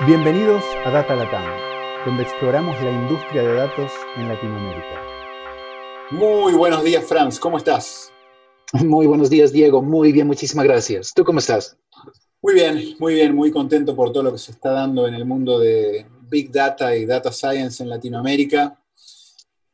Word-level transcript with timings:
Bienvenidos 0.00 0.64
a 0.84 0.90
Data 0.90 1.14
Latam, 1.14 1.44
donde 2.04 2.24
exploramos 2.24 2.74
la 2.82 2.90
industria 2.90 3.42
de 3.42 3.54
datos 3.54 3.92
en 4.16 4.26
Latinoamérica. 4.26 5.00
Muy 6.10 6.52
buenos 6.52 6.82
días, 6.82 7.04
Franz, 7.04 7.38
¿cómo 7.38 7.58
estás? 7.58 8.12
Muy 8.72 9.06
buenos 9.06 9.30
días, 9.30 9.52
Diego. 9.52 9.82
Muy 9.82 10.10
bien, 10.10 10.26
muchísimas 10.26 10.64
gracias. 10.64 11.12
¿Tú 11.14 11.22
cómo 11.22 11.38
estás? 11.38 11.76
Muy 12.42 12.54
bien, 12.54 12.96
muy 12.98 13.14
bien, 13.14 13.36
muy 13.36 13.52
contento 13.52 13.94
por 13.94 14.10
todo 14.10 14.24
lo 14.24 14.32
que 14.32 14.38
se 14.38 14.50
está 14.50 14.72
dando 14.72 15.06
en 15.06 15.14
el 15.14 15.24
mundo 15.24 15.60
de 15.60 16.04
Big 16.22 16.50
Data 16.50 16.96
y 16.96 17.06
Data 17.06 17.30
Science 17.30 17.80
en 17.80 17.88
Latinoamérica. 17.88 18.76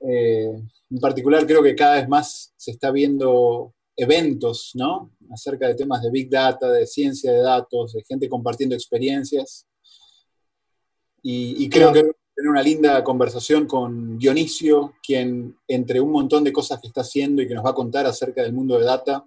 Eh, 0.00 0.52
en 0.90 1.00
particular, 1.00 1.46
creo 1.46 1.62
que 1.62 1.74
cada 1.74 1.94
vez 1.94 2.06
más 2.10 2.52
se 2.58 2.72
está 2.72 2.90
viendo 2.90 3.72
eventos, 3.96 4.72
¿no? 4.74 5.12
Acerca 5.32 5.66
de 5.66 5.76
temas 5.76 6.02
de 6.02 6.10
Big 6.10 6.28
Data, 6.28 6.70
de 6.70 6.86
ciencia 6.86 7.32
de 7.32 7.40
datos, 7.40 7.94
de 7.94 8.04
gente 8.06 8.28
compartiendo 8.28 8.74
experiencias. 8.74 9.66
Y, 11.22 11.68
creo 11.68 11.92
que 11.92 12.02
tener 12.34 12.50
una 12.50 12.62
linda 12.62 13.04
conversación 13.04 13.66
con 13.66 14.18
Dionisio, 14.18 14.94
quien 15.02 15.56
entre 15.68 16.00
un 16.00 16.12
montón 16.12 16.44
de 16.44 16.52
cosas 16.52 16.80
que 16.80 16.86
está 16.86 17.02
haciendo 17.02 17.42
y 17.42 17.48
que 17.48 17.54
nos 17.54 17.64
va 17.64 17.70
a 17.70 17.74
contar 17.74 18.06
acerca 18.06 18.42
del 18.42 18.52
mundo 18.52 18.78
de 18.78 18.84
data, 18.84 19.24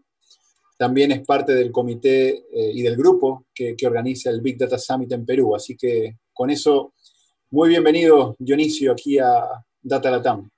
también 0.77 1.11
es 1.11 1.25
parte 1.25 1.53
del 1.53 1.71
comité 1.71 2.45
eh, 2.51 2.71
y 2.73 2.81
del 2.81 2.97
grupo 2.97 3.45
que, 3.53 3.75
organiza 3.85 4.29
el 4.29 4.41
Big 4.41 4.57
Data 4.57 4.77
Summit 4.77 5.11
en 5.11 5.25
Perú. 5.25 5.55
Así 5.55 5.77
que 5.77 6.17
con 6.33 6.49
eso, 6.49 6.93
muy 7.51 7.69
bienvenido 7.69 8.35
Dionisio 8.39 8.91
aquí 8.91 9.19
a 9.19 9.63
Data 9.81 10.09
Latam. 10.09 10.49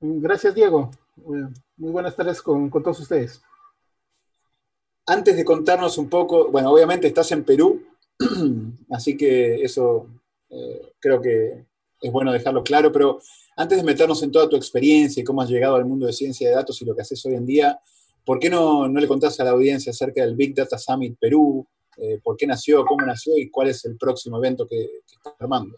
Gracias 0.00 0.54
Diego. 0.54 0.90
Muy 1.16 1.90
buenas 1.90 2.14
tardes 2.16 2.40
con, 2.40 2.70
con 2.70 2.82
todos 2.82 3.00
ustedes. 3.00 3.42
Antes 5.06 5.36
de 5.36 5.44
contarnos 5.44 5.98
un 5.98 6.08
poco, 6.08 6.50
bueno, 6.50 6.70
obviamente 6.70 7.08
estás 7.08 7.32
en 7.32 7.44
Perú, 7.44 7.82
Así 8.90 9.16
que 9.16 9.62
eso 9.62 10.06
eh, 10.50 10.92
creo 11.00 11.20
que 11.20 11.64
es 12.02 12.12
bueno 12.12 12.32
dejarlo 12.32 12.62
claro, 12.62 12.92
pero 12.92 13.20
antes 13.56 13.78
de 13.78 13.84
meternos 13.84 14.22
en 14.22 14.30
toda 14.30 14.48
tu 14.48 14.56
experiencia 14.56 15.20
y 15.20 15.24
cómo 15.24 15.42
has 15.42 15.50
llegado 15.50 15.76
al 15.76 15.84
mundo 15.84 16.06
de 16.06 16.12
ciencia 16.12 16.48
de 16.48 16.54
datos 16.54 16.80
y 16.80 16.84
lo 16.84 16.94
que 16.94 17.02
haces 17.02 17.24
hoy 17.26 17.34
en 17.34 17.46
día, 17.46 17.78
¿por 18.24 18.38
qué 18.38 18.48
no, 18.48 18.88
no 18.88 19.00
le 19.00 19.08
contás 19.08 19.38
a 19.40 19.44
la 19.44 19.50
audiencia 19.50 19.90
acerca 19.90 20.22
del 20.22 20.36
Big 20.36 20.54
Data 20.54 20.78
Summit 20.78 21.16
Perú? 21.18 21.66
Eh, 21.96 22.18
¿Por 22.22 22.36
qué 22.36 22.46
nació, 22.46 22.84
cómo 22.84 23.04
nació 23.04 23.36
y 23.36 23.50
cuál 23.50 23.68
es 23.68 23.84
el 23.84 23.96
próximo 23.96 24.38
evento 24.38 24.66
que, 24.66 24.76
que 25.06 25.14
estás 25.16 25.34
armando? 25.38 25.76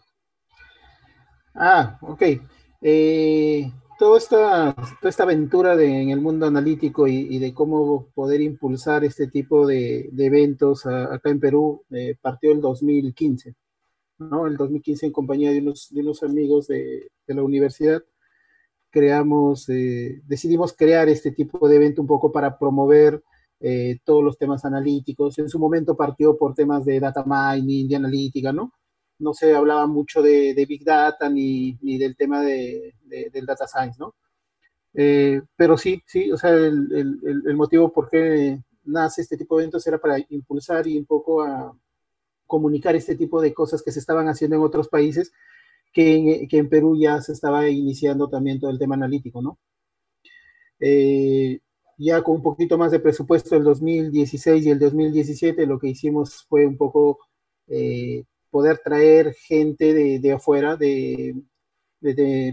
Ah, 1.55 1.97
ok. 2.01 2.21
Eh, 2.81 3.71
toda 4.03 4.17
esta, 4.17 5.23
aventura 5.23 5.77
de, 5.77 6.01
en 6.01 6.09
el 6.09 6.19
mundo 6.19 6.45
analítico 6.45 7.07
y, 7.07 7.39
de 7.39 7.53
cómo 7.53 8.07
poder 8.13 8.41
impulsar 8.41 9.05
este 9.05 9.27
tipo 9.27 9.65
de, 9.65 10.09
eventos 10.17 10.85
acá 10.85 11.29
en 11.29 11.39
Perú 11.39 11.83
eh, 11.89 12.17
partió 12.21 12.51
el 12.51 12.59
2015. 12.59 13.55
¿no? 14.19 14.45
El 14.45 14.57
2015 14.57 15.05
en 15.05 15.11
compañía 15.13 15.51
de 15.51 15.59
unos, 15.59 16.23
amigos 16.23 16.67
de, 16.67 17.11
la 17.27 17.43
universidad 17.43 18.03
eh, 18.95 20.21
decidimos 20.27 20.73
crear 20.73 21.07
este 21.07 21.31
tipo 21.31 21.67
de 21.69 21.77
evento 21.77 22.01
un 22.01 22.07
poco 22.07 22.31
para 22.31 22.59
promover 22.59 23.23
eh, 23.61 23.99
todos 24.03 24.21
los 24.21 24.37
temas 24.37 24.65
analíticos. 24.65 25.39
En 25.39 25.47
su 25.47 25.59
momento 25.59 25.95
partió 25.95 26.37
por 26.37 26.53
temas 26.53 26.83
de 26.83 26.99
data 26.99 27.23
mining, 27.25 27.87
de 27.87 27.95
analítica, 27.95 28.51
¿no? 28.51 28.73
No 29.19 29.33
se 29.33 29.53
hablaba 29.55 29.87
mucho 29.87 30.21
de, 30.21 30.65
Big 30.67 30.83
Data 30.83 31.29
ni, 31.29 31.77
del 31.81 32.15
tema 32.15 32.41
de, 32.41 32.95
del 33.03 33.45
Data 33.45 33.67
Science, 33.67 33.97
¿no? 33.99 34.15
Eh, 34.93 35.41
pero 35.55 35.77
sí, 35.77 36.03
sí, 36.05 36.31
o 36.31 36.37
sea, 36.37 36.51
el, 36.51 37.55
motivo 37.55 37.91
por 37.91 38.09
qué 38.09 38.59
nace 38.85 39.21
este 39.21 39.37
tipo 39.37 39.57
de 39.57 39.63
eventos 39.63 39.85
era 39.87 39.97
para 39.97 40.17
impulsar 40.29 40.87
y 40.87 40.97
un 40.97 41.05
poco 41.05 41.41
a 41.41 41.75
comunicar 42.45 42.95
este 42.95 43.15
tipo 43.15 43.41
de 43.41 43.53
cosas 43.53 43.81
que 43.81 43.91
se 43.91 43.99
estaban 43.99 44.27
haciendo 44.27 44.57
en 44.57 44.63
otros 44.63 44.89
países, 44.89 45.31
que 45.91 46.47
en, 46.49 46.69
Perú 46.69 46.97
ya 46.99 47.21
se 47.21 47.33
estaba 47.33 47.69
iniciando 47.69 48.29
también 48.29 48.59
todo 48.59 48.71
el 48.71 48.79
tema 48.79 48.95
analítico, 48.95 49.41
¿no? 49.41 49.59
Eh, 50.79 51.59
ya 51.97 52.21
con 52.23 52.35
un 52.37 52.43
poquito 52.43 52.77
más 52.77 52.91
de 52.91 52.99
presupuesto 52.99 53.55
el 53.55 53.63
2016 53.63 54.65
y 54.65 54.69
el 54.71 54.79
2017, 54.79 55.65
lo 55.65 55.79
que 55.79 55.89
hicimos 55.89 56.45
fue 56.49 56.65
un 56.65 56.77
poco 56.77 57.19
eh, 57.67 58.25
poder 58.53 58.77
traer 58.83 59.33
gente 59.33 59.95
de, 60.19 60.31
afuera, 60.31 60.75
de, 60.75 61.35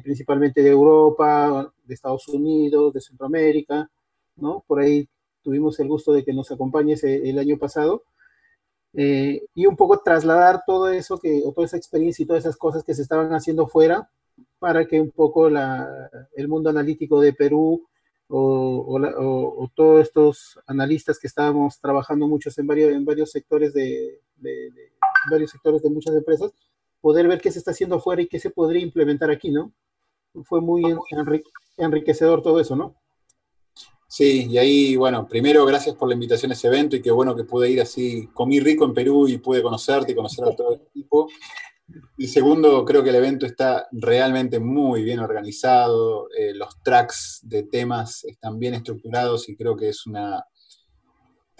principalmente 0.02 0.62
de 0.62 0.70
Europa, 0.70 1.70
de 1.84 1.94
Estados 1.94 2.26
Unidos, 2.28 2.94
de 2.94 3.02
Centroamérica, 3.02 3.90
¿no? 4.36 4.64
Por 4.66 4.80
ahí 4.80 5.06
tuvimos 5.42 5.78
el 5.78 5.88
gusto 5.88 6.14
de 6.14 6.24
que 6.24 6.32
nos 6.32 6.50
acompañes 6.50 7.04
el 7.04 7.38
año 7.38 7.58
pasado. 7.58 8.04
Eh, 8.94 9.42
y 9.54 9.66
un 9.66 9.76
poco 9.76 10.00
trasladar 10.00 10.62
todo 10.66 10.88
eso, 10.88 11.18
que, 11.18 11.42
o 11.44 11.52
toda 11.52 11.66
esa 11.66 11.76
experiencia 11.76 12.22
y 12.22 12.26
todas 12.26 12.44
esas 12.44 12.56
cosas 12.56 12.82
que 12.82 12.94
se 12.94 13.02
estaban 13.02 13.34
haciendo 13.34 13.68
fuera, 13.68 14.08
para 14.58 14.86
que 14.86 15.02
un 15.02 15.10
poco 15.10 15.48
el 15.48 16.48
mundo 16.48 16.70
analítico 16.70 17.20
de 17.20 17.34
Perú 17.34 17.86
o, 18.30 19.70
todos 19.74 20.02
estos 20.02 20.58
analistas 20.66 21.18
que 21.18 21.26
estábamos 21.26 21.80
trabajando 21.80 22.28
muchos 22.28 22.56
en 22.58 22.66
varios, 22.66 22.92
en 22.92 23.04
varios 23.04 23.30
sectores 23.30 23.74
de, 23.74 24.20
varios 25.30 25.50
sectores 25.50 25.82
de 25.82 25.90
muchas 25.90 26.14
empresas, 26.14 26.52
poder 27.00 27.28
ver 27.28 27.40
qué 27.40 27.50
se 27.50 27.58
está 27.58 27.72
haciendo 27.72 27.96
afuera 27.96 28.22
y 28.22 28.28
qué 28.28 28.38
se 28.38 28.50
podría 28.50 28.82
implementar 28.82 29.30
aquí, 29.30 29.50
¿no? 29.50 29.72
Fue 30.44 30.60
muy 30.60 30.82
enriquecedor 31.76 32.42
todo 32.42 32.60
eso, 32.60 32.76
¿no? 32.76 32.94
Sí, 34.06 34.48
y 34.50 34.58
ahí, 34.58 34.96
bueno, 34.96 35.26
primero, 35.28 35.64
gracias 35.64 35.94
por 35.94 36.08
la 36.08 36.14
invitación 36.14 36.50
a 36.50 36.54
ese 36.54 36.66
evento 36.66 36.96
y 36.96 37.02
qué 37.02 37.12
bueno 37.12 37.36
que 37.36 37.44
pude 37.44 37.70
ir 37.70 37.80
así, 37.80 38.28
comí 38.34 38.58
rico 38.58 38.84
en 38.84 38.92
Perú 38.92 39.28
y 39.28 39.38
pude 39.38 39.62
conocerte 39.62 40.12
y 40.12 40.14
conocer 40.16 40.44
a 40.46 40.56
todo 40.56 40.74
el 40.74 40.80
equipo. 40.82 41.28
Y 42.16 42.28
segundo, 42.28 42.84
creo 42.84 43.02
que 43.02 43.10
el 43.10 43.16
evento 43.16 43.46
está 43.46 43.88
realmente 43.92 44.58
muy 44.60 45.02
bien 45.02 45.18
organizado, 45.20 46.28
eh, 46.36 46.54
los 46.54 46.82
tracks 46.82 47.40
de 47.42 47.64
temas 47.64 48.24
están 48.24 48.58
bien 48.58 48.74
estructurados 48.74 49.48
y 49.48 49.56
creo 49.56 49.76
que 49.76 49.88
es 49.88 50.06
una, 50.06 50.44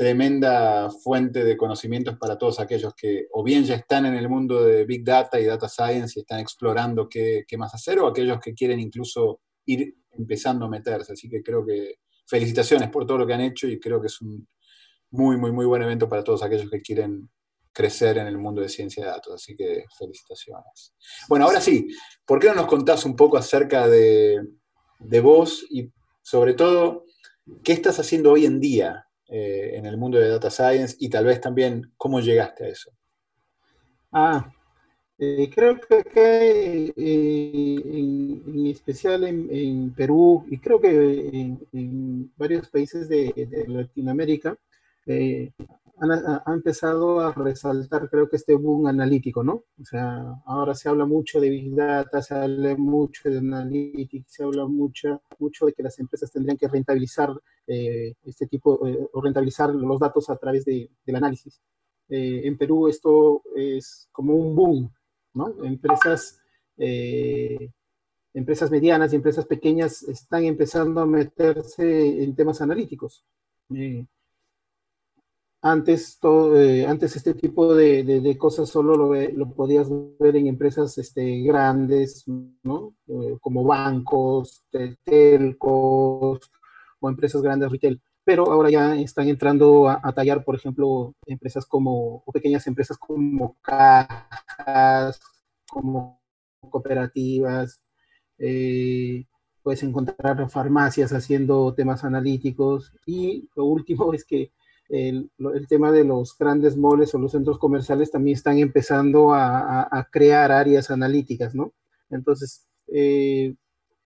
tremenda 0.00 0.88
fuente 0.88 1.44
de 1.44 1.58
conocimientos 1.58 2.16
para 2.16 2.38
todos 2.38 2.58
aquellos 2.58 2.94
que 2.94 3.26
o 3.32 3.44
bien 3.44 3.64
ya 3.64 3.74
están 3.74 4.06
en 4.06 4.14
el 4.14 4.30
mundo 4.30 4.64
de 4.64 4.86
Big 4.86 5.04
Data 5.04 5.38
y 5.38 5.44
Data 5.44 5.68
Science 5.68 6.14
y 6.16 6.22
están 6.22 6.40
explorando 6.40 7.06
qué, 7.06 7.44
más 7.58 7.74
hacer, 7.74 7.98
o 7.98 8.06
aquellos 8.06 8.40
que 8.40 8.54
quieren 8.54 8.80
incluso 8.80 9.42
ir 9.66 9.94
empezando 10.12 10.64
a 10.64 10.70
meterse. 10.70 11.12
Así 11.12 11.28
que 11.28 11.42
creo 11.42 11.66
que 11.66 11.96
felicitaciones 12.26 12.88
por 12.88 13.04
todo 13.04 13.18
lo 13.18 13.26
que 13.26 13.34
han 13.34 13.42
hecho 13.42 13.68
y 13.68 13.78
creo 13.78 14.00
que 14.00 14.06
es 14.06 14.18
un 14.22 14.48
muy, 15.10 15.36
muy, 15.36 15.52
muy 15.52 15.66
buen 15.66 15.82
evento 15.82 16.08
para 16.08 16.24
todos 16.24 16.42
aquellos 16.42 16.70
que 16.70 16.80
quieren 16.80 17.28
crecer 17.72 18.18
en 18.18 18.26
el 18.26 18.38
mundo 18.38 18.62
de 18.62 18.68
ciencia 18.68 19.04
de 19.04 19.10
datos. 19.10 19.34
Así 19.34 19.56
que 19.56 19.84
felicitaciones. 19.98 20.94
Bueno, 21.28 21.46
ahora 21.46 21.60
sí, 21.60 21.88
¿por 22.24 22.40
qué 22.40 22.48
no 22.48 22.54
nos 22.54 22.66
contás 22.66 23.04
un 23.04 23.16
poco 23.16 23.36
acerca 23.36 23.88
de, 23.88 24.40
de 24.98 25.20
vos 25.20 25.64
y 25.70 25.90
sobre 26.22 26.54
todo 26.54 27.04
qué 27.64 27.72
estás 27.72 27.98
haciendo 27.98 28.32
hoy 28.32 28.46
en 28.46 28.60
día 28.60 29.06
eh, 29.32 29.76
en 29.76 29.86
el 29.86 29.96
mundo 29.96 30.18
de 30.18 30.28
Data 30.28 30.50
Science 30.50 30.96
y 30.98 31.08
tal 31.08 31.24
vez 31.24 31.40
también 31.40 31.92
cómo 31.96 32.20
llegaste 32.20 32.64
a 32.64 32.68
eso. 32.68 32.90
Ah, 34.12 34.52
eh, 35.18 35.48
creo 35.54 35.78
que, 35.78 36.92
eh, 36.92 36.92
en, 36.96 38.66
especial 38.66 39.24
en, 39.24 39.92
Perú 39.94 40.44
y 40.50 40.58
creo 40.58 40.80
que 40.80 41.56
en, 41.72 42.32
varios 42.36 42.68
países 42.70 43.08
de, 43.08 43.64
Latinoamérica, 43.68 44.56
ha, 46.00 46.52
empezado 46.52 47.20
a 47.20 47.32
resaltar, 47.32 48.08
creo 48.08 48.28
que 48.28 48.36
este 48.36 48.54
boom 48.54 48.86
analítico, 48.86 49.44
¿no? 49.44 49.64
O 49.80 49.84
sea, 49.84 50.34
ahora 50.46 50.74
se 50.74 50.88
habla 50.88 51.04
mucho 51.04 51.40
de 51.40 51.50
Big 51.50 51.74
Data, 51.74 52.22
se 52.22 52.34
habla 52.34 52.74
mucho 52.76 53.28
de 53.28 53.38
Analytics, 53.38 54.32
se 54.32 54.42
habla 54.42 54.66
mucho, 54.66 55.22
mucho 55.38 55.66
de 55.66 55.72
que 55.74 55.82
las 55.82 55.98
empresas 55.98 56.32
tendrían 56.32 56.56
que 56.56 56.68
rentabilizar 56.68 57.30
eh, 57.66 58.14
este 58.24 58.46
tipo, 58.46 58.86
eh, 58.86 59.08
o 59.12 59.20
rentabilizar 59.20 59.74
los 59.74 60.00
datos 60.00 60.30
a 60.30 60.36
través 60.36 60.64
de, 60.64 60.90
del 61.04 61.16
análisis. 61.16 61.60
Eh, 62.08 62.42
en 62.44 62.56
Perú 62.56 62.88
esto 62.88 63.42
es 63.54 64.08
como 64.10 64.34
un 64.34 64.54
boom, 64.56 64.92
¿no? 65.34 65.64
Empresas, 65.64 66.38
empresas 68.32 68.70
medianas 68.70 69.12
y 69.12 69.16
empresas 69.16 69.44
pequeñas 69.44 70.02
están 70.04 70.44
empezando 70.44 71.02
a 71.02 71.06
meterse 71.06 72.22
en 72.22 72.34
temas 72.34 72.62
analíticos. 72.62 73.26
Antes, 75.62 76.18
todo, 76.18 76.58
eh, 76.58 76.86
antes 76.86 77.16
este 77.16 77.34
tipo 77.34 77.74
de, 77.74 78.02
de, 78.02 78.38
cosas 78.38 78.70
solo 78.70 78.96
lo, 78.96 79.14
lo, 79.14 79.50
podías 79.52 79.88
ver 80.18 80.36
en 80.36 80.46
empresas 80.46 80.96
este, 80.96 81.42
grandes, 81.42 82.24
¿no? 82.62 82.94
Eh, 83.06 83.36
como 83.42 83.64
bancos, 83.64 84.64
telcos 85.04 86.50
o 87.00 87.08
empresas 87.10 87.42
grandes 87.42 87.70
retail. 87.70 88.00
Pero 88.24 88.50
ahora 88.50 88.70
ya 88.70 88.96
están 88.96 89.28
entrando 89.28 89.88
a, 89.88 90.12
tallar, 90.14 90.44
por 90.44 90.54
ejemplo, 90.56 91.14
empresas 91.26 91.66
como, 91.66 92.22
pequeñas 92.32 92.66
empresas 92.66 92.96
como 92.96 93.56
cajas, 93.60 95.20
como 95.68 96.20
cooperativas. 96.70 97.80
Eh, 98.38 99.26
puedes 99.62 99.82
encontrar 99.82 100.48
farmacias 100.50 101.12
haciendo 101.12 101.74
temas 101.74 102.04
analíticos. 102.04 102.92
Y 103.06 103.48
lo 103.56 103.64
último 103.64 104.12
es 104.14 104.24
que 104.24 104.52
el, 104.90 105.30
tema 105.68 105.92
de 105.92 106.04
los 106.04 106.36
grandes 106.36 106.76
moles 106.76 107.14
o 107.14 107.18
los 107.18 107.32
centros 107.32 107.58
comerciales 107.58 108.10
también 108.10 108.36
están 108.36 108.58
empezando 108.58 109.32
a, 109.32 110.08
crear 110.10 110.50
áreas 110.50 110.90
analíticas, 110.90 111.54
¿no? 111.54 111.72
Entonces, 112.10 112.66
eh, 112.88 113.54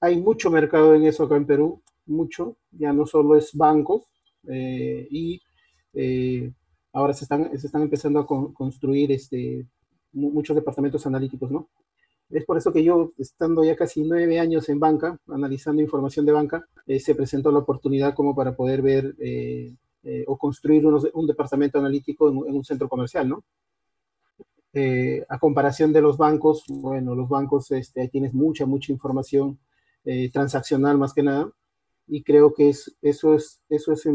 hay 0.01 0.21
mucho 0.21 0.51
mercado 0.51 0.95
en 0.95 1.05
eso 1.07 1.25
acá 1.25 1.37
en 1.37 1.47
Perú, 1.47 1.83
mucho, 2.07 2.59
ya 2.71 2.93
no 2.93 3.07
solo 3.07 3.37
es 3.37 3.55
bancos, 3.55 4.03
eh, 4.47 5.09
y 5.11 5.41
eh, 5.95 6.53
ahora 6.93 7.15
se 7.15 7.25
están, 7.25 7.59
se 7.59 7.67
están 7.67 7.83
empezando 7.83 8.21
a 8.21 8.27
construir 8.27 9.11
este, 9.13 9.67
muchos 10.13 10.55
departamentos 10.55 11.07
analíticos, 11.07 11.51
¿no? 11.51 11.69
Es 12.29 12.45
por 12.45 12.59
eso 12.59 12.73
que 12.73 12.85
yo, 12.85 13.13
estando 13.17 13.65
ya 13.65 13.77
casi 13.77 14.03
nueve 14.03 14.39
años 14.39 14.69
en 14.69 14.81
banca, 14.81 15.19
analizando 15.29 15.83
información 15.83 16.27
de 16.27 16.33
banca, 16.33 16.67
se 16.99 17.15
presentó 17.15 17.53
la 17.53 17.61
oportunidad 17.61 18.15
como 18.15 18.35
para 18.35 18.57
poder 18.57 18.83
ver 18.83 19.15
eh, 20.07 20.23
o 20.27 20.37
construir 20.37 20.85
un 20.85 21.27
departamento 21.27 21.79
analítico 21.79 22.29
en, 22.29 22.37
un 22.37 22.63
centro 22.63 22.91
comercial, 22.91 23.27
¿no? 23.27 23.43
Eh, 24.75 25.25
a 25.31 25.39
comparación 25.39 25.95
de 25.95 26.03
los 26.03 26.19
bancos, 26.19 26.65
bueno, 26.69 27.15
los 27.15 27.27
bancos, 27.27 27.71
este, 27.71 28.09
tienes 28.09 28.35
mucha, 28.35 28.67
mucha 28.67 28.93
información 28.93 29.59
eh, 30.05 30.31
transaccional 30.31 30.99
más 30.99 31.15
que 31.15 31.23
nada, 31.23 31.51
y 32.07 32.23
creo 32.23 32.53
que 32.53 32.69
es, 32.69 32.95
eso 33.01 33.35
es, 33.35 33.63
eso 33.71 33.93
es 33.93 34.07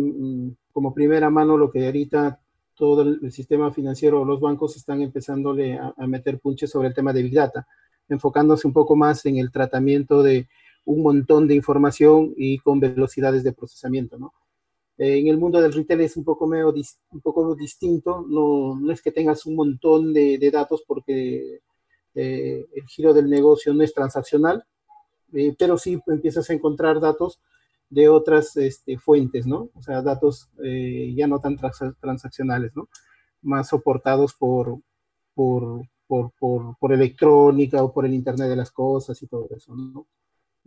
como 0.72 0.94
primera 0.94 1.32
mano 1.32 1.58
lo 1.58 1.72
que 1.72 1.88
ahorita 1.88 2.40
todo 2.76 3.02
el, 3.02 3.32
sistema 3.32 3.72
financiero 3.74 4.22
o 4.22 4.26
los 4.26 4.40
bancos 4.40 4.78
están 4.78 5.02
empezándole 5.02 5.76
a, 5.80 5.92
a, 5.98 6.06
meter 6.06 6.40
punches 6.40 6.70
sobre 6.70 6.90
el 6.90 6.94
tema 6.94 7.14
de 7.14 7.24
Big 7.24 7.34
Data, 7.34 7.66
enfocándose 8.10 8.68
un 8.68 8.74
poco 8.74 8.96
más 8.96 9.26
en 9.26 9.38
el 9.38 9.52
tratamiento 9.52 10.22
de 10.22 10.48
un 10.86 11.02
montón 11.02 11.48
de 11.48 11.56
información 11.56 12.32
y 12.38 12.60
con 12.60 12.80
velocidades 12.80 13.44
de 13.44 13.54
procesamiento, 13.54 14.20
¿no? 14.20 14.34
En 15.00 15.28
el 15.28 15.38
mundo 15.38 15.62
del 15.62 15.72
retail 15.72 16.02
es 16.02 16.18
un 16.18 16.26
poco, 16.26 16.46
medio, 16.46 16.74
un 17.12 17.22
poco 17.22 17.56
distinto, 17.56 18.26
no, 18.28 18.92
es 18.92 19.02
que 19.02 19.14
tengas 19.14 19.46
un 19.46 19.56
montón 19.56 20.14
de, 20.14 20.38
de 20.38 20.52
datos 20.52 20.84
porque 20.86 21.62
eh, 22.16 22.68
el 22.76 22.86
giro 22.88 23.14
del 23.14 23.30
negocio 23.30 23.74
no 23.74 23.82
es 23.82 23.94
transaccional, 23.94 24.66
eh, 25.34 25.56
pero 25.58 25.78
sí 25.78 26.02
empiezas 26.08 26.50
a 26.50 26.54
encontrar 26.54 27.00
datos 27.00 27.40
de 27.90 28.10
otras 28.10 28.58
este, 28.58 28.98
fuentes, 28.98 29.48
¿no? 29.48 29.70
O 29.74 29.82
sea, 29.82 30.02
datos 30.02 30.50
eh, 30.64 31.14
ya 31.16 31.28
no 31.28 31.40
tan 31.40 31.58
transaccionales, 31.58 32.76
¿no? 32.76 32.90
Más 33.42 33.70
soportados 33.70 34.34
por, 34.34 34.80
por, 35.34 35.88
por, 36.08 36.32
por, 36.38 36.78
por 36.78 36.94
electrónica 36.94 37.82
o 37.84 37.94
por 37.94 38.06
el 38.06 38.14
Internet 38.14 38.50
de 38.50 38.56
las 38.58 38.72
cosas 38.72 39.22
y 39.24 39.28
todo 39.28 39.48
eso, 39.56 39.74
¿no? 39.76 40.06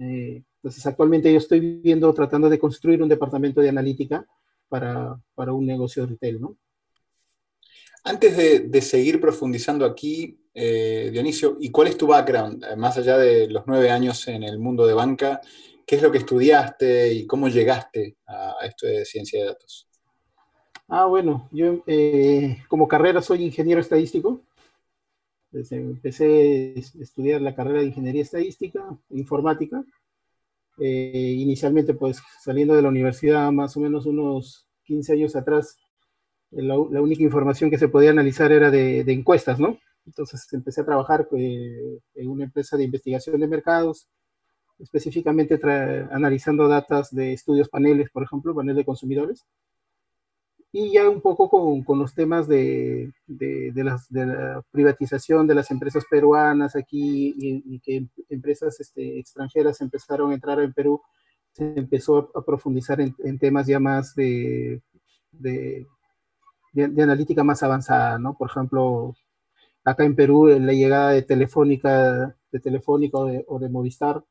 Eh, 0.02 0.42
entonces, 0.56 0.84
actualmente 0.86 1.30
yo 1.30 1.38
estoy 1.38 1.60
viviendo, 1.60 2.12
tratando 2.12 2.48
de 2.48 2.58
construir 2.58 3.02
un 3.02 3.08
departamento 3.08 3.60
de 3.60 3.68
analítica 3.68 4.26
para, 4.68 5.20
para 5.34 5.52
un 5.52 5.66
negocio 5.66 6.02
de 6.02 6.10
retail, 6.10 6.40
¿no? 6.40 6.56
Antes 8.04 8.36
de, 8.36 8.60
de 8.60 8.80
seguir 8.80 9.20
profundizando 9.20 9.84
aquí, 9.84 10.40
eh, 10.54 11.10
Dionisio, 11.12 11.56
¿y 11.60 11.70
cuál 11.70 11.88
es 11.88 11.96
tu 11.96 12.08
background? 12.08 12.64
Eh, 12.64 12.76
más 12.76 12.98
allá 12.98 13.16
de 13.16 13.48
los 13.48 13.62
nueve 13.66 13.90
años 13.90 14.26
en 14.26 14.42
el 14.42 14.58
mundo 14.58 14.86
de 14.86 14.94
banca, 14.94 15.40
¿qué 15.86 15.96
es 15.96 16.02
lo 16.02 16.10
que 16.10 16.18
estudiaste 16.18 17.12
y 17.12 17.26
cómo 17.26 17.48
llegaste 17.48 18.16
a 18.26 18.56
esto 18.64 18.86
de 18.86 19.04
ciencia 19.04 19.40
de 19.40 19.46
datos? 19.46 19.88
Ah, 20.88 21.06
bueno, 21.06 21.48
yo 21.52 21.82
como 22.68 22.86
carrera 22.86 23.22
soy 23.22 23.44
ingeniero 23.44 23.80
estadístico. 23.80 24.42
Empecé 25.52 26.74
a 26.76 27.02
estudiar 27.02 27.40
la 27.40 27.54
carrera 27.54 27.80
de 27.80 27.86
ingeniería 27.86 28.22
estadística, 28.22 28.84
informática, 29.10 29.84
eh, 30.78 31.34
inicialmente, 31.38 31.94
pues 31.94 32.22
saliendo 32.42 32.74
de 32.74 32.82
la 32.82 32.88
universidad 32.88 33.52
más 33.52 33.76
o 33.76 33.80
menos 33.80 34.06
unos 34.06 34.66
15 34.84 35.12
años 35.12 35.36
atrás, 35.36 35.76
eh, 36.52 36.62
la, 36.62 36.76
única 36.78 37.22
información 37.22 37.70
que 37.70 37.78
se 37.78 37.88
podía 37.88 38.10
analizar 38.10 38.52
era 38.52 38.70
de, 38.70 39.00
encuestas, 39.12 39.60
¿no? 39.60 39.78
Entonces 40.06 40.46
empecé 40.52 40.80
a 40.80 40.86
trabajar 40.86 41.28
eh, 41.36 41.98
en 42.14 42.28
una 42.28 42.44
empresa 42.44 42.76
de 42.76 42.84
investigación 42.84 43.40
de 43.40 43.46
mercados, 43.46 44.08
específicamente 44.78 45.60
analizando 46.10 46.66
datos 46.66 47.10
de 47.10 47.34
estudios 47.34 47.68
paneles, 47.68 48.10
por 48.10 48.24
ejemplo, 48.24 48.54
panel 48.54 48.74
de 48.74 48.84
consumidores 48.84 49.46
y 50.74 50.92
ya 50.94 51.08
un 51.08 51.20
poco 51.20 51.50
con, 51.50 51.82
con 51.84 51.98
los 51.98 52.14
temas 52.14 52.48
de, 52.48 53.12
de, 53.26 53.72
la 53.84 54.64
privatización 54.70 55.46
de 55.46 55.54
las 55.54 55.70
empresas 55.70 56.04
peruanas 56.10 56.74
aquí 56.76 57.34
y, 57.36 57.78
que 57.80 58.06
empresas 58.30 58.80
este, 58.80 59.18
extranjeras 59.18 59.82
empezaron 59.82 60.30
a 60.30 60.34
entrar 60.34 60.60
en 60.60 60.72
Perú, 60.72 61.02
se 61.52 61.74
empezó 61.78 62.30
a, 62.34 62.42
profundizar 62.42 63.02
en, 63.02 63.38
temas 63.38 63.66
ya 63.66 63.78
más 63.80 64.14
de, 64.14 64.80
analítica 66.74 67.44
más 67.44 67.62
avanzada, 67.62 68.18
¿no? 68.18 68.34
Por 68.38 68.48
ejemplo, 68.48 69.14
acá 69.84 70.04
en 70.06 70.16
Perú, 70.16 70.46
la 70.46 70.72
llegada 70.72 71.10
de 71.10 71.20
Telefónica, 71.20 72.34
de 72.50 72.60
Telefónica 72.60 73.18
o 73.18 73.58
de, 73.58 73.68
Movistar, 73.68 74.24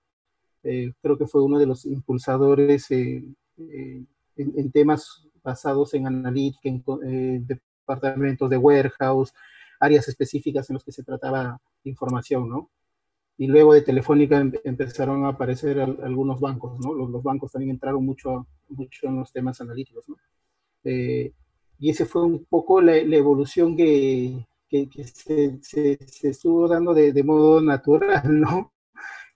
eh, 0.63 0.91
creo 1.03 1.19
que 1.19 1.27
fue 1.27 1.43
uno 1.43 1.59
de 1.59 1.67
los 1.67 1.85
impulsadores 1.85 2.89
eh, 2.89 3.23
eh, 3.57 4.03
en 4.37 4.71
temas 4.71 5.27
basados 5.43 5.93
en 5.93 6.07
analítica, 6.07 6.69
en 6.69 6.83
eh, 7.05 7.41
departamentos 7.45 8.49
de 8.49 8.57
warehouse, 8.57 9.33
áreas 9.79 10.07
específicas 10.07 10.69
en 10.69 10.75
las 10.75 10.83
que 10.83 10.91
se 10.91 11.03
trataba 11.03 11.59
información, 11.83 12.49
¿no? 12.49 12.69
Y 13.37 13.47
luego 13.47 13.73
de 13.73 13.81
Telefónica 13.81 14.37
em, 14.39 14.51
empezaron 14.63 15.25
a 15.25 15.29
aparecer 15.29 15.79
algunos 15.79 16.39
bancos, 16.39 16.79
¿no? 16.79 16.93
Los, 16.93 17.23
bancos 17.23 17.51
también 17.51 17.71
entraron 17.71 18.05
mucho, 18.05 18.47
mucho 18.69 19.07
en 19.07 19.17
los 19.17 19.31
temas 19.31 19.59
analíticos, 19.61 20.07
¿no? 20.09 20.15
Eh, 20.83 21.33
y 21.79 21.89
ese 21.89 22.05
fue 22.05 22.23
un 22.23 22.45
poco 22.45 22.81
la, 22.81 22.97
evolución 22.97 23.75
que, 23.75 24.45
que, 24.69 24.87
se, 25.05 25.59
se, 25.63 25.97
se, 26.07 26.29
estuvo 26.29 26.67
dando 26.67 26.93
de, 26.93 27.11
de 27.11 27.23
modo 27.23 27.61
natural, 27.61 28.39
¿no? 28.39 28.71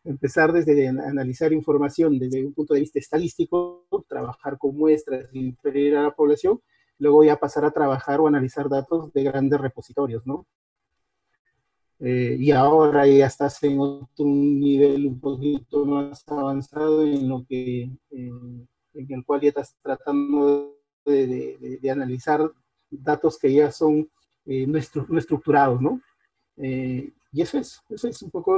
Empezar 0.05 0.53
desde 0.53 0.87
analizar 0.87 1.51
información 1.51 2.17
desde 2.19 2.45
un 2.45 2.53
punto 2.53 2.73
de 2.73 2.81
vista 2.81 2.99
estadístico, 2.99 3.85
trabajar 4.07 4.57
con 4.57 4.77
muestras, 4.77 5.27
inferir 5.33 5.97
a 5.97 6.03
la 6.03 6.15
población, 6.15 6.61
luego 6.99 7.23
ya 7.23 7.37
pasar 7.37 7.65
a 7.65 7.71
trabajar 7.71 8.19
o 8.19 8.27
analizar 8.27 8.69
datos 8.69 9.11
de 9.13 9.23
grandes 9.23 9.59
repositorios, 9.59 10.25
¿no? 10.25 10.45
Eh, 11.99 12.37
y 12.39 12.51
ahora 12.51 13.07
ya 13.07 13.25
estás 13.25 13.63
en 13.63 13.79
otro 13.79 14.25
nivel 14.25 15.07
un 15.07 15.19
poquito 15.19 15.85
más 15.85 16.23
avanzado 16.27 17.03
en 17.03 17.27
lo 17.27 17.45
que, 17.47 17.89
en 18.11 18.67
el 18.93 19.25
cual 19.25 19.41
ya 19.41 19.49
estás 19.49 19.75
tratando 19.81 20.77
de, 21.05 21.79
analizar 21.89 22.51
datos 22.89 23.39
que 23.39 23.53
ya 23.53 23.71
son 23.71 24.09
eh, 24.45 24.67
no, 24.67 24.77
estructurados, 25.17 25.81
¿no? 25.81 26.01
Y 27.35 27.41
eso 27.41 27.57
es, 27.57 27.81
eso 27.89 28.07
es 28.07 28.21
un 28.21 28.31
poco 28.31 28.57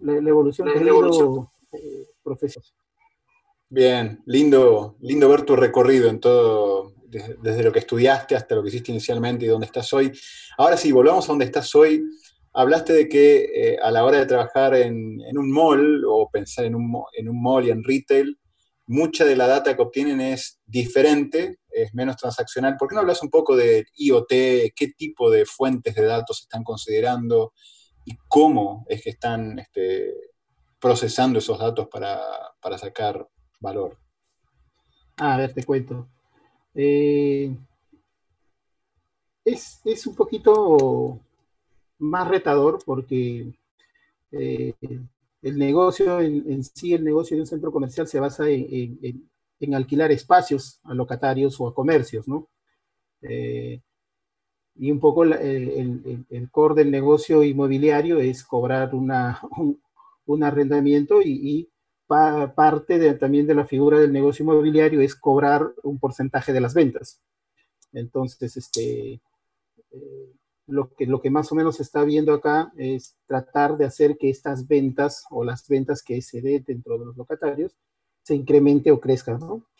la, 0.00 0.28
evolución 0.28 0.66
que 0.66 0.80
eh, 0.80 2.08
profesor. 2.24 2.60
Bien, 3.68 4.20
lindo, 4.26 4.96
lindo 5.00 5.28
ver 5.28 5.42
tu 5.42 5.54
recorrido 5.54 6.10
en 6.10 6.18
todo, 6.18 6.92
desde, 7.06 7.62
lo 7.62 7.70
que 7.70 7.78
estudiaste 7.78 8.34
hasta 8.34 8.56
lo 8.56 8.64
que 8.64 8.70
hiciste 8.70 8.90
inicialmente 8.90 9.44
y 9.44 9.48
dónde 9.48 9.66
estás 9.66 9.92
hoy. 9.92 10.10
Ahora 10.58 10.76
sí, 10.76 10.90
volvamos 10.90 11.24
a 11.26 11.28
donde 11.28 11.44
estás 11.44 11.72
hoy. 11.76 12.02
Hablaste 12.52 12.94
de 12.94 13.08
que 13.08 13.44
eh, 13.44 13.78
a 13.80 13.92
la 13.92 14.04
hora 14.04 14.18
de 14.18 14.26
trabajar 14.26 14.74
en, 14.74 15.20
un 15.38 15.52
mall 15.52 16.04
o 16.04 16.28
pensar 16.28 16.64
en 16.64 16.74
un, 16.74 17.04
en 17.12 17.28
un 17.28 17.40
mall 17.40 17.68
y 17.68 17.70
en 17.70 17.84
retail, 17.84 18.36
mucha 18.88 19.24
de 19.24 19.36
la 19.36 19.46
data 19.46 19.76
que 19.76 19.82
obtienen 19.82 20.20
es 20.20 20.60
diferente, 20.66 21.60
es 21.70 21.94
menos 21.94 22.16
transaccional. 22.16 22.76
¿Por 22.76 22.88
qué 22.88 22.96
no 22.96 23.02
hablas 23.02 23.22
un 23.22 23.30
poco 23.30 23.54
de 23.54 23.86
IoT? 23.94 24.30
¿Qué 24.74 24.92
tipo 24.96 25.30
de 25.30 25.46
fuentes 25.46 25.94
de 25.94 26.06
datos 26.06 26.40
están 26.40 26.64
considerando? 26.64 27.52
Y 28.06 28.16
cómo 28.28 28.86
es 28.88 29.02
que 29.02 29.10
están 29.10 29.58
este, 29.58 30.14
procesando 30.80 31.38
esos 31.40 31.58
datos 31.58 31.88
para, 31.88 32.18
sacar 32.78 33.28
valor. 33.60 33.98
a 35.18 35.36
ver, 35.36 35.52
te 35.52 35.64
cuento. 35.64 36.08
Eh, 36.74 37.54
es, 39.44 40.06
un 40.06 40.14
poquito 40.14 41.20
más 41.98 42.28
retador 42.28 42.78
porque 42.84 43.52
eh, 44.32 44.74
el 45.42 45.58
negocio 45.58 46.20
en, 46.20 46.62
sí, 46.62 46.94
el 46.94 47.04
negocio 47.04 47.36
de 47.36 47.42
un 47.42 47.46
centro 47.46 47.72
comercial 47.72 48.06
se 48.06 48.20
basa 48.20 48.48
en, 48.48 49.28
alquilar 49.74 50.12
espacios 50.12 50.80
a 50.84 50.94
locatarios 50.94 51.60
o 51.60 51.68
a 51.68 51.74
comercios, 51.74 52.28
¿no? 52.28 52.48
Eh, 53.22 53.80
y 54.78 54.90
un 54.90 55.00
poco 55.00 55.24
el, 55.24 56.26
el, 56.28 56.50
core 56.50 56.74
del 56.74 56.90
negocio 56.90 57.42
inmobiliario 57.42 58.18
es 58.18 58.44
cobrar 58.44 58.94
una, 58.94 59.40
un, 60.26 60.42
arrendamiento 60.42 61.20
y, 61.22 61.68
parte 62.08 63.14
también 63.14 63.48
de 63.48 63.54
la 63.54 63.66
figura 63.66 63.98
del 63.98 64.12
negocio 64.12 64.44
inmobiliario 64.44 65.00
es 65.00 65.16
cobrar 65.16 65.72
un 65.82 65.98
porcentaje 65.98 66.52
de 66.52 66.60
las 66.60 66.72
ventas. 66.72 67.20
Entonces, 67.92 68.56
este, 68.56 69.20
eh, 69.90 70.32
lo, 70.68 70.94
que, 70.94 71.06
lo 71.06 71.20
que 71.20 71.30
más 71.30 71.50
o 71.50 71.56
menos 71.56 71.76
se 71.76 71.82
está 71.82 72.04
viendo 72.04 72.32
acá 72.32 72.72
es 72.76 73.16
tratar 73.26 73.76
de 73.76 73.86
hacer 73.86 74.16
que 74.18 74.30
estas 74.30 74.68
ventas 74.68 75.24
o 75.30 75.44
las 75.44 75.66
ventas 75.66 76.02
que 76.02 76.22
se 76.22 76.40
den 76.40 76.64
dentro 76.64 76.96
de 76.96 77.06
los 77.06 77.16
locatarios 77.16 77.74
se 78.22 78.34
incremente 78.34 78.90
o 78.90 79.00
crezca. 79.00 79.38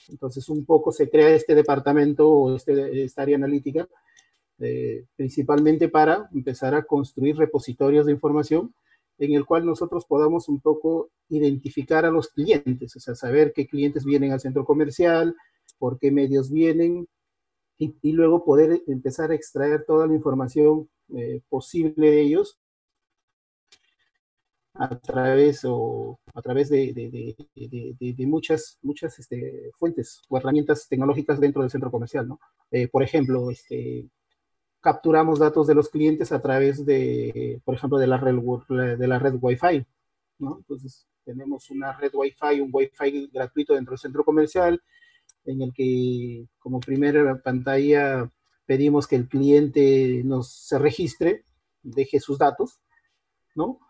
Entonces, 0.09 0.49
un 0.49 0.65
poco 0.65 0.93
se 0.93 1.11
crea 1.11 1.31
este 1.31 1.55
departamento 1.55 2.29
o 2.29 2.57
este, 2.57 3.05
esta 3.05 3.23
área 3.23 3.37
analítica, 3.37 3.88
eh, 4.59 5.05
principalmente 5.17 5.89
para 5.89 6.29
empezar 6.33 6.75
a 6.75 6.85
construir 6.85 7.37
repositorios 7.37 8.07
de 8.07 8.13
información 8.13 8.75
en 9.19 9.35
el 9.35 9.45
cual 9.45 9.65
nosotros 9.65 10.05
podamos 10.07 10.49
un 10.49 10.61
poco 10.61 11.11
identificar 11.29 12.05
a 12.05 12.11
los 12.11 12.29
clientes, 12.29 12.97
o 12.97 13.01
sea, 13.01 13.15
saber 13.15 13.53
qué 13.55 13.67
clientes 13.67 14.05
vienen 14.05 14.33
al 14.33 14.41
centro 14.41 14.65
comercial, 14.65 15.35
por 15.79 15.99
qué 15.99 16.11
medios 16.11 16.51
vienen, 16.51 17.09
y, 17.79 18.13
luego 18.13 18.45
poder 18.45 18.83
empezar 18.87 19.31
a 19.31 19.35
extraer 19.35 19.85
toda 19.85 20.07
la 20.07 20.15
información 20.15 20.89
eh, 21.15 21.43
posible 21.49 22.11
de 22.11 22.23
ellos 22.23 22.59
a 24.75 24.99
través 24.99 25.63
o 25.65 26.19
a 26.35 26.43
través 26.43 26.69
de, 26.69 26.93
de, 26.95 28.27
muchas, 28.27 28.79
muchas 28.83 29.19
este, 29.19 29.71
fuentes 29.77 30.23
o 30.29 30.37
herramientas 30.37 30.87
tecnológicas 30.89 31.41
dentro 31.41 31.63
del 31.63 31.71
centro 31.71 31.91
comercial, 31.91 32.29
¿no? 32.29 32.41
Eh, 32.71 32.89
por 32.89 33.03
ejemplo, 33.03 33.51
este, 33.51 34.07
capturamos 34.87 35.40
datos 35.40 35.66
de 35.66 35.75
los 35.75 35.88
clientes 35.88 36.31
a 36.31 36.40
través 36.40 36.87
de, 36.87 37.61
por 37.64 37.75
ejemplo, 37.75 37.99
de 37.99 38.07
la 38.07 38.19
red, 38.19 38.37
de 38.97 39.09
la 39.09 39.19
red 39.19 39.35
Wi-Fi. 39.40 39.85
Entonces, 40.38 41.09
tenemos 41.25 41.71
una 41.71 41.93
red 41.99 42.12
Wi-Fi, 42.14 42.61
un 42.61 42.71
Wi-Fi 42.73 43.31
gratuito 43.33 43.75
dentro 43.75 43.95
del 43.95 43.99
centro 43.99 44.23
comercial, 44.23 44.81
en 45.45 45.61
el 45.61 45.75
que 45.75 46.47
como 46.61 46.78
primera 46.78 47.37
pantalla 47.43 48.31
pedimos 48.64 49.09
que 49.09 49.16
el 49.16 49.26
cliente 49.26 50.23
nos 50.25 50.52
se 50.52 50.78
registre, 50.78 51.45
deje 51.83 52.21
sus 52.21 52.38
datos, 52.38 52.78
¿no? 53.57 53.81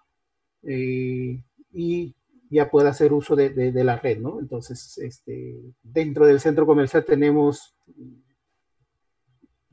Eh, 0.63 1.43
y 1.75 2.15
ya 2.49 2.71
pueda 2.71 2.89
hacer 2.89 3.13
uso 3.13 3.37
de, 3.37 3.51
de, 3.51 3.85
la 3.85 3.99
red, 3.99 4.17
¿no? 4.19 4.41
Entonces, 4.41 4.97
este, 4.97 5.61
dentro 5.83 6.27
del 6.27 6.41
centro 6.41 6.65
comercial 6.65 7.05
tenemos 7.05 7.77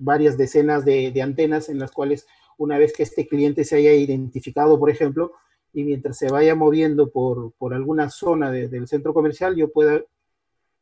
varias 0.03 0.37
decenas 0.37 0.85
de, 0.85 1.11
de, 1.11 1.21
antenas 1.21 1.69
en 1.69 1.79
las 1.79 1.91
cuales 1.91 2.27
una 2.57 2.77
vez 2.77 2.93
que 2.93 3.03
este 3.03 3.27
cliente 3.27 3.63
se 3.63 3.77
haya 3.77 3.93
identificado, 3.93 4.77
por 4.79 4.89
ejemplo, 4.89 5.33
y 5.73 5.83
mientras 5.83 6.17
se 6.17 6.29
vaya 6.29 6.55
moviendo 6.55 7.11
por, 7.11 7.53
por 7.53 7.73
alguna 7.73 8.09
zona 8.09 8.51
del 8.51 8.87
centro 8.87 9.13
comercial, 9.13 9.55
yo 9.55 9.71
pueda 9.71 10.01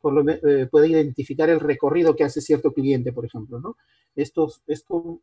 por 0.01 0.13
lo, 0.13 0.29
eh, 0.31 0.67
puede 0.69 0.87
identificar 0.87 1.49
el 1.49 1.59
recorrido 1.59 2.15
que 2.15 2.23
hace 2.23 2.41
cierto 2.41 2.73
cliente, 2.73 3.13
por 3.13 3.23
ejemplo, 3.23 3.59
¿no? 3.59 3.77
Esto, 4.15 4.51
esto 4.67 5.21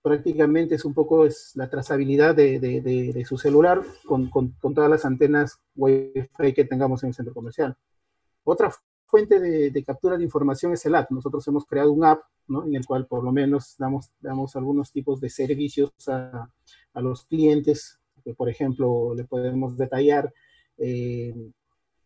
prácticamente 0.00 0.76
es 0.76 0.84
un 0.84 0.94
poco 0.94 1.26
es 1.26 1.52
la 1.56 1.68
trazabilidad 1.68 2.34
de, 2.34 2.60
de, 2.60 2.80
de, 2.80 3.24
su 3.24 3.36
celular 3.36 3.82
con, 4.06 4.30
con, 4.30 4.52
con, 4.60 4.72
todas 4.72 4.88
las 4.88 5.04
antenas 5.04 5.60
Wi-Fi 5.74 6.54
que 6.54 6.64
tengamos 6.64 7.02
en 7.02 7.08
el 7.08 7.14
centro 7.14 7.34
comercial. 7.34 7.76
Otra 8.44 8.72
fuente 9.08 9.40
de, 9.40 9.84
captura 9.84 10.16
de 10.16 10.24
información 10.24 10.72
es 10.72 10.84
el 10.86 10.94
app. 10.94 11.10
Nosotros 11.10 11.46
hemos 11.48 11.64
creado 11.64 11.92
un 11.92 12.04
app 12.04 12.22
¿no? 12.46 12.64
en 12.64 12.76
el 12.76 12.86
cual 12.86 13.06
por 13.06 13.24
lo 13.24 13.32
menos 13.32 13.74
damos, 13.78 14.10
damos 14.20 14.54
algunos 14.54 14.92
tipos 14.92 15.20
de 15.20 15.30
servicios 15.30 15.90
a, 16.08 16.48
a 16.94 17.00
los 17.00 17.24
clientes, 17.24 17.98
por 18.36 18.48
ejemplo 18.50 19.14
le 19.14 19.24
podemos 19.24 19.76
detallar 19.76 20.32
eh, 20.76 21.34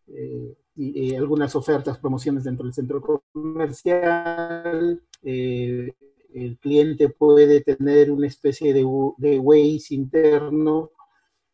eh, 0.09 0.55
y, 0.75 1.15
algunas 1.15 1.55
ofertas, 1.55 1.99
promociones 1.99 2.45
dentro 2.45 2.65
del 2.65 2.75
centro 2.75 3.03
comercial. 3.33 5.03
Eh, 5.23 5.93
el 6.35 6.59
cliente 6.59 7.11
puede 7.11 7.61
tener 7.61 8.11
una 8.11 8.27
especie 8.27 8.73
de, 8.73 8.87
de 9.19 9.39
Waze 9.39 9.95
interno 9.95 10.91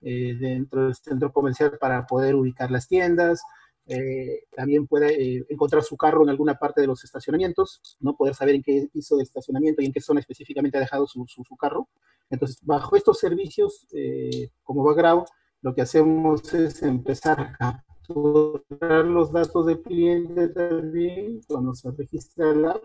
eh, 0.00 0.36
dentro 0.38 0.84
del 0.84 0.94
centro 0.94 1.32
comercial 1.32 1.76
para 1.80 2.06
poder 2.06 2.36
ubicar 2.36 2.70
las 2.70 2.86
tiendas. 2.86 3.42
Eh, 3.88 4.44
también 4.54 4.86
puede 4.86 5.44
encontrar 5.48 5.82
su 5.82 5.96
carro 5.96 6.22
en 6.22 6.28
alguna 6.28 6.58
parte 6.58 6.80
de 6.80 6.86
los 6.86 7.02
estacionamientos, 7.04 7.80
no 8.00 8.16
poder 8.16 8.34
saber 8.34 8.54
en 8.54 8.62
qué 8.62 8.88
piso 8.92 9.16
de 9.16 9.22
estacionamiento 9.22 9.82
y 9.82 9.86
en 9.86 9.92
qué 9.92 10.00
zona 10.00 10.20
específicamente 10.20 10.76
ha 10.76 10.80
dejado 10.80 11.06
su, 11.06 11.24
su, 11.26 11.42
su 11.42 11.56
carro. 11.56 11.88
Entonces, 12.30 12.58
bajo 12.62 12.94
estos 12.96 13.18
servicios, 13.18 13.86
como 14.62 14.84
background, 14.84 15.26
lo 15.62 15.74
que 15.74 15.82
hacemos 15.82 16.52
es 16.54 16.82
empezar 16.82 17.40
a 17.40 17.56
capturar 17.56 19.04
los 19.06 19.32
datos 19.32 19.66
del 19.66 19.80
cliente 19.82 20.48
también 20.48 21.40
cuando 21.48 21.74
se 21.74 21.90
registra 21.90 22.50
el 22.50 22.64
app 22.66 22.82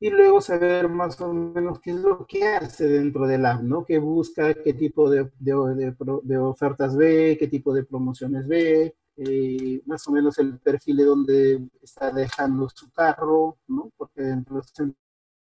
y 0.00 0.10
luego 0.10 0.40
saber 0.40 0.88
más 0.88 1.20
o 1.20 1.32
menos 1.32 1.80
qué 1.80 1.90
es 1.90 1.96
lo 1.96 2.24
que 2.26 2.46
hace 2.46 2.86
dentro 2.86 3.26
del 3.26 3.44
app, 3.46 3.62
¿no? 3.62 3.84
Qué 3.84 3.98
busca, 3.98 4.54
qué 4.54 4.72
tipo 4.74 5.10
de, 5.10 5.30
de, 5.40 5.94
de, 6.22 6.38
ofertas 6.38 6.96
ve, 6.96 7.36
qué 7.38 7.48
tipo 7.48 7.74
de 7.74 7.84
promociones 7.84 8.46
ve, 8.46 8.94
eh, 9.18 9.82
más 9.86 10.06
o 10.08 10.12
menos 10.12 10.38
el 10.38 10.58
perfil 10.58 10.96
de 10.98 11.04
donde 11.04 11.68
está 11.82 12.10
dejando 12.12 12.68
su 12.68 12.90
carro, 12.90 13.58
¿no? 13.66 13.90
Porque 13.96 14.22
dentro 14.22 14.60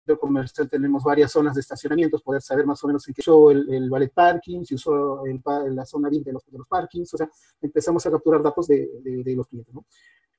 del 0.05 0.19
comercial 0.19 0.69
tenemos 0.69 1.03
varias 1.03 1.31
zonas 1.31 1.55
de 1.55 1.61
estacionamientos, 1.61 2.23
poder 2.23 2.41
saber 2.41 2.65
más 2.65 2.83
o 2.83 2.87
menos 2.87 3.07
en 3.07 3.13
qué 3.13 3.21
usó 3.21 3.51
el, 3.51 3.71
el 3.71 3.89
ballet 3.89 4.11
parking, 4.13 4.63
si 4.63 4.75
usó 4.75 5.25
el, 5.25 5.41
la 5.75 5.85
zona 5.85 6.09
20 6.09 6.29
de 6.29 6.33
los, 6.33 6.45
de 6.45 6.57
los, 6.57 6.67
parkings, 6.67 7.13
o 7.13 7.17
sea, 7.17 7.29
empezamos 7.61 8.05
a 8.05 8.11
capturar 8.11 8.41
datos 8.41 8.67
de, 8.67 8.89
de, 9.03 9.23
de 9.23 9.35
los 9.35 9.47
clientes. 9.47 9.73
¿no? 9.73 9.85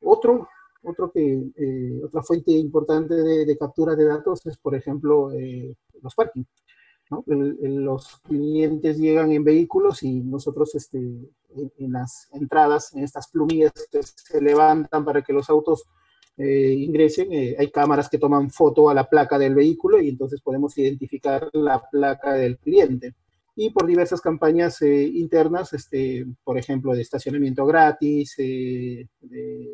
Otro, 0.01 0.49
otro 0.83 1.11
que, 1.11 1.53
eh, 1.57 2.01
otra 2.05 2.23
fuente 2.23 2.53
importante 2.53 3.15
de, 3.15 3.59
captura 3.59 3.95
de 3.95 4.05
datos 4.05 4.45
es, 4.47 4.57
por 4.57 4.75
ejemplo, 4.75 5.31
eh, 5.33 5.77
los 6.03 6.15
parkings. 6.15 6.49
¿No? 7.11 7.25
El, 7.27 7.59
el, 7.63 7.75
los 7.77 8.21
clientes 8.21 8.99
llegan 8.99 9.33
en 9.33 9.45
vehículos 9.45 10.03
y 10.03 10.21
nosotros 10.21 10.75
este, 10.75 10.99
en, 10.99 11.73
en, 11.79 11.93
las 11.93 12.29
entradas, 12.33 12.95
en 12.95 13.05
estas 13.05 13.29
plumillas 13.29 13.73
que 13.91 14.03
se 14.03 14.41
levantan 14.41 15.05
para 15.05 15.23
que 15.23 15.33
los 15.33 15.51
autos 15.51 15.87
eh, 16.43 16.73
ingresen, 16.73 17.31
eh, 17.35 17.55
hay 17.59 17.71
cámaras 17.71 18.09
que 18.09 18.17
toman 18.17 18.51
foto 18.51 18.89
a 18.89 18.95
la 18.95 19.05
placa 19.05 19.39
del 19.39 19.55
vehículo 19.55 20.01
y 20.01 20.09
entonces 20.09 20.41
podemos 20.41 20.77
identificar 20.79 21.51
la 21.53 21.83
placa 21.91 22.33
del 22.33 22.57
cliente. 22.57 23.15
Y 23.57 23.69
por 23.69 23.87
diversas 23.87 24.23
campañas 24.23 24.81
eh, 24.81 25.03
internas, 25.03 25.75
este, 25.75 26.25
por 26.43 26.57
ejemplo, 26.57 26.95
de 26.95 27.03
estacionamiento 27.03 27.67
gratis, 27.67 28.37
de, 28.39 29.07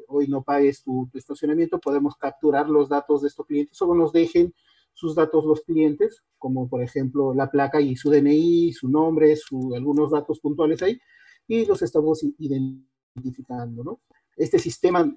hoy 0.09 0.27
no 0.27 0.43
pagues 0.43 0.83
tu, 0.83 1.09
tu, 1.13 1.19
estacionamiento, 1.19 1.79
podemos 1.79 2.17
capturar 2.17 2.69
los 2.69 2.89
datos 2.89 3.23
de 3.23 3.29
estos 3.29 3.47
clientes 3.47 3.81
o 3.81 3.95
nos 3.95 4.13
dejen 4.13 4.53
sus 4.97 5.15
datos 5.15 5.45
los 5.45 5.61
clientes, 5.61 6.23
como 6.39 6.69
por 6.69 6.83
ejemplo 6.83 7.35
la 7.35 7.51
placa 7.51 7.81
y 7.83 7.97
su 7.97 8.11
DNI, 8.11 8.73
su 8.73 8.89
nombre, 8.89 9.37
su, 9.37 9.75
algunos 9.75 10.11
datos 10.11 10.41
puntuales 10.41 10.83
ahí, 10.83 10.99
y 11.47 11.67
los 11.67 11.83
estamos 11.83 12.25
identificando, 12.39 13.85
¿no? 13.85 14.01
Este 14.37 14.59
sistema 14.59 15.15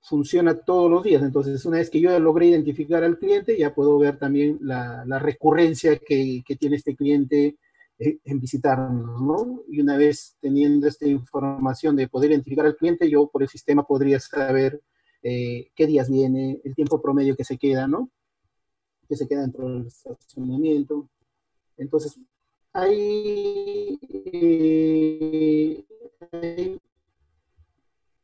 funciona 0.00 0.58
todos 0.58 0.90
los 0.90 1.04
días. 1.04 1.22
Entonces, 1.22 1.64
una 1.66 1.76
vez 1.76 1.90
que 1.90 2.00
yo 2.00 2.18
logré 2.18 2.46
identificar 2.46 3.04
al 3.04 3.18
cliente, 3.18 3.58
ya 3.58 3.74
puedo 3.74 3.98
ver 3.98 4.18
también 4.18 4.58
la, 4.62 5.04
la 5.06 5.18
recurrencia 5.18 5.98
que, 5.98 6.42
que, 6.46 6.56
tiene 6.56 6.76
este 6.76 6.96
cliente 6.96 7.58
eh, 7.98 8.18
en 8.24 8.40
visitarnos, 8.40 9.20
¿no? 9.20 9.62
Y 9.68 9.80
una 9.80 9.98
vez 9.98 10.36
teniendo 10.40 10.88
esta 10.88 11.06
información 11.06 11.96
de 11.96 12.08
poder 12.08 12.30
identificar 12.30 12.64
al 12.64 12.76
cliente, 12.76 13.10
yo 13.10 13.28
por 13.28 13.42
el 13.42 13.48
sistema 13.48 13.84
podría 13.84 14.18
saber 14.18 14.80
eh, 15.22 15.68
qué 15.76 15.86
días 15.86 16.10
viene, 16.10 16.60
el 16.64 16.74
tiempo 16.74 17.02
promedio 17.02 17.36
que 17.36 17.44
se 17.44 17.58
queda, 17.58 17.86
¿no? 17.86 18.10
Que 19.12 19.16
se 19.16 19.28
queda 19.28 19.42
dentro 19.42 19.68
del 19.68 19.88
estacionamiento. 19.88 21.06
Entonces, 21.76 22.18
hay, 22.72 23.98
eh, 24.32 25.84
hay 26.32 26.80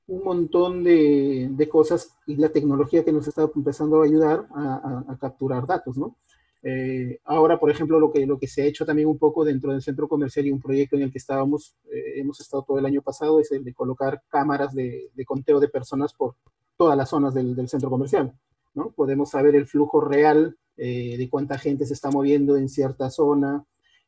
un 0.06 0.24
montón 0.24 0.82
de, 0.82 1.48
de, 1.50 1.68
cosas 1.68 2.16
y 2.26 2.36
la 2.36 2.48
tecnología 2.48 3.04
que 3.04 3.12
nos 3.12 3.28
está 3.28 3.50
empezando 3.54 4.00
a 4.00 4.06
ayudar 4.06 4.48
a, 4.54 5.14
capturar 5.20 5.66
datos, 5.66 5.98
¿no? 5.98 6.16
Eh, 6.62 7.20
ahora, 7.24 7.60
por 7.60 7.70
ejemplo, 7.70 8.00
lo 8.00 8.10
que, 8.10 8.24
lo 8.24 8.38
que 8.38 8.46
se 8.46 8.62
ha 8.62 8.64
hecho 8.64 8.86
también 8.86 9.08
un 9.08 9.18
poco 9.18 9.44
dentro 9.44 9.72
del 9.72 9.82
centro 9.82 10.08
comercial 10.08 10.46
y 10.46 10.52
un 10.52 10.62
proyecto 10.62 10.96
en 10.96 11.02
el 11.02 11.12
que 11.12 11.18
estábamos, 11.18 11.76
eh, 11.92 12.14
hemos 12.16 12.40
estado 12.40 12.62
todo 12.66 12.78
el 12.78 12.86
año 12.86 13.02
pasado, 13.02 13.40
es 13.40 13.52
el 13.52 13.62
de 13.62 13.74
colocar 13.74 14.22
cámaras 14.30 14.72
de, 14.72 15.10
de 15.14 15.24
conteo 15.26 15.60
de 15.60 15.68
personas 15.68 16.14
por 16.14 16.36
todas 16.78 16.96
las 16.96 17.10
zonas 17.10 17.34
del, 17.34 17.54
del, 17.54 17.68
centro 17.68 17.90
comercial, 17.90 18.32
¿no? 18.72 18.92
Podemos 18.92 19.28
saber 19.28 19.54
el 19.54 19.66
flujo 19.66 20.00
real 20.00 20.56
eh, 20.78 21.16
de 21.18 21.28
cuánta 21.28 21.58
gente 21.58 21.84
se 21.84 21.94
está 21.94 22.10
moviendo 22.10 22.56
en 22.56 22.68
cierta 22.68 23.10
zona, 23.10 23.64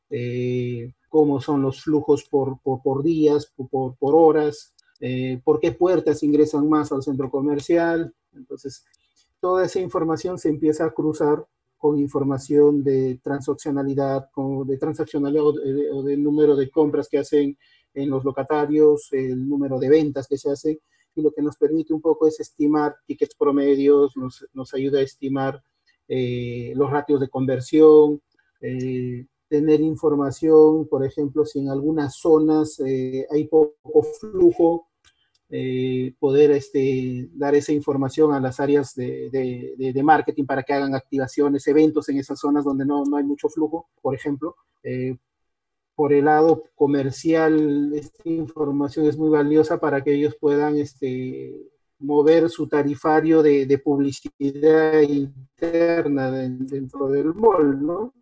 eh, 0.08 0.92
cómo 1.08 1.40
son 1.40 1.62
los 1.62 1.82
flujos 1.82 2.24
por, 2.24 2.60
por, 2.62 3.02
días, 3.02 3.52
por, 3.70 3.96
por 3.96 4.14
horas, 4.14 4.72
eh, 5.00 5.40
por 5.44 5.58
qué 5.58 5.72
puertas 5.72 6.22
ingresan 6.22 6.68
más 6.68 6.92
al 6.92 7.02
centro 7.02 7.28
comercial. 7.28 8.14
Entonces, 8.32 8.84
toda 9.40 9.64
esa 9.64 9.80
información 9.80 10.38
se 10.38 10.48
empieza 10.48 10.84
a 10.84 10.92
cruzar 10.92 11.44
con 11.76 11.98
información 11.98 12.84
de 12.84 13.18
transaccionalidad, 13.22 14.30
con, 14.30 14.66
de 14.66 14.76
transaccionalidad 14.76 15.44
o, 15.44 15.54
o 15.94 16.02
del 16.04 16.22
número 16.22 16.54
de 16.54 16.70
compras 16.70 17.08
que 17.08 17.18
hacen 17.18 17.58
en 17.94 18.10
los 18.10 18.24
locatarios, 18.24 19.08
el 19.10 19.48
número 19.48 19.78
de 19.80 19.88
ventas 19.88 20.28
que 20.28 20.38
se 20.38 20.50
hacen, 20.50 20.78
y 21.14 21.22
lo 21.22 21.32
que 21.32 21.42
nos 21.42 21.56
permite 21.56 21.92
un 21.92 22.00
poco 22.00 22.28
es 22.28 22.38
estimar 22.38 22.94
tickets 23.06 23.34
promedios, 23.34 24.16
nos, 24.16 24.46
nos 24.52 24.72
ayuda 24.74 25.00
a 25.00 25.02
estimar 25.02 25.60
eh, 26.12 26.72
los 26.74 26.90
ratios 26.90 27.20
de 27.20 27.28
conversión, 27.28 28.20
eh, 28.60 29.26
tener 29.48 29.80
información, 29.80 30.88
por 30.88 31.06
ejemplo, 31.06 31.44
si 31.46 31.60
en 31.60 31.68
algunas 31.68 32.16
zonas 32.16 32.80
eh, 32.84 33.28
hay 33.30 33.46
poco 33.46 34.02
flujo, 34.18 34.88
poder 36.18 36.52
este, 36.52 37.28
dar 37.32 37.56
esa 37.56 37.72
información 37.72 38.32
a 38.32 38.40
las 38.40 38.60
áreas 38.60 38.94
de, 38.94 40.00
marketing 40.04 40.44
para 40.46 40.62
que 40.62 40.72
hagan 40.72 40.94
activaciones, 40.94 41.66
eventos 41.66 42.08
en 42.08 42.18
esas 42.18 42.38
zonas 42.38 42.64
donde 42.64 42.84
no, 42.84 43.04
no 43.04 43.16
hay 43.16 43.24
mucho 43.24 43.48
flujo, 43.48 43.88
por 44.02 44.14
ejemplo. 44.14 44.56
Por 45.96 46.12
el 46.12 46.24
lado 46.24 46.64
comercial, 46.76 47.92
esta 47.94 48.28
información 48.28 49.06
es 49.06 49.16
muy 49.16 49.28
valiosa 49.28 49.78
para 49.80 50.02
que 50.02 50.14
ellos 50.14 50.36
puedan 50.40 50.76
este, 50.78 51.52
mover 52.00 52.48
su 52.48 52.66
tarifario 52.66 53.42
de, 53.42 53.80
publicidad 53.84 55.00
interna 55.02 56.30
dentro 56.30 57.08
del 57.08 57.34
mall, 57.34 57.86
¿no? 57.86 58.14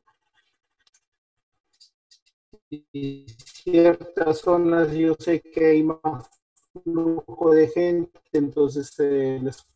Y 2.71 3.25
ciertas 3.45 4.39
zonas 4.41 4.93
yo 4.93 5.15
sé 5.19 5.41
que 5.41 5.67
hay 5.67 5.83
más 5.83 6.29
flujo 6.85 7.53
de 7.53 7.69
gente, 7.69 8.21
entonces 8.33 8.93
eh, 8.99 9.41
las, 9.43 9.67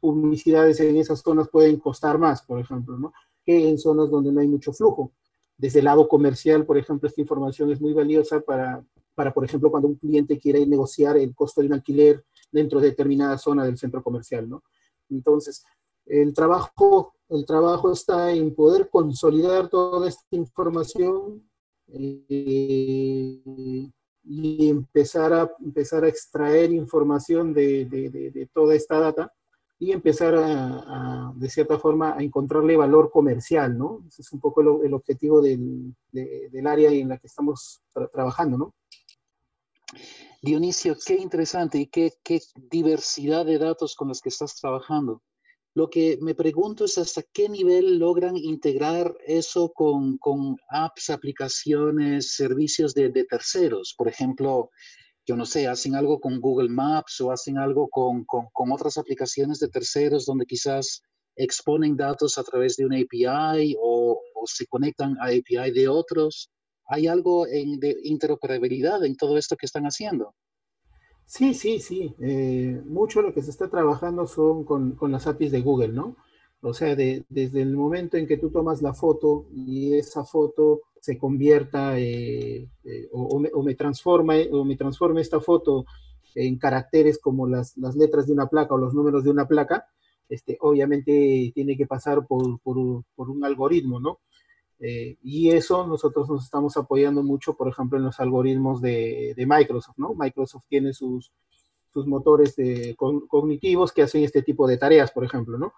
publicidades 0.00 0.80
en 0.80 0.96
esas 0.96 1.20
zonas 1.20 1.48
pueden 1.48 1.78
costar 1.78 2.18
más, 2.18 2.42
por 2.42 2.60
ejemplo, 2.60 2.98
¿no? 2.98 3.12
que 3.44 3.68
en 3.68 3.78
zonas 3.78 4.10
donde 4.10 4.30
no 4.30 4.40
hay 4.40 4.48
mucho 4.48 4.72
flujo. 4.72 5.12
Desde 5.56 5.78
el 5.78 5.86
lado 5.86 6.08
comercial, 6.08 6.66
por 6.66 6.76
ejemplo, 6.76 7.08
esta 7.08 7.20
información 7.20 7.72
es 7.72 7.80
muy 7.80 7.92
valiosa 7.92 8.40
para, 8.40 8.84
para, 9.14 9.32
por 9.32 9.44
ejemplo, 9.44 9.70
cuando 9.70 9.88
un 9.88 9.96
cliente 9.96 10.38
quiere 10.38 10.66
negociar 10.66 11.16
el 11.16 11.34
costo 11.34 11.60
de 11.60 11.68
un 11.68 11.74
alquiler 11.74 12.24
dentro 12.52 12.80
de 12.80 12.90
determinada 12.90 13.38
zona 13.38 13.64
del 13.64 13.78
centro 13.78 14.02
comercial, 14.02 14.48
¿no? 14.48 14.62
Entonces, 15.10 15.64
el 16.06 16.34
trabajo, 16.34 17.14
el 17.28 17.44
trabajo 17.44 17.92
está 17.92 18.32
en 18.32 18.54
poder 18.54 18.88
consolidar 18.90 19.68
toda 19.68 20.08
esta 20.08 20.36
información 20.36 21.48
eh, 21.88 23.90
y 24.24 24.68
empezar 24.68 25.32
a, 25.32 25.50
empezar 25.60 26.04
a 26.04 26.08
extraer 26.08 26.72
información 26.72 27.52
de, 27.52 27.86
de, 27.86 28.10
de, 28.10 28.46
toda 28.52 28.74
esta 28.74 28.98
data 28.98 29.32
y 29.78 29.90
empezar 29.90 30.34
a, 30.36 31.32
de 31.34 31.50
cierta 31.50 31.78
forma, 31.78 32.16
a 32.16 32.22
encontrarle 32.22 32.76
valor 32.76 33.10
comercial, 33.10 33.76
¿no? 33.76 34.04
Ese 34.06 34.22
es 34.22 34.32
un 34.32 34.40
poco 34.40 34.60
el, 34.60 34.86
el 34.86 34.94
objetivo 34.94 35.42
del, 35.42 35.92
del, 36.12 36.66
área 36.66 36.90
en 36.90 37.08
la 37.08 37.18
que 37.18 37.26
estamos 37.26 37.82
trabajando, 38.12 38.58
¿no? 38.58 38.74
Dionisio, 40.44 40.96
qué 41.06 41.14
interesante 41.14 41.78
y 41.78 41.86
qué, 41.86 42.10
diversidad 42.56 43.46
de 43.46 43.58
datos 43.58 43.94
con 43.94 44.08
los 44.08 44.20
que 44.20 44.28
estás 44.28 44.56
trabajando. 44.56 45.22
Lo 45.72 45.88
que 45.88 46.18
me 46.20 46.34
pregunto 46.34 46.84
es 46.84 46.98
hasta 46.98 47.22
qué 47.32 47.48
nivel 47.48 47.98
logran 47.98 48.36
integrar 48.36 49.14
eso 49.24 49.72
con, 49.72 50.18
apps, 50.68 51.10
aplicaciones, 51.10 52.34
servicios 52.34 52.92
de, 52.92 53.10
de, 53.10 53.24
terceros. 53.24 53.94
Por 53.96 54.08
ejemplo, 54.08 54.70
yo 55.24 55.36
no 55.36 55.46
sé, 55.46 55.68
hacen 55.68 55.94
algo 55.94 56.18
con 56.18 56.40
Google 56.40 56.70
Maps 56.70 57.20
o 57.20 57.30
hacen 57.30 57.56
algo 57.56 57.88
con, 57.88 58.24
con, 58.24 58.46
con 58.52 58.72
otras 58.72 58.98
aplicaciones 58.98 59.60
de 59.60 59.68
terceros 59.68 60.26
donde 60.26 60.44
quizás 60.44 61.02
exponen 61.36 61.96
datos 61.96 62.36
a 62.36 62.42
través 62.42 62.76
de 62.76 62.84
una 62.84 62.98
API 62.98 63.76
o, 63.80 64.20
o 64.34 64.46
se 64.46 64.66
conectan 64.66 65.16
a 65.20 65.26
API 65.26 65.70
de 65.72 65.86
otros. 65.86 66.50
¿Hay 66.92 67.06
algo 67.06 67.46
en, 67.46 67.80
de 67.80 67.96
interoperabilidad 68.04 69.02
en 69.06 69.16
todo 69.16 69.38
esto 69.38 69.56
que 69.56 69.64
están 69.64 69.84
haciendo? 69.84 70.34
Sí, 71.24 71.54
sí, 71.54 71.80
sí. 71.80 72.14
Eh, 72.20 72.82
mucho 72.84 73.22
lo 73.22 73.32
que 73.32 73.40
se 73.40 73.50
está 73.50 73.70
trabajando 73.70 74.26
son 74.26 74.64
con, 74.64 74.98
las 75.10 75.26
APIs 75.26 75.52
de 75.52 75.62
Google, 75.62 75.88
¿no? 75.88 76.16
O 76.60 76.74
sea, 76.74 76.94
de, 76.94 77.24
desde 77.30 77.62
el 77.62 77.74
momento 77.74 78.18
en 78.18 78.26
que 78.26 78.36
tú 78.36 78.50
tomas 78.50 78.82
la 78.82 78.92
foto 78.92 79.46
y 79.54 79.94
esa 79.94 80.26
foto 80.26 80.82
se 81.00 81.16
convierta 81.16 81.98
eh, 81.98 82.68
eh, 82.84 83.08
o, 83.10 83.38
me, 83.38 83.74
transforma 83.74 84.34
o 84.52 84.62
me 84.62 84.76
esta 85.18 85.40
foto 85.40 85.86
en 86.34 86.58
caracteres 86.58 87.18
como 87.18 87.48
las, 87.48 87.74
letras 87.96 88.26
de 88.26 88.34
una 88.34 88.48
placa 88.48 88.74
o 88.74 88.78
los 88.78 88.92
números 88.92 89.24
de 89.24 89.30
una 89.30 89.48
placa, 89.48 89.86
este, 90.28 90.58
obviamente 90.60 91.52
tiene 91.54 91.74
que 91.74 91.86
pasar 91.86 92.26
por, 92.26 92.60
por 92.60 93.30
un 93.30 93.44
algoritmo, 93.46 93.98
¿no? 93.98 94.20
Eh, 94.84 95.16
y 95.22 95.50
eso 95.50 95.86
nosotros 95.86 96.28
nos 96.28 96.42
estamos 96.42 96.76
apoyando 96.76 97.22
mucho, 97.22 97.54
por 97.54 97.68
ejemplo, 97.68 97.98
en 97.98 98.04
los 98.04 98.18
algoritmos 98.18 98.82
de, 98.82 99.32
de 99.36 99.46
Microsoft, 99.46 99.96
¿no? 99.96 100.12
Microsoft 100.12 100.64
tiene 100.68 100.92
sus, 100.92 101.32
sus 101.92 102.04
motores 102.04 102.56
de, 102.56 102.96
cognitivos 102.96 103.92
que 103.92 104.02
hacen 104.02 104.24
este 104.24 104.42
tipo 104.42 104.66
de 104.66 104.78
tareas, 104.78 105.12
por 105.12 105.24
ejemplo, 105.24 105.56
¿no? 105.56 105.72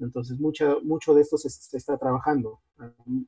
Entonces, 0.00 0.40
mucho 0.40 1.14
de 1.14 1.20
esto 1.20 1.38
se, 1.38 1.48
se, 1.50 1.76
está 1.76 1.96
trabajando, 1.98 2.60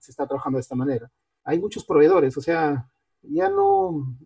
se 0.00 0.10
está 0.10 0.26
trabajando 0.26 0.56
de 0.56 0.62
esta 0.62 0.74
manera. 0.74 1.08
Hay 1.44 1.60
muchos 1.60 1.84
proveedores, 1.84 2.36
o 2.36 2.40
sea, 2.40 2.90
ya 3.22 3.48
no... 3.48 4.16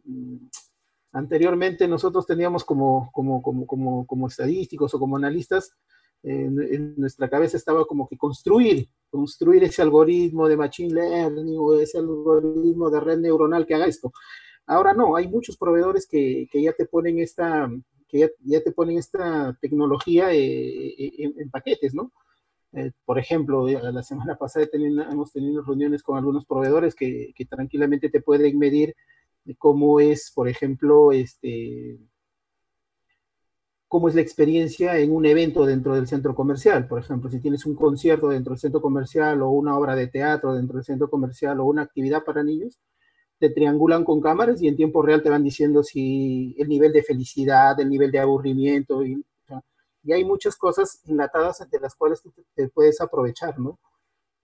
Anteriormente 1.13 1.87
nosotros 1.87 2.27
teníamos 2.27 2.65
como, 2.65 3.11
como, 3.13 3.41
como, 3.43 3.67
como, 3.67 4.07
como 4.07 4.27
estadísticos 4.27 4.95
o 4.95 4.99
como 4.99 5.17
analistas, 5.17 5.77
en, 6.25 6.95
nuestra 6.97 7.29
cabeza 7.29 7.57
estaba 7.57 7.85
como 7.85 8.09
que 8.09 8.17
construir, 8.17 8.89
construir 9.11 9.63
ese 9.65 9.83
algoritmo 9.83 10.49
de 10.49 10.57
machine 10.57 10.95
learning 10.95 11.57
o 11.59 11.75
ese 11.75 11.99
algoritmo 11.99 12.91
de 12.91 13.01
red 13.01 13.19
neuronal 13.19 13.67
que 13.67 13.75
haga 13.75 13.87
esto. 13.87 14.13
Ahora 14.67 14.95
no, 14.95 15.17
hay 15.17 15.29
muchos 15.29 15.57
proveedores 15.57 16.07
que, 16.07 16.49
que 16.51 16.63
ya 16.63 16.73
te 16.73 16.87
ponen 16.87 17.19
esta, 17.19 17.71
que 18.09 18.31
ya, 18.41 18.63
te 18.63 18.73
ponen 18.73 18.99
esta 18.99 19.57
tecnología 19.61 20.33
eh, 20.33 20.39
eh, 20.39 21.13
en, 21.19 21.35
en, 21.39 21.51
paquetes, 21.51 21.95
¿no? 21.95 22.13
Eh, 22.73 22.93
por 23.05 23.19
ejemplo, 23.19 23.67
la 23.69 24.03
semana 24.03 24.37
pasada 24.39 24.67
hemos 24.73 25.33
tenido 25.33 25.63
reuniones 25.63 26.03
con 26.03 26.17
algunos 26.17 26.47
proveedores 26.47 26.95
que, 26.95 27.33
que 27.37 27.45
tranquilamente 27.45 28.09
te 28.09 28.23
pueden 28.23 28.59
medir 28.59 28.95
cómo 29.59 30.01
es, 30.01 30.33
por 30.35 30.49
ejemplo, 30.49 31.13
este, 31.13 31.99
cómo 33.95 34.09
es 34.09 34.17
la 34.17 34.23
experiencia 34.23 34.99
en 34.99 35.13
un 35.15 35.25
evento 35.25 35.65
dentro 35.65 35.95
del 35.95 36.09
centro 36.09 36.35
comercial. 36.35 36.89
Por 36.89 36.99
ejemplo, 36.99 37.31
si 37.31 37.39
tienes 37.39 37.65
un 37.65 37.77
concierto 37.77 38.27
dentro 38.29 38.51
del 38.51 38.59
centro 38.59 38.81
comercial 38.83 39.41
o 39.41 39.51
una 39.51 39.79
obra 39.79 39.95
de 39.95 40.09
teatro 40.09 40.53
dentro 40.53 40.79
del 40.79 40.85
centro 40.85 41.09
comercial 41.09 41.61
o 41.61 41.65
una 41.67 41.83
actividad 41.83 42.25
para 42.25 42.43
niños, 42.43 42.81
te 43.39 43.51
triangulan 43.51 44.03
con 44.03 44.21
cámaras 44.21 44.61
y 44.61 44.67
en 44.67 44.75
tiempo 44.75 45.01
real 45.01 45.23
te 45.23 45.31
van 45.31 45.45
diciendo 45.45 45.85
si 45.85 46.57
el 46.59 46.69
nivel 46.69 46.93
de 46.93 47.05
felicidad, 47.05 47.79
el 47.79 47.89
nivel 47.89 48.11
de 48.11 48.19
aburrimiento, 48.19 49.05
y, 49.07 49.25
y 50.03 50.13
hay 50.13 50.25
muchas 50.25 50.57
cosas 50.57 51.01
enlatadas 51.07 51.65
de 51.71 51.79
las 51.79 51.95
cuales 51.95 52.21
te 52.57 52.69
puedes 52.71 53.01
aprovechar, 53.01 53.61
¿no? 53.61 53.79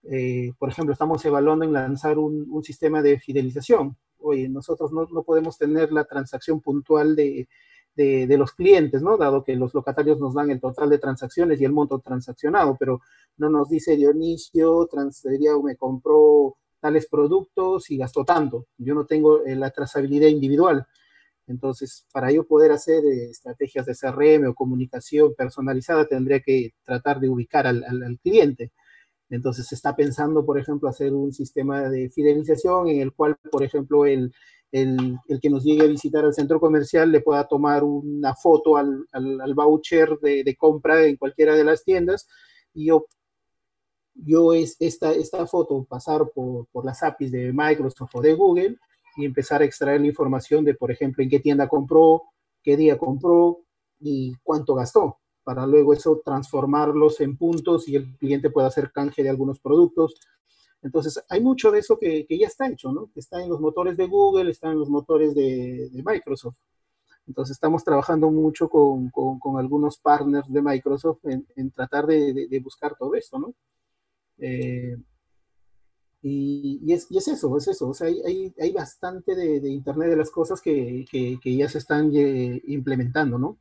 Eh, 0.05 0.53
por 0.61 0.69
ejemplo, 0.69 0.93
estamos 0.93 1.25
evaluando 1.25 1.65
en 1.65 1.73
lanzar 1.73 2.19
un, 2.19 2.47
un 2.49 2.63
sistema 2.63 3.03
de 3.03 3.19
fidelización. 3.19 3.97
Oye, 4.21 4.49
nosotros 4.49 4.93
no, 4.93 5.09
no 5.11 5.25
podemos 5.25 5.59
tener 5.59 5.91
la 5.91 6.05
transacción 6.05 6.61
puntual 6.61 7.17
de, 7.17 7.49
de, 7.97 8.39
los 8.39 8.53
clientes, 8.53 9.03
¿no? 9.03 9.17
Dado 9.17 9.45
que 9.45 9.57
los 9.57 9.75
locatarios 9.75 10.19
nos 10.19 10.35
dan 10.35 10.51
el 10.51 10.61
total 10.61 10.89
de 10.91 10.99
transacciones 10.99 11.61
y 11.61 11.65
el 11.65 11.73
monto 11.73 11.99
transaccionado, 11.99 12.77
pero 12.79 13.01
no 13.37 13.51
nos 13.51 13.69
dice 13.69 13.97
Dionisio, 13.97 14.87
transfería 14.91 15.57
o 15.57 15.63
me 15.63 15.77
compró 15.77 16.57
tales 16.81 17.07
productos 17.07 17.91
y 17.91 17.99
gastó 17.99 18.25
tanto. 18.25 18.67
Yo 18.79 18.95
no 18.95 19.05
tengo 19.07 19.45
eh, 19.45 19.55
la 19.55 19.71
trazabilidad 19.71 20.29
individual. 20.29 20.87
Entonces, 21.47 22.07
para 22.13 22.31
yo 22.31 22.45
poder 22.45 22.73
hacer 22.73 23.05
eh, 23.05 23.31
estrategias 23.31 23.85
de 23.87 23.95
CRM 23.95 24.49
o 24.49 24.55
comunicación 24.55 25.35
personalizada, 25.35 26.07
tendría 26.07 26.41
que 26.41 26.73
tratar 26.85 27.21
de 27.21 27.29
ubicar 27.29 27.67
al, 27.67 27.85
al, 27.85 28.03
al 28.03 28.19
cliente. 28.21 28.73
Entonces, 29.29 29.67
se 29.67 29.75
está 29.75 29.95
pensando, 29.95 30.45
por 30.47 30.59
ejemplo, 30.59 30.89
hacer 30.89 31.13
un 31.13 31.33
sistema 31.33 31.89
de 31.89 32.11
fidelización 32.11 32.89
en 32.89 33.01
el 33.01 33.13
cual, 33.13 33.37
por 33.51 33.63
ejemplo, 33.63 34.07
el, 34.07 34.33
el, 34.73 35.19
el, 35.29 35.41
que 35.41 35.51
nos 35.51 35.65
llegue 35.65 35.83
a 35.83 35.89
visitar 35.89 36.25
al 36.25 36.35
centro 36.35 36.61
comercial 36.61 37.11
le 37.11 37.21
pueda 37.21 37.47
tomar 37.47 37.83
una 37.83 38.35
foto 38.35 38.77
al, 38.77 39.07
al, 39.13 39.55
voucher 39.55 40.19
de, 40.21 40.45
de, 40.45 40.57
compra 40.57 41.05
en 41.05 41.17
cualquiera 41.17 41.57
de 41.57 41.65
las 41.65 41.85
tiendas. 41.85 42.29
Y 42.73 42.87
yo, 42.87 43.07
yo 44.15 44.53
es 44.53 44.77
esta, 44.79 45.13
esta 45.13 45.47
foto 45.47 45.85
pasar 45.85 46.31
por, 46.35 46.67
por 46.69 46.85
las 46.85 47.03
APIs 47.03 47.33
de 47.33 47.53
Microsoft 47.53 48.15
o 48.15 48.21
de 48.21 48.35
Google 48.35 48.77
y 49.17 49.25
empezar 49.25 49.63
a 49.63 49.65
extraer 49.65 50.01
la 50.01 50.07
información 50.07 50.65
de, 50.65 50.75
por 50.75 50.91
ejemplo, 50.91 51.23
en 51.23 51.31
qué 51.31 51.41
tienda 51.41 51.69
compró, 51.69 52.23
qué 52.63 52.77
día 52.77 52.97
compró 52.97 53.61
y 53.99 54.35
cuánto 54.43 54.75
gastó, 54.75 55.19
para 55.43 55.67
luego 55.67 55.93
eso 55.93 56.23
transformarlos 56.25 57.21
en 57.21 57.37
puntos 57.37 57.89
y 57.89 57.97
el 57.97 58.17
cliente 58.17 58.51
pueda 58.51 58.69
hacer 58.69 58.93
canje 58.93 59.23
de 59.23 59.31
algunos 59.31 59.59
productos 59.61 60.15
entonces, 60.83 61.23
hay 61.29 61.41
mucho 61.41 61.71
de 61.71 61.81
eso 61.81 61.99
que, 61.99 62.27
ya 62.29 62.47
está 62.47 62.69
hecho, 62.69 62.91
¿no? 62.93 63.11
Está 63.15 63.43
en 63.43 63.51
los 63.51 63.61
motores 63.61 63.97
de 63.97 64.07
Google, 64.07 64.51
está 64.51 64.71
en 64.71 64.79
los 64.79 64.89
motores 64.89 65.35
de, 65.35 65.91
Microsoft. 66.05 66.57
Entonces, 67.27 67.55
estamos 67.55 67.85
trabajando 67.85 68.31
mucho 68.31 68.69
con, 68.69 69.11
algunos 69.59 69.99
partners 69.99 70.51
de 70.51 70.63
Microsoft 70.63 71.21
en, 71.25 71.71
tratar 71.71 72.07
de, 72.07 72.61
buscar 72.63 72.97
todo 72.97 73.15
esto, 73.15 73.39
¿no? 73.39 73.55
Eh, 74.39 74.97
y, 76.23 76.93
es, 76.93 77.09
eso, 77.11 77.57
es 77.59 77.69
eso. 77.69 77.89
O 77.91 77.95
sea, 77.95 78.09
hay, 78.09 78.73
bastante 78.73 79.35
de, 79.35 79.69
Internet 79.69 80.11
de 80.11 80.17
las 80.17 80.31
cosas 80.31 80.61
que 80.63 81.05
ya 81.45 81.69
se 81.69 81.79
están 81.79 82.11
eh, 82.15 82.63
implementando, 82.67 83.39
¿no? 83.39 83.59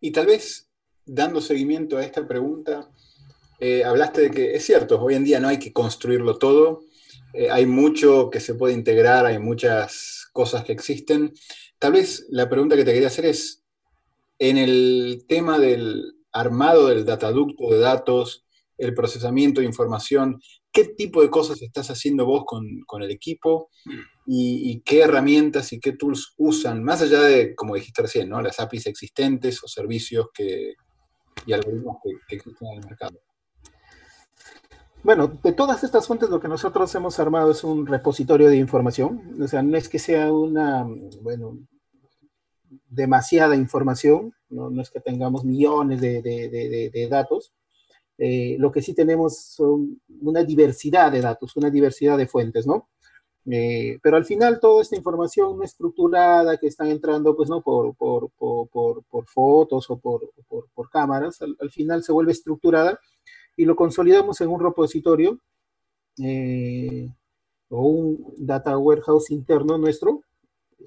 Y 0.00 0.10
tal 0.10 0.26
vez, 0.26 0.68
dando 1.06 1.40
seguimiento 1.40 1.96
a 1.96 2.04
esta 2.04 2.26
pregunta, 2.26 2.90
eh, 3.64 3.84
hablaste 3.84 4.22
de 4.22 4.30
que 4.32 4.56
es 4.56 4.66
cierto, 4.66 5.00
hoy 5.00 5.14
en 5.14 5.22
día 5.22 5.38
no 5.38 5.46
hay 5.46 5.60
que 5.60 5.72
construirlo 5.72 6.36
todo, 6.36 6.80
eh, 7.32 7.48
hay 7.48 7.64
mucho 7.64 8.28
que 8.28 8.40
se 8.40 8.56
puede 8.56 8.74
integrar, 8.74 9.24
hay 9.24 9.38
muchas 9.38 10.26
cosas 10.32 10.64
que 10.64 10.72
existen, 10.72 11.32
tal 11.78 11.92
vez 11.92 12.26
la 12.30 12.48
pregunta 12.48 12.74
que 12.74 12.84
te 12.84 12.92
quería 12.92 13.06
hacer 13.06 13.24
es, 13.24 13.62
en 14.40 14.58
el 14.58 15.26
tema 15.28 15.60
del 15.60 16.16
armado 16.32 16.88
del 16.88 17.04
dataducto 17.04 17.70
de 17.70 17.78
datos, 17.78 18.44
el 18.78 18.94
procesamiento 18.94 19.60
de 19.60 19.68
información, 19.68 20.40
¿qué 20.72 20.84
tipo 20.84 21.22
de 21.22 21.30
cosas 21.30 21.62
estás 21.62 21.88
haciendo 21.88 22.26
vos 22.26 22.42
con, 22.44 22.84
el 23.00 23.10
equipo 23.12 23.70
y, 24.26 24.80
qué 24.80 25.02
herramientas 25.02 25.72
y 25.72 25.78
qué 25.78 25.92
tools 25.92 26.34
usan, 26.36 26.82
más 26.82 27.00
allá 27.00 27.20
de, 27.22 27.54
como 27.54 27.76
dijiste 27.76 28.02
recién, 28.02 28.28
¿no? 28.28 28.42
las 28.42 28.58
APIs 28.58 28.88
existentes 28.88 29.62
o 29.62 29.68
servicios 29.68 30.30
que, 30.34 30.74
y 31.46 31.52
algoritmos 31.52 31.98
que 32.26 32.34
existen 32.34 32.66
en 32.72 32.78
el 32.80 32.88
mercado? 32.88 33.20
Bueno, 35.02 35.26
de 35.42 35.52
todas 35.52 35.82
estas 35.82 36.06
fuentes 36.06 36.30
lo 36.30 36.40
que 36.40 36.46
nosotros 36.46 36.94
hemos 36.94 37.18
armado 37.18 37.50
es 37.50 37.64
un 37.64 37.86
repositorio 37.86 38.48
de 38.48 38.56
información. 38.56 39.36
O 39.42 39.48
sea, 39.48 39.62
no 39.62 39.76
es 39.76 39.88
que 39.88 39.98
sea 39.98 40.32
una, 40.32 40.86
bueno, 41.22 41.58
demasiada 42.88 43.56
información, 43.56 44.32
no, 44.48 44.80
es 44.80 44.90
que 44.90 45.00
tengamos 45.00 45.44
millones 45.44 46.00
de, 46.00 47.08
datos. 47.10 47.52
Eh, 48.16 48.56
lo 48.58 48.70
que 48.70 48.82
sí 48.82 48.94
tenemos 48.94 49.38
son 49.38 50.00
una 50.20 50.44
diversidad 50.44 51.10
de 51.10 51.20
datos, 51.20 51.56
una 51.56 51.70
diversidad 51.70 52.16
de 52.16 52.28
fuentes, 52.28 52.66
¿no? 52.66 52.88
Eh, 53.50 53.98
pero 54.02 54.16
al 54.16 54.24
final 54.24 54.60
toda 54.60 54.82
esta 54.82 54.94
información 54.94 55.64
estructurada 55.64 56.58
que 56.58 56.68
están 56.68 56.88
entrando, 56.88 57.34
pues, 57.34 57.48
¿no? 57.50 57.60
Por, 57.60 57.96
por, 57.96 58.30
fotos 59.26 59.90
o 59.90 59.98
por, 59.98 60.90
cámaras, 60.92 61.40
al 61.42 61.70
final 61.70 62.04
se 62.04 62.12
vuelve 62.12 62.32
estructurada 62.32 63.00
y 63.56 63.64
lo 63.64 63.76
consolidamos 63.76 64.40
en 64.40 64.48
un 64.48 64.60
repositorio 64.60 65.38
eh, 66.18 67.08
o 67.68 67.82
un 67.82 68.34
data 68.38 68.76
warehouse 68.76 69.30
interno 69.30 69.78
nuestro 69.78 70.22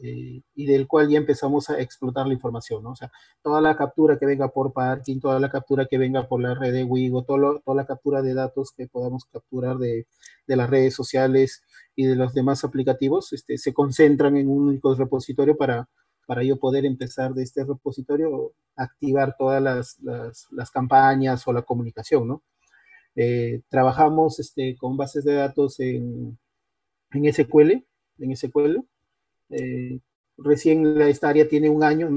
eh, 0.02 0.42
y 0.56 0.66
del 0.66 0.88
cual 0.88 1.10
ya 1.10 1.18
empezamos 1.18 1.70
a 1.70 1.80
explotar 1.80 2.28
la 2.28 2.34
información, 2.34 2.84
¿no? 2.84 2.92
O 2.92 2.96
sea, 2.96 3.12
toda 3.42 3.62
la 3.62 3.76
captura 3.78 4.18
que 4.18 4.26
venga 4.26 4.50
por 4.50 4.74
parking, 4.74 5.20
toda 5.20 5.40
la 5.40 5.50
captura 5.50 5.86
que 5.86 5.98
venga 5.98 6.28
por 6.28 6.42
la 6.42 6.54
red 6.54 6.74
de 6.74 6.84
Wigo, 6.84 7.24
toda 7.24 7.76
la 7.76 7.86
captura 7.86 8.22
de 8.22 8.34
datos 8.34 8.72
que 8.76 8.88
podamos 8.88 9.26
capturar 9.26 9.78
de, 9.78 10.08
de, 10.48 10.56
las 10.56 10.70
redes 10.70 10.94
sociales 10.94 11.64
y 11.96 12.06
de 12.06 12.16
los 12.16 12.34
demás 12.34 12.64
aplicativos, 12.64 13.32
este, 13.34 13.58
se 13.58 13.74
concentran 13.74 14.36
en 14.38 14.50
un 14.50 14.68
único 14.70 14.94
repositorio 14.96 15.56
para, 15.56 15.88
para 16.28 16.44
yo 16.44 16.58
poder 16.58 16.86
empezar 16.86 17.34
de 17.34 17.44
este 17.44 17.64
repositorio 17.64 18.54
activar 18.76 19.36
todas 19.38 19.62
las, 19.62 19.98
las, 20.02 20.48
las 20.52 20.72
campañas 20.72 21.48
o 21.48 21.54
la 21.54 21.62
comunicación, 21.62 22.28
¿no? 22.28 22.44
Eh, 23.16 23.62
trabajamos 23.70 24.40
este, 24.40 24.76
con 24.76 24.98
bases 24.98 25.24
de 25.24 25.34
datos 25.36 25.80
en, 25.80 26.38
en 27.12 27.34
SQL, 27.34 27.84
en 28.20 28.36
SQL. 28.36 28.80
Eh, 29.50 30.00
recién 30.38 31.00
esta 31.02 31.30
área 31.30 31.48
tiene 31.48 31.70
un 31.70 31.84
año, 31.84 32.10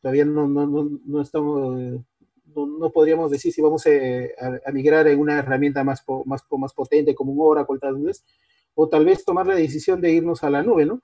todavía 0.00 0.24
no, 0.24 0.48
no, 0.48 0.66
no, 0.66 1.20
estamos, 1.20 2.02
no, 2.46 2.90
podríamos 2.90 3.30
decir 3.30 3.52
si 3.52 3.60
vamos 3.60 3.84
eh, 3.86 4.34
a, 4.64 4.72
migrar 4.72 5.06
en 5.08 5.18
una 5.18 5.38
herramienta 5.38 5.84
más, 5.84 6.02
más, 6.24 6.42
más 6.50 6.72
potente 6.72 7.14
como 7.14 7.32
un 7.32 7.40
Oracle 7.40 7.78
tal 7.78 7.96
vez, 7.96 8.24
o 8.74 8.88
tal 8.88 9.04
vez 9.04 9.24
tomar 9.24 9.46
la 9.46 9.54
decisión 9.54 10.00
de 10.00 10.12
irnos 10.12 10.42
a 10.44 10.50
la 10.50 10.62
nube, 10.62 10.86
¿no? 10.86 11.02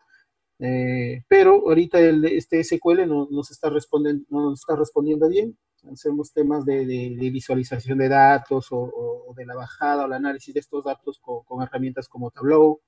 pero 1.29 1.69
ahorita 1.69 2.01
el, 2.01 2.25
este 2.25 2.65
SQL 2.65 3.07
no, 3.07 3.29
nos, 3.31 3.53
está 3.53 3.71
respondiendo, 3.71 4.25
no 4.29 4.51
nos 4.51 4.59
está 4.59 4.75
respondiendo 4.75 5.29
bien 5.29 5.57
hacemos 5.93 6.33
temas 6.33 6.65
de, 6.65 7.17
visualización 7.33 7.99
de 7.99 8.09
datos 8.09 8.69
o, 8.71 9.35
de 9.37 9.47
la 9.47 9.55
bajada 9.55 10.05
o 10.05 10.07
el 10.07 10.13
análisis 10.15 10.53
de 10.55 10.61
estos 10.61 10.85
datos 10.85 11.21
con, 11.21 11.63
herramientas 11.63 12.09
como 12.09 12.31
Tableau, 12.31 12.81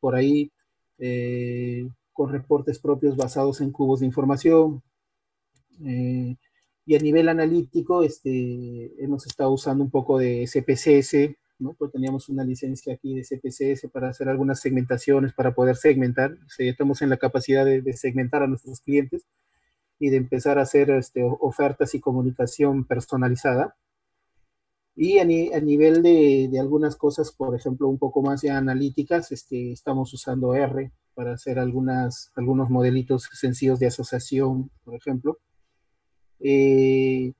por 0.00 0.14
ahí, 0.14 0.50
eh, 0.98 1.88
con 2.12 2.32
reportes 2.32 2.78
propios 2.78 3.16
basados 3.16 3.60
en 3.60 3.70
cubos 3.70 4.00
de 4.00 4.06
información. 4.06 4.82
Eh, 5.84 6.36
y 6.86 6.96
a 6.96 6.98
nivel 6.98 7.28
analítico, 7.28 8.02
este, 8.02 8.92
hemos 9.02 9.26
estado 9.26 9.50
usando 9.52 9.84
un 9.84 9.90
poco 9.90 10.18
de 10.18 10.46
CPCS, 10.46 11.36
¿no? 11.58 11.74
Pues 11.74 11.92
teníamos 11.92 12.28
una 12.28 12.44
licencia 12.44 12.94
aquí 12.94 13.14
de 13.14 13.24
CPCS 13.24 13.90
para 13.92 14.08
hacer 14.08 14.28
algunas 14.28 14.60
segmentaciones, 14.60 15.34
para 15.34 15.54
poder 15.54 15.76
segmentar. 15.76 16.32
O 16.32 16.48
sea, 16.48 16.64
ya 16.64 16.72
estamos 16.72 17.02
en 17.02 17.10
la 17.10 17.18
capacidad 17.18 17.64
de 17.64 17.92
segmentar 17.92 18.42
a 18.42 18.46
nuestros 18.46 18.80
clientes 18.80 19.26
y 19.98 20.10
de 20.10 20.16
empezar 20.16 20.58
a 20.58 20.62
hacer 20.62 20.90
este, 20.90 21.22
ofertas 21.24 21.94
y 21.94 22.00
comunicación 22.00 22.84
personalizada. 22.84 23.76
Y 24.94 25.18
a, 25.18 25.24
nivel 25.24 26.02
de, 26.02 26.50
algunas 26.58 26.96
cosas, 26.96 27.30
por 27.30 27.54
ejemplo, 27.54 27.88
un 27.88 27.98
poco 27.98 28.20
más 28.20 28.42
ya 28.42 28.58
analíticas, 28.58 29.30
este, 29.30 29.70
estamos 29.70 30.12
usando 30.12 30.54
R 30.54 30.90
para 31.14 31.34
hacer 31.34 31.58
algunas, 31.58 32.32
algunos 32.34 32.68
modelitos 32.68 33.28
sencillos 33.32 33.78
de 33.78 33.86
asociación, 33.86 34.70
por 34.84 34.96
ejemplo. 34.96 35.38
Eh, 36.40 37.32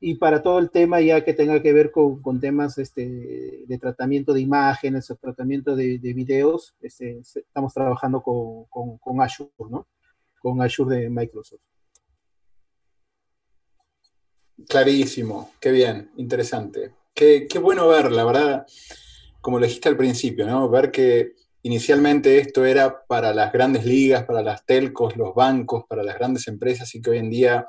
y 0.00 0.14
para 0.14 0.42
todo 0.42 0.58
el 0.60 0.70
tema 0.70 1.00
ya 1.00 1.24
que 1.24 1.34
tenga 1.34 1.60
que 1.60 1.72
ver 1.72 1.90
con, 1.90 2.40
temas 2.40 2.78
este, 2.78 3.64
de 3.66 3.78
tratamiento 3.78 4.32
de 4.32 4.40
imágenes 4.40 5.10
o 5.10 5.16
tratamiento 5.16 5.74
de, 5.76 5.98
de 5.98 6.14
videos, 6.14 6.74
este, 6.80 7.18
estamos 7.18 7.74
trabajando 7.74 8.22
con, 8.22 8.64
con, 8.66 8.96
con 8.98 9.20
Azure, 9.20 9.50
¿no? 9.68 9.86
Con 10.40 10.60
Azure 10.60 10.96
de 10.96 11.10
Microsoft. 11.10 11.60
Clarísimo, 14.68 15.52
qué 15.60 15.70
bien, 15.70 16.10
interesante. 16.16 16.94
Qué, 17.14 17.46
bueno 17.60 17.88
ver, 17.88 18.10
la 18.10 18.24
verdad, 18.24 18.66
como 19.40 19.58
lo 19.58 19.66
dijiste 19.66 19.88
al 19.88 19.96
principio, 19.96 20.46
¿no? 20.46 20.68
Ver 20.68 20.90
que 20.90 21.34
inicialmente 21.62 22.38
esto 22.38 22.64
era 22.64 23.04
para 23.06 23.34
las 23.34 23.52
grandes 23.52 23.84
ligas, 23.84 24.24
para 24.24 24.42
las 24.42 24.64
telcos, 24.64 25.16
los 25.16 25.34
bancos, 25.34 25.84
para 25.86 26.02
las 26.02 26.16
grandes 26.16 26.48
empresas 26.48 26.94
y 26.94 27.02
que 27.02 27.10
hoy 27.10 27.18
en 27.18 27.30
día 27.30 27.66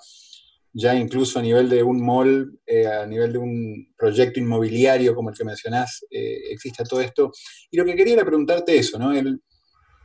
ya 0.73 0.95
incluso 0.95 1.39
a 1.39 1.41
nivel 1.41 1.69
de 1.69 1.83
un 1.83 2.01
mall, 2.01 2.57
eh, 2.65 2.87
a 2.87 3.05
nivel 3.05 3.33
de 3.33 3.39
un 3.39 3.93
proyecto 3.97 4.39
inmobiliario 4.39 5.13
como 5.13 5.29
el 5.29 5.37
que 5.37 5.43
mencionás, 5.43 6.05
eh, 6.09 6.51
existe 6.51 6.85
todo 6.85 7.01
esto. 7.01 7.31
Y 7.69 7.77
lo 7.77 7.83
que 7.83 7.95
quería 7.95 8.13
era 8.13 8.25
preguntarte 8.25 8.77
eso, 8.77 8.97
¿no? 8.97 9.11
El, 9.11 9.41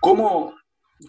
¿cómo, 0.01 0.55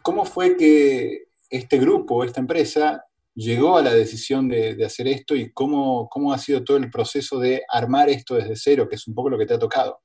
¿Cómo 0.03 0.25
fue 0.25 0.57
que 0.57 1.26
este 1.49 1.77
grupo, 1.77 2.23
esta 2.23 2.39
empresa, 2.39 3.03
llegó 3.37 3.77
a 3.77 3.83
la 3.83 3.93
decisión 3.93 4.47
de, 4.49 4.83
hacer 4.83 5.07
esto 5.07 5.35
y 5.35 5.51
cómo, 5.51 6.09
cómo, 6.09 6.33
ha 6.33 6.39
sido 6.39 6.63
todo 6.63 6.77
el 6.77 6.89
proceso 6.89 7.39
de 7.39 7.61
armar 7.69 8.09
esto 8.09 8.35
desde 8.35 8.55
cero, 8.55 8.89
que 8.89 8.95
es 8.95 9.07
un 9.07 9.13
poco 9.13 9.29
lo 9.29 9.37
que 9.37 9.45
te 9.45 9.53
ha 9.53 9.59
tocado. 9.59 9.99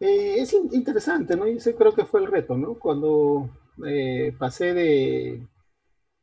Eh, 0.00 0.36
es 0.38 0.54
interesante, 0.72 1.36
¿no? 1.36 1.46
Y 1.46 1.58
ese 1.58 1.74
creo 1.74 1.94
que 1.94 2.06
fue 2.06 2.20
el 2.20 2.26
reto, 2.26 2.56
¿no? 2.56 2.78
Cuando 2.78 3.50
eh, 3.86 4.34
pasé 4.38 4.72
de, 4.72 5.46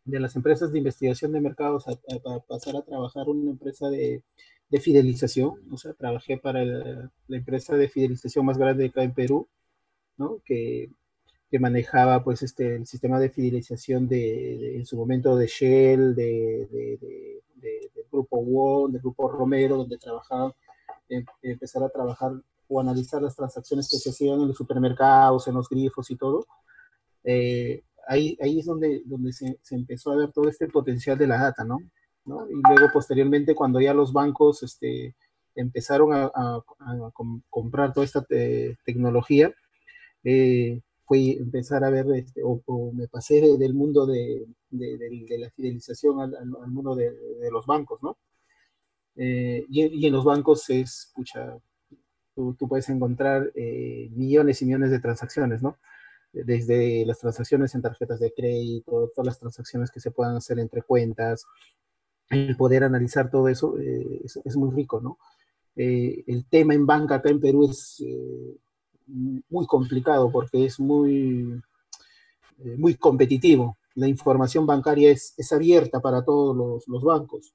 de, 0.03 0.19
las 0.19 0.35
empresas 0.35 0.71
de 0.71 0.79
investigación 0.79 1.31
de 1.31 1.41
mercados 1.41 1.87
a, 1.87 2.39
pasar 2.47 2.75
a 2.75 2.81
trabajar 2.81 3.29
una 3.29 3.51
empresa 3.51 3.87
de, 3.89 4.23
de, 4.69 4.79
fidelización, 4.79 5.61
o 5.71 5.77
sea, 5.77 5.93
trabajé 5.93 6.37
para 6.39 6.65
la 6.65 7.11
empresa 7.37 7.75
de 7.75 7.87
fidelización 7.87 8.47
más 8.47 8.57
grande 8.57 8.87
acá 8.87 9.03
en 9.03 9.13
Perú, 9.13 9.47
¿no? 10.17 10.41
Que 10.43 10.89
que 11.49 11.59
manejaba 11.59 12.23
pues 12.23 12.43
este, 12.43 12.75
el 12.75 12.85
sistema 12.85 13.19
de 13.19 13.29
fidelización 13.29 14.07
de, 14.07 14.77
en 14.77 14.85
su 14.85 14.97
momento 14.97 15.35
de 15.35 15.47
Shell, 15.47 16.15
de, 16.15 16.67
del 17.55 18.05
grupo 18.11 18.37
WON, 18.39 18.91
del 18.91 19.01
grupo 19.01 19.29
Romero, 19.29 19.77
donde 19.77 19.97
trabajaba, 19.97 20.53
em, 21.09 21.25
empezar 21.41 21.83
a 21.83 21.89
trabajar 21.89 22.33
o 22.67 22.79
analizar 22.81 23.21
las 23.21 23.35
transacciones 23.35 23.89
que 23.89 23.97
se 23.97 24.09
hacían 24.09 24.41
en 24.41 24.49
los 24.49 24.57
supermercados, 24.57 25.47
en 25.47 25.55
los 25.55 25.69
grifos 25.69 26.11
y 26.11 26.17
todo. 26.17 26.45
Eh, 27.23 27.83
ahí, 28.07 28.37
ahí 28.41 28.59
es 28.59 28.65
donde, 28.65 29.01
donde 29.05 29.31
se, 29.31 29.57
se, 29.61 29.75
empezó 29.75 30.11
a 30.11 30.17
ver 30.17 30.31
todo 30.31 30.49
este 30.49 30.67
potencial 30.67 31.17
de 31.17 31.27
la 31.27 31.37
data, 31.37 31.63
¿no? 31.63 31.79
¿no? 32.25 32.49
Y 32.49 32.55
luego 32.55 32.91
posteriormente 32.91 33.55
cuando 33.55 33.79
ya 33.79 33.93
los 33.93 34.11
bancos 34.11 34.63
este, 34.63 35.15
empezaron 35.55 36.13
a, 36.13 36.31
a, 36.35 36.63
comprar 37.49 37.93
toda 37.93 38.05
esta 38.05 38.25
tecnología, 38.85 39.53
eh, 40.23 40.81
fue 41.07 41.37
empezar 41.37 41.85
a 41.85 41.89
ver, 41.89 42.05
este, 42.15 42.41
o, 42.43 42.91
me 42.93 43.07
pasé 43.07 43.41
del 43.57 43.73
mundo 43.73 44.05
de, 44.05 44.45
de, 44.69 45.37
la 45.39 45.49
fidelización 45.51 46.19
al, 46.19 46.35
al 46.35 46.71
mundo 46.71 46.95
de, 46.95 47.13
los 47.49 47.65
bancos, 47.65 48.03
¿no? 48.03 48.17
Eh, 49.15 49.65
y, 49.69 50.05
en 50.05 50.13
los 50.13 50.25
bancos 50.25 50.69
es, 50.69 51.11
pucha, 51.15 51.57
tú, 52.35 52.55
tú 52.55 52.67
puedes 52.67 52.89
encontrar 52.89 53.51
eh, 53.55 54.09
millones 54.11 54.61
y 54.61 54.65
millones 54.65 54.91
de 54.91 54.99
transacciones, 54.99 55.63
¿no? 55.63 55.77
Desde 56.33 57.05
las 57.05 57.19
transacciones 57.19 57.73
en 57.73 57.81
tarjetas 57.81 58.19
de 58.19 58.33
crédito, 58.33 59.09
todas 59.15 59.27
las 59.27 59.39
transacciones 59.39 59.91
que 59.91 60.01
se 60.01 60.11
puedan 60.11 60.35
hacer 60.35 60.59
entre 60.59 60.81
cuentas, 60.81 61.45
el 62.29 62.57
poder 62.57 62.83
analizar 62.83 63.31
todo 63.31 63.47
eso 63.47 63.77
eh, 63.79 64.21
es, 64.25 64.41
es, 64.43 64.57
muy 64.57 64.75
rico, 64.75 64.99
¿no? 64.99 65.17
el 65.75 66.47
tema 66.49 66.73
en 66.73 66.87
banca 66.87 67.15
acá 67.15 67.29
en 67.29 67.39
Perú 67.39 67.69
es 67.69 68.03
muy 69.07 69.65
complicado 69.65 70.31
porque 70.31 70.65
es 70.65 70.79
muy, 70.79 71.61
eh, 72.59 72.75
muy 72.77 72.95
competitivo. 72.95 73.77
La 73.95 74.07
información 74.07 74.65
bancaria 74.65 75.11
es, 75.11 75.33
es 75.37 75.51
abierta 75.53 75.99
para 75.99 76.23
todos 76.23 76.55
los, 76.55 76.87
los, 76.87 77.03
bancos. 77.03 77.53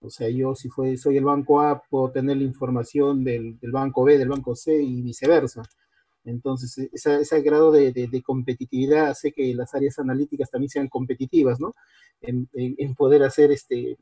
O 0.00 0.10
sea, 0.10 0.28
yo 0.30 0.54
si 0.54 0.68
fue, 0.68 0.96
soy 0.96 1.18
el 1.18 1.24
banco 1.24 1.60
A, 1.60 1.82
puedo 1.82 2.10
tener 2.10 2.36
la 2.36 2.44
información 2.44 3.24
del, 3.24 3.58
del, 3.58 3.72
banco 3.72 4.04
B, 4.04 4.18
del 4.18 4.28
banco 4.28 4.56
C 4.56 4.82
y 4.82 5.02
viceversa. 5.02 5.62
Entonces, 6.24 6.78
e, 6.78 6.90
ese 6.92 7.40
grado 7.42 7.72
de, 7.72 8.22
competitividad 8.24 9.08
hace 9.08 9.32
que 9.32 9.54
las 9.54 9.74
áreas 9.74 9.98
analíticas 9.98 10.50
también 10.50 10.70
sean 10.70 10.88
competitivas, 10.88 11.60
¿no? 11.60 11.74
En, 12.20 12.48
poder 12.94 13.22
hacer 13.24 13.50
este, 13.52 13.98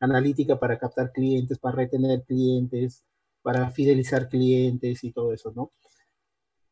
analítica 0.00 0.58
para 0.58 0.78
captar 0.78 1.12
clientes, 1.12 1.58
para 1.58 1.76
retener 1.76 2.24
clientes, 2.24 3.04
para 3.42 3.70
fidelizar 3.70 4.28
clientes 4.28 5.04
y 5.04 5.12
todo 5.12 5.32
eso, 5.32 5.52
¿no? 5.54 5.72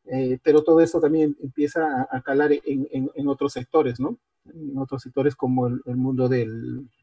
Eh, 0.05 0.39
pero 0.43 0.63
todo 0.63 0.81
eso 0.81 0.99
también 0.99 1.37
empieza 1.41 2.07
a, 2.09 2.21
calar 2.21 2.51
en, 2.51 3.27
otros 3.27 3.53
sectores, 3.53 3.99
¿no? 3.99 4.17
En 4.45 4.77
otros 4.77 5.03
sectores 5.03 5.35
como 5.35 5.67
el, 5.67 5.95
mundo 5.95 6.27
de 6.27 6.47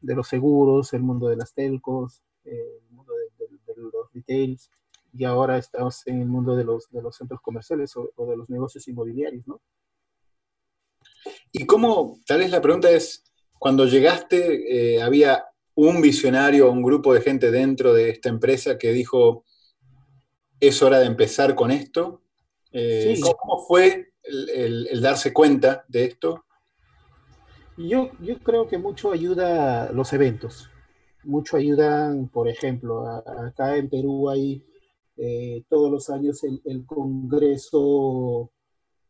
los 0.01 0.27
seguros, 0.27 0.93
el 0.93 1.01
mundo 1.01 1.29
de 1.29 1.37
las 1.37 1.53
telcos, 1.53 2.21
el 2.43 2.91
mundo 2.91 3.13
de, 3.13 3.73
de 3.73 3.81
los 3.81 4.13
retails, 4.13 4.69
y 5.13 5.23
ahora 5.23 5.57
estamos 5.57 6.05
en 6.07 6.21
el 6.21 6.27
mundo 6.27 6.55
de 6.55 6.63
los, 6.63 6.89
de 6.91 7.01
los 7.01 7.15
centros 7.15 7.41
comerciales 7.41 7.95
o, 7.95 8.11
de 8.25 8.37
los 8.37 8.49
negocios 8.49 8.87
inmobiliarios, 8.87 9.47
¿no? 9.47 9.61
¿Y 11.51 11.65
cómo, 11.65 12.19
tal 12.25 12.39
vez 12.39 12.51
la 12.51 12.61
pregunta 12.61 12.89
es, 12.89 13.23
cuando 13.57 13.85
llegaste, 13.85 14.95
eh, 14.95 15.01
había 15.01 15.45
un 15.75 16.01
visionario, 16.01 16.71
un 16.71 16.83
grupo 16.83 17.13
de 17.13 17.21
gente 17.21 17.51
dentro 17.51 17.93
de 17.93 18.09
esta 18.09 18.29
empresa 18.29 18.77
que 18.77 18.91
dijo, 18.91 19.43
es 20.59 20.81
hora 20.81 20.99
de 20.99 21.07
empezar 21.07 21.55
con 21.55 21.71
esto? 21.71 22.21
Eh, 22.71 23.19
¿Cómo 23.21 23.59
fue 23.65 24.13
el, 24.23 25.01
darse 25.01 25.33
cuenta 25.33 25.85
de 25.87 26.05
esto? 26.05 26.45
Yo, 27.77 28.11
yo 28.19 28.37
creo 28.39 28.67
que 28.67 28.77
mucho 28.77 29.11
ayuda 29.11 29.91
los 29.91 30.11
eventos. 30.13 30.69
Mucho 31.23 31.57
ayudan, 31.57 32.27
por 32.27 32.47
ejemplo, 32.47 33.07
acá 33.07 33.77
en 33.77 33.89
Perú 33.89 34.29
hay 34.29 34.63
eh, 35.17 35.63
todos 35.67 35.91
los 35.91 36.09
años 36.09 36.41
el, 36.43 36.85
Congreso, 36.85 38.51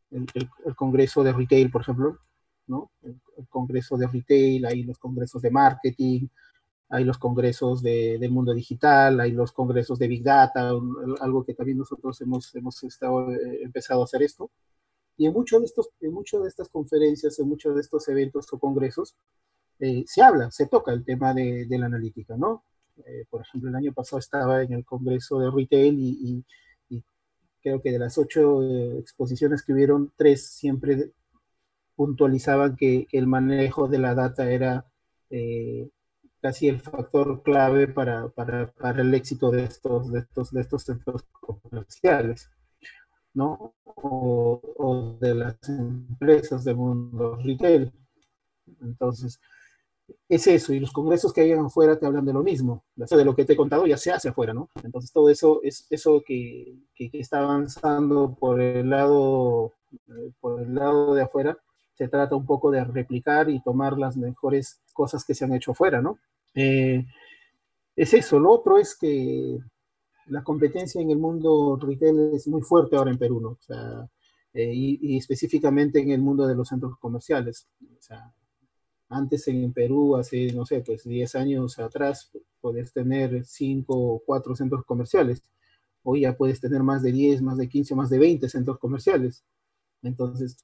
el, 0.09 0.75
Congreso 0.75 1.23
de 1.23 1.33
Retail, 1.33 1.69
por 1.69 1.81
ejemplo, 1.81 2.17
¿no? 2.65 2.91
El, 3.03 3.19
Congreso 3.47 3.95
de 3.95 4.07
Retail, 4.07 4.65
hay 4.65 4.83
los 4.83 4.97
congresos 4.97 5.41
de 5.41 5.51
marketing, 5.51 6.27
hay 6.89 7.03
los 7.03 7.17
congresos 7.17 7.81
de, 7.81 8.17
del 8.19 8.31
mundo 8.31 8.53
digital, 8.53 9.19
hay 9.19 9.31
los 9.31 9.51
congresos 9.51 9.99
de 9.99 10.07
Big 10.07 10.23
Data, 10.23 10.71
algo 11.21 11.43
que 11.45 11.53
también 11.53 11.77
nosotros 11.77 12.19
hemos, 12.21 12.53
hemos 12.55 12.83
estado, 12.83 13.31
eh, 13.31 13.63
empezado 13.63 14.01
a 14.01 14.05
hacer 14.05 14.23
esto. 14.23 14.51
Y 15.17 15.27
en 15.27 15.33
muchos 15.33 15.59
de, 15.61 15.65
estos, 15.65 15.89
en 16.01 16.13
muchas 16.13 16.41
de 16.41 16.49
estas 16.49 16.69
conferencias, 16.69 17.37
en 17.39 17.47
muchos 17.49 17.75
de 17.75 17.81
estos 17.81 18.07
eventos 18.09 18.51
o 18.53 18.59
congresos, 18.59 19.15
eh, 19.79 20.03
se 20.07 20.21
habla, 20.21 20.51
se 20.51 20.67
toca 20.67 20.91
el 20.93 21.05
tema 21.05 21.33
de, 21.33 21.65
de 21.65 21.77
la 21.77 21.87
analítica, 21.87 22.35
¿no? 22.37 22.63
Eh, 23.05 23.25
por 23.29 23.41
ejemplo, 23.41 23.69
el 23.69 23.75
año 23.75 23.93
pasado 23.93 24.19
estaba 24.19 24.61
en 24.63 24.73
el 24.73 24.85
Congreso 24.85 25.39
de 25.39 25.51
Retail 25.51 25.95
y, 25.99 26.43
creo 27.61 27.81
que 27.81 27.91
de 27.91 27.99
las 27.99 28.17
ocho 28.17 28.63
eh, 28.63 28.99
exposiciones 28.99 29.63
que 29.63 29.73
hubieron, 29.73 30.13
tres 30.15 30.47
siempre 30.47 31.11
puntualizaban 31.95 32.77
que, 32.77 33.07
el 33.11 33.27
manejo 33.27 33.89
de 33.89 33.99
la 33.99 34.15
data 34.15 34.49
era 34.49 34.85
eh, 35.29 35.89
casi 36.41 36.67
el 36.67 36.79
factor 36.81 37.43
clave 37.43 37.87
para, 37.87 38.31
el 38.97 39.13
éxito 39.13 39.51
de 39.51 39.63
estos, 39.65 40.11
de 40.11 40.19
estos, 40.19 40.51
de 40.51 40.61
estos 40.61 40.83
centros 40.83 41.25
comerciales, 41.41 42.49
¿no? 43.33 43.73
O, 43.83 44.61
o 44.77 45.17
de 45.19 45.35
las 45.35 45.57
empresas 45.67 46.63
del 46.63 46.77
mundo 46.77 47.35
retail. 47.37 47.91
Entonces, 48.81 49.39
es 50.27 50.47
eso, 50.47 50.73
y 50.73 50.79
los 50.79 50.91
congresos 50.91 51.33
que 51.33 51.41
hay 51.41 51.51
afuera 51.51 51.97
te 51.97 52.05
hablan 52.05 52.25
de 52.25 52.33
lo 52.33 52.43
mismo, 52.43 52.83
de 52.95 53.25
lo 53.25 53.35
que 53.35 53.45
te 53.45 53.53
he 53.53 53.57
contado 53.57 53.85
ya 53.87 53.97
se 53.97 54.11
hace 54.11 54.29
afuera, 54.29 54.53
¿no? 54.53 54.69
Entonces 54.83 55.11
todo 55.11 55.29
eso 55.29 55.61
es 55.63 55.85
eso 55.89 56.23
que, 56.25 56.77
está 56.95 57.39
avanzando 57.39 58.35
por 58.35 58.61
el 58.61 58.89
lado 58.89 59.73
eh, 59.91 60.31
por 60.39 60.61
el 60.61 60.75
lado 60.75 61.13
de 61.13 61.23
afuera, 61.23 61.57
se 61.99 62.07
trata 62.07 62.33
un 62.33 62.45
poco 62.45 62.71
de 62.71 62.81
replicar 62.85 63.49
y 63.49 63.61
tomar 63.61 63.97
las 63.97 64.15
mejores 64.15 64.79
cosas 64.93 65.25
que 65.25 65.35
se 65.35 65.43
han 65.43 65.53
hecho 65.53 65.71
afuera, 65.73 66.01
¿no? 66.01 66.17
Eh, 66.55 67.05
es 67.93 68.13
eso, 68.13 68.39
lo 68.39 68.51
otro 68.53 68.77
es 68.77 68.97
que 68.97 69.59
la 70.27 70.41
competencia 70.41 71.01
en 71.01 71.11
el 71.11 71.17
mundo 71.17 71.77
retail 71.77 72.31
es 72.33 72.47
muy 72.47 72.61
fuerte 72.61 72.95
ahora 72.95 73.11
en 73.11 73.17
Perú, 73.17 73.41
¿no? 73.41 73.49
O 73.49 73.59
sea, 73.59 74.09
eh, 74.53 74.71
y, 74.73 74.97
y, 75.01 75.17
específicamente 75.17 75.99
en 75.99 76.11
el 76.11 76.21
mundo 76.21 76.47
de 76.47 76.55
los 76.55 76.69
centros 76.69 76.97
comerciales. 76.99 77.67
O 77.81 78.01
sea, 78.01 78.33
antes 79.09 79.45
en 79.49 79.73
Perú, 79.73 80.15
hace, 80.15 80.53
no 80.53 80.65
sé, 80.65 80.79
pues 80.79 81.03
10 81.03 81.35
años 81.35 81.79
atrás, 81.79 82.31
podías 82.61 82.93
tener 82.93 83.43
5 83.43 83.93
o 83.93 84.23
4 84.25 84.55
centros 84.55 84.85
comerciales. 84.85 85.43
Hoy 86.03 86.21
ya 86.21 86.37
puedes 86.37 86.61
tener 86.61 86.81
más 86.81 87.03
de 87.03 87.11
10, 87.11 87.41
más 87.41 87.57
de 87.57 87.67
15, 87.67 87.93
más 87.95 88.09
de 88.09 88.19
20 88.19 88.47
centros 88.47 88.79
comerciales. 88.79 89.43
Entonces, 90.01 90.63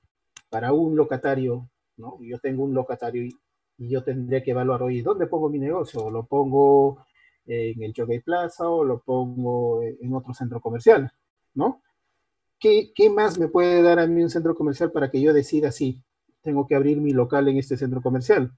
para 0.50 0.74
un 0.74 0.96
locatario, 0.96 1.70
¿no? 1.98 2.18
Yo 2.22 2.40
tengo 2.40 2.64
un 2.64 2.74
locatario 2.74 3.24
y, 3.24 3.38
yo 3.78 4.04
tendría 4.04 4.42
que 4.42 4.52
evaluar, 4.52 4.84
oye, 4.84 5.02
¿dónde 5.04 5.28
pongo 5.28 5.50
mi 5.50 5.60
negocio? 5.60 6.10
¿Lo 6.10 6.26
pongo 6.26 7.06
en 7.46 7.84
el 7.84 7.94
Jockey 7.96 8.22
Plaza 8.22 8.70
o 8.70 8.86
lo 8.86 9.02
pongo 9.02 9.84
en 9.84 10.14
otro 10.14 10.34
centro 10.34 10.62
comercial? 10.62 11.12
¿No? 11.54 11.82
¿Qué, 12.58 12.94
¿Qué 12.96 13.10
más 13.10 13.38
me 13.38 13.50
puede 13.50 13.82
dar 13.82 14.00
a 14.00 14.08
mí 14.08 14.24
un 14.24 14.30
centro 14.30 14.56
comercial 14.56 14.94
para 14.94 15.12
que 15.12 15.22
yo 15.22 15.34
decida 15.34 15.74
si 15.74 16.02
tengo 16.46 16.68
que 16.68 16.76
abrir 16.76 17.02
mi 17.02 17.12
local 17.12 17.48
en 17.50 17.58
este 17.58 17.76
centro 17.76 18.02
comercial. 18.02 18.56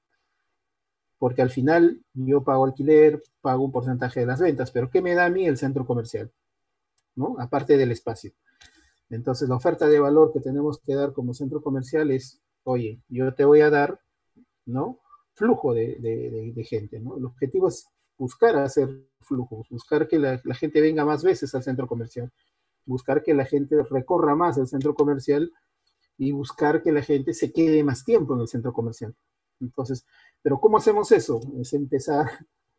Porque 1.18 1.42
al 1.42 1.50
final 1.50 2.04
yo 2.14 2.44
pago 2.44 2.66
alquiler, 2.66 3.24
pago 3.42 3.64
un 3.64 3.72
porcentaje 3.72 4.20
de 4.20 4.26
las 4.28 4.42
ventas, 4.42 4.70
pero 4.72 4.92
¿qué 4.92 5.02
me 5.02 5.16
da 5.16 5.26
a 5.26 5.30
mí 5.30 5.48
el 5.48 5.58
centro 5.58 5.86
comercial? 5.86 6.32
¿No? 7.16 7.38
Aparte 7.40 7.78
del 7.78 7.92
espacio. 7.92 8.34
Entonces 9.10 9.48
la 9.48 9.56
oferta 9.56 9.88
de 9.88 10.00
valor 10.00 10.34
que 10.34 10.40
tenemos 10.40 10.80
que 10.80 10.96
dar 10.96 11.14
como 11.14 11.34
centro 11.34 11.62
comercial 11.62 12.12
es, 12.12 12.42
oye, 12.64 13.02
yo 13.08 13.34
te 13.34 13.46
voy 13.46 13.62
a 13.62 13.70
dar, 13.70 14.00
¿no? 14.66 15.00
Flujo 15.34 15.74
de, 15.74 16.66
gente. 16.68 16.98
El 16.98 17.26
objetivo 17.26 17.68
es 17.70 17.88
buscar 18.18 18.58
hacer 18.58 18.90
flujos, 19.22 19.68
buscar 19.70 20.08
que 20.08 20.20
la, 20.20 20.42
la 20.44 20.56
gente 20.56 20.82
venga 20.82 21.06
más 21.06 21.24
veces 21.24 21.54
al 21.56 21.64
centro 21.64 21.88
comercial, 21.88 22.32
buscar 22.86 23.24
que 23.24 23.34
la 23.34 23.46
gente 23.46 23.84
recorra 23.84 24.36
más 24.36 24.58
el 24.58 24.68
centro 24.68 24.96
comercial 24.96 25.52
y 26.18 26.32
buscar 26.32 26.82
que 26.82 26.92
la 26.92 27.04
gente 27.04 27.34
se 27.34 27.52
quede 27.52 27.84
más 27.84 28.04
tiempo 28.04 28.34
en 28.34 28.42
el 28.42 28.48
centro 28.48 28.74
comercial. 28.74 29.16
Entonces, 29.60 30.06
pero 30.42 30.60
¿cómo 30.60 30.78
hacemos 30.78 31.12
eso? 31.12 31.40
Es 31.60 31.74
empezar 31.74 32.28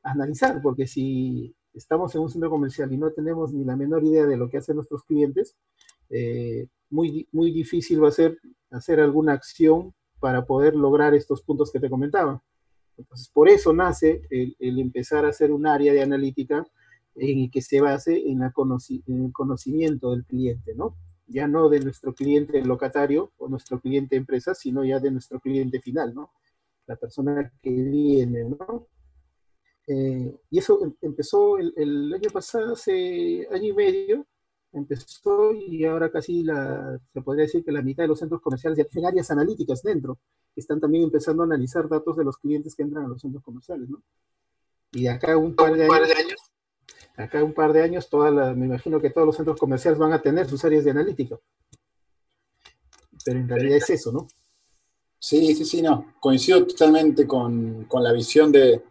a 0.03 0.11
analizar, 0.11 0.61
porque 0.63 0.87
si 0.87 1.55
estamos 1.73 2.15
en 2.15 2.23
un 2.23 2.31
centro 2.31 2.51
comercial 2.51 2.93
y 2.93 2.99
no 2.99 3.11
tenemos 3.13 3.53
ni 3.53 3.65
la 3.65 3.77
menor 3.77 4.05
idea 4.05 4.27
de 4.27 4.37
lo 4.37 4.49
que 4.49 4.59
hacen 4.59 4.77
nuestros 4.77 5.05
clientes, 5.05 5.57
eh, 6.11 6.67
muy, 6.91 7.29
muy 7.33 7.53
difícil 7.53 8.03
va 8.03 8.09
a 8.09 8.13
ser 8.13 8.39
hacer 8.71 9.01
alguna 9.01 9.33
acción 9.33 9.95
para 10.21 10.45
poder 10.45 10.75
lograr 10.75 11.15
estos 11.15 11.43
puntos 11.43 11.71
que 11.71 11.81
te 11.81 11.91
comentaba. 11.91 12.43
Entonces, 12.97 13.29
por 13.29 13.49
eso 13.49 13.73
nace 13.73 14.23
el, 14.31 14.57
empezar 14.79 15.25
a 15.25 15.29
hacer 15.29 15.53
un 15.53 15.67
área 15.67 15.93
de 15.93 16.03
analítica 16.03 16.67
en 17.15 17.51
que 17.51 17.63
se 17.63 17.81
base 17.81 18.17
en, 18.29 18.43
en 18.43 19.25
el 19.25 19.33
conocimiento 19.33 20.11
del 20.11 20.25
cliente, 20.25 20.75
¿no? 20.75 20.97
ya 21.29 21.47
no 21.47 21.69
de 21.69 21.81
nuestro 21.81 22.15
cliente 22.15 22.65
locatario 22.65 23.33
o 23.37 23.49
nuestro 23.49 23.81
cliente 23.81 24.17
empresa, 24.17 24.55
sino 24.55 24.85
ya 24.85 24.99
de 24.99 25.11
nuestro 25.11 25.39
cliente 25.41 25.81
final, 25.81 26.15
¿no? 26.15 26.33
La 26.87 26.97
persona 26.97 27.53
que 27.63 27.71
viene, 27.71 28.45
¿no? 28.45 28.89
Eh, 29.87 30.35
y 30.51 30.59
eso 30.59 30.83
em, 30.83 30.95
empezó 31.03 31.59
el, 31.59 32.13
año 32.13 32.31
pasado, 32.33 32.73
hace 32.73 33.47
año 33.51 33.69
y 33.69 33.73
medio, 33.75 34.27
empezó 34.73 35.53
y 35.53 35.85
ahora 35.85 36.11
casi 36.11 36.43
la, 36.43 36.99
se 37.13 37.23
podría 37.23 37.45
decir 37.45 37.65
que 37.65 37.73
la 37.73 37.83
mitad 37.83 38.05
de 38.05 38.09
los 38.09 38.19
centros 38.19 38.41
comerciales 38.41 38.79
ya 38.79 38.85
tienen 38.85 39.09
áreas 39.09 39.31
analíticas 39.31 39.83
dentro, 39.83 40.19
que 40.55 40.61
están 40.61 40.81
también 40.81 41.05
empezando 41.05 41.43
a 41.43 41.47
analizar 41.47 41.89
datos 41.89 42.17
de 42.17 42.25
los 42.25 42.37
clientes 42.39 42.75
que 42.75 42.83
entran 42.83 43.05
a 43.05 43.09
los 43.09 43.21
centros 43.21 43.43
comerciales, 43.43 43.89
¿no? 43.89 44.03
Y 44.93 45.03
de 45.03 45.11
acá 45.11 45.37
un 45.37 45.55
par 45.55 45.75
de 45.75 45.85
años 45.85 46.49
acá 47.19 47.43
un 47.43 47.53
par 47.53 47.73
de 47.73 47.83
años, 47.83 48.09
toda 48.09 48.55
me 48.55 48.67
imagino 48.67 49.01
que 49.01 49.11
todos 49.11 49.27
los 49.27 49.37
centros 49.37 49.59
comerciales 49.59 49.99
van 49.99 50.13
a 50.13 50.23
tener 50.23 50.49
sus 50.49 50.65
áreas 50.65 50.85
de 50.85 50.93
analítica. 50.93 51.39
Pero 53.25 53.41
en 53.41 53.49
realidad 53.49 53.77
es 53.77 53.91
eso, 53.91 54.13
¿no? 54.13 54.29
Sí, 55.19 55.55
sí, 55.55 55.65
sí, 55.65 55.83
no. 55.83 56.15
Coincido 56.21 56.65
totalmente 56.65 57.27
con, 57.27 57.89
la 57.91 58.13
visión 58.13 58.53
de 58.53 58.85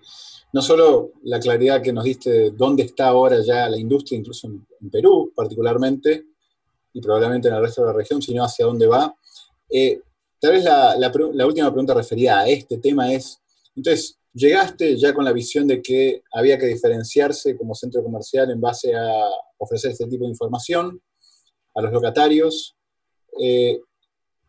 no 0.53 0.61
solo 0.61 1.11
la 1.23 1.39
claridad 1.39 1.81
que 1.81 1.93
nos 1.93 2.03
diste 2.03 2.29
de 2.29 2.51
dónde 2.51 2.83
está 2.83 3.07
ahora 3.07 3.41
ya 3.41 3.69
la 3.69 3.77
industria, 3.77 4.17
incluso 4.17 4.47
en, 4.47 4.65
Perú 4.89 5.31
particularmente, 5.35 6.25
y 6.93 7.01
probablemente 7.01 7.47
en 7.47 7.55
el 7.55 7.61
resto 7.61 7.81
de 7.81 7.87
la 7.87 7.93
región, 7.93 8.21
sino 8.21 8.43
hacia 8.43 8.65
dónde 8.65 8.87
va. 8.87 9.15
Eh, 9.69 10.01
tal 10.39 10.53
vez 10.53 10.63
la, 10.63 10.95
la 10.97 11.45
última 11.45 11.69
pregunta 11.69 11.93
referida 11.93 12.39
a 12.39 12.47
este 12.47 12.77
tema 12.77 13.13
es, 13.13 13.39
entonces, 13.75 14.17
llegaste 14.33 14.97
ya 14.97 15.13
con 15.13 15.25
la 15.25 15.33
visión 15.33 15.67
de 15.67 15.81
que 15.81 16.23
había 16.31 16.57
que 16.57 16.67
diferenciarse 16.67 17.57
como 17.57 17.75
centro 17.75 18.03
comercial 18.03 18.49
en 18.51 18.61
base 18.61 18.95
a 18.95 19.25
ofrecer 19.57 19.91
este 19.91 20.07
tipo 20.07 20.23
de 20.25 20.31
información 20.31 21.01
a 21.75 21.81
los 21.81 21.91
locatarios. 21.91 22.75
Eh, 23.39 23.79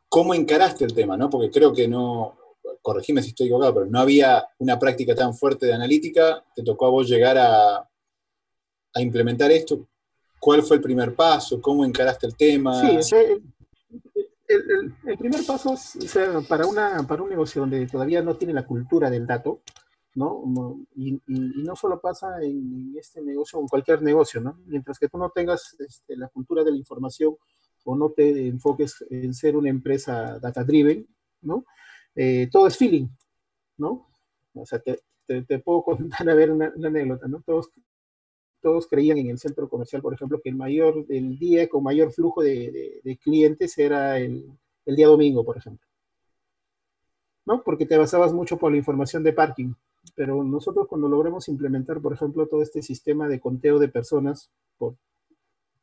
¿Cómo 0.08 0.34
encaraste 0.34 0.84
el 0.84 0.94
tema? 0.94 1.16
¿no? 1.16 1.28
Porque 1.28 1.50
creo 1.50 1.72
que 1.72 1.88
no, 1.88 2.37
corregime 2.82 3.22
si 3.22 3.30
estoy 3.30 3.46
equivocado, 3.46 3.74
pero 3.74 3.86
no 3.86 4.00
había 4.00 4.46
una 4.58 4.78
práctica 4.78 5.14
tan 5.14 5.34
fuerte 5.34 5.66
de 5.66 5.74
analítica. 5.74 6.44
Te 6.54 6.62
tocó 6.62 6.86
a 6.86 6.90
vos 6.90 7.08
llegar 7.08 7.36
a, 7.38 7.88
implementar 8.96 9.50
esto. 9.52 9.86
¿Cuál 10.40 10.62
fue 10.62 10.76
el 10.76 10.82
primer 10.82 11.14
paso? 11.14 11.60
¿Cómo 11.60 11.84
encaraste 11.84 12.26
el 12.26 12.36
tema? 12.36 13.02
Sí, 13.02 13.16
el, 14.48 14.94
el, 15.04 15.18
primer 15.18 15.44
paso 15.46 15.74
es, 15.74 16.18
para, 16.48 16.66
una, 16.66 17.06
para 17.06 17.22
un 17.22 17.28
negocio 17.28 17.60
donde 17.60 17.86
todavía 17.86 18.22
no 18.22 18.36
tiene 18.36 18.54
la 18.54 18.66
cultura 18.66 19.10
del 19.10 19.26
dato, 19.26 19.60
¿no? 20.14 20.42
Y, 20.96 21.14
y, 21.14 21.62
no 21.62 21.76
solo 21.76 22.00
pasa 22.00 22.42
en 22.42 22.94
este 22.98 23.20
negocio 23.20 23.58
o 23.58 23.62
en 23.62 23.68
cualquier 23.68 24.02
negocio, 24.02 24.40
¿no? 24.40 24.58
Mientras 24.66 24.98
que 24.98 25.08
tú 25.08 25.18
no 25.18 25.30
tengas 25.30 25.76
este, 25.78 26.16
la 26.16 26.28
cultura 26.28 26.64
de 26.64 26.70
la 26.70 26.78
información 26.78 27.36
o 27.84 27.96
no 27.96 28.10
te 28.10 28.48
enfoques 28.48 29.04
en 29.10 29.34
ser 29.34 29.56
una 29.56 29.68
empresa 29.68 30.38
data 30.38 30.64
driven, 30.64 31.06
¿no? 31.42 31.64
Eh, 32.20 32.48
todo 32.50 32.66
es 32.66 32.76
feeling, 32.76 33.06
¿no? 33.76 34.08
O 34.52 34.66
sea, 34.66 34.80
te, 34.80 35.00
te, 35.24 35.58
puedo 35.60 35.82
contar 35.84 36.28
a 36.28 36.34
ver 36.34 36.50
una, 36.50 36.72
anécdota, 36.84 37.28
¿no? 37.28 37.40
Todos, 37.46 37.70
todos 38.60 38.88
creían 38.88 39.18
en 39.18 39.30
el 39.30 39.38
centro 39.38 39.68
comercial, 39.68 40.02
por 40.02 40.14
ejemplo, 40.14 40.40
que 40.42 40.48
el 40.48 40.56
mayor, 40.56 41.06
el 41.08 41.38
día 41.38 41.68
con 41.68 41.84
mayor 41.84 42.10
flujo 42.12 42.42
de, 42.42 43.00
de, 43.04 43.16
clientes 43.18 43.78
era 43.78 44.18
el, 44.18 44.50
el, 44.84 44.96
día 44.96 45.06
domingo, 45.06 45.44
por 45.44 45.58
ejemplo. 45.58 45.86
¿No? 47.46 47.62
Porque 47.62 47.86
te 47.86 47.96
basabas 47.96 48.32
mucho 48.32 48.58
por 48.58 48.72
la 48.72 48.78
información 48.78 49.22
de 49.22 49.32
parking. 49.32 49.74
Pero 50.16 50.42
nosotros 50.42 50.88
cuando 50.88 51.08
logremos 51.08 51.46
implementar, 51.48 52.00
por 52.00 52.12
ejemplo, 52.12 52.48
todo 52.48 52.62
este 52.62 52.82
sistema 52.82 53.28
de 53.28 53.38
conteo 53.38 53.78
de 53.78 53.88
personas 53.88 54.50
por 54.76 54.96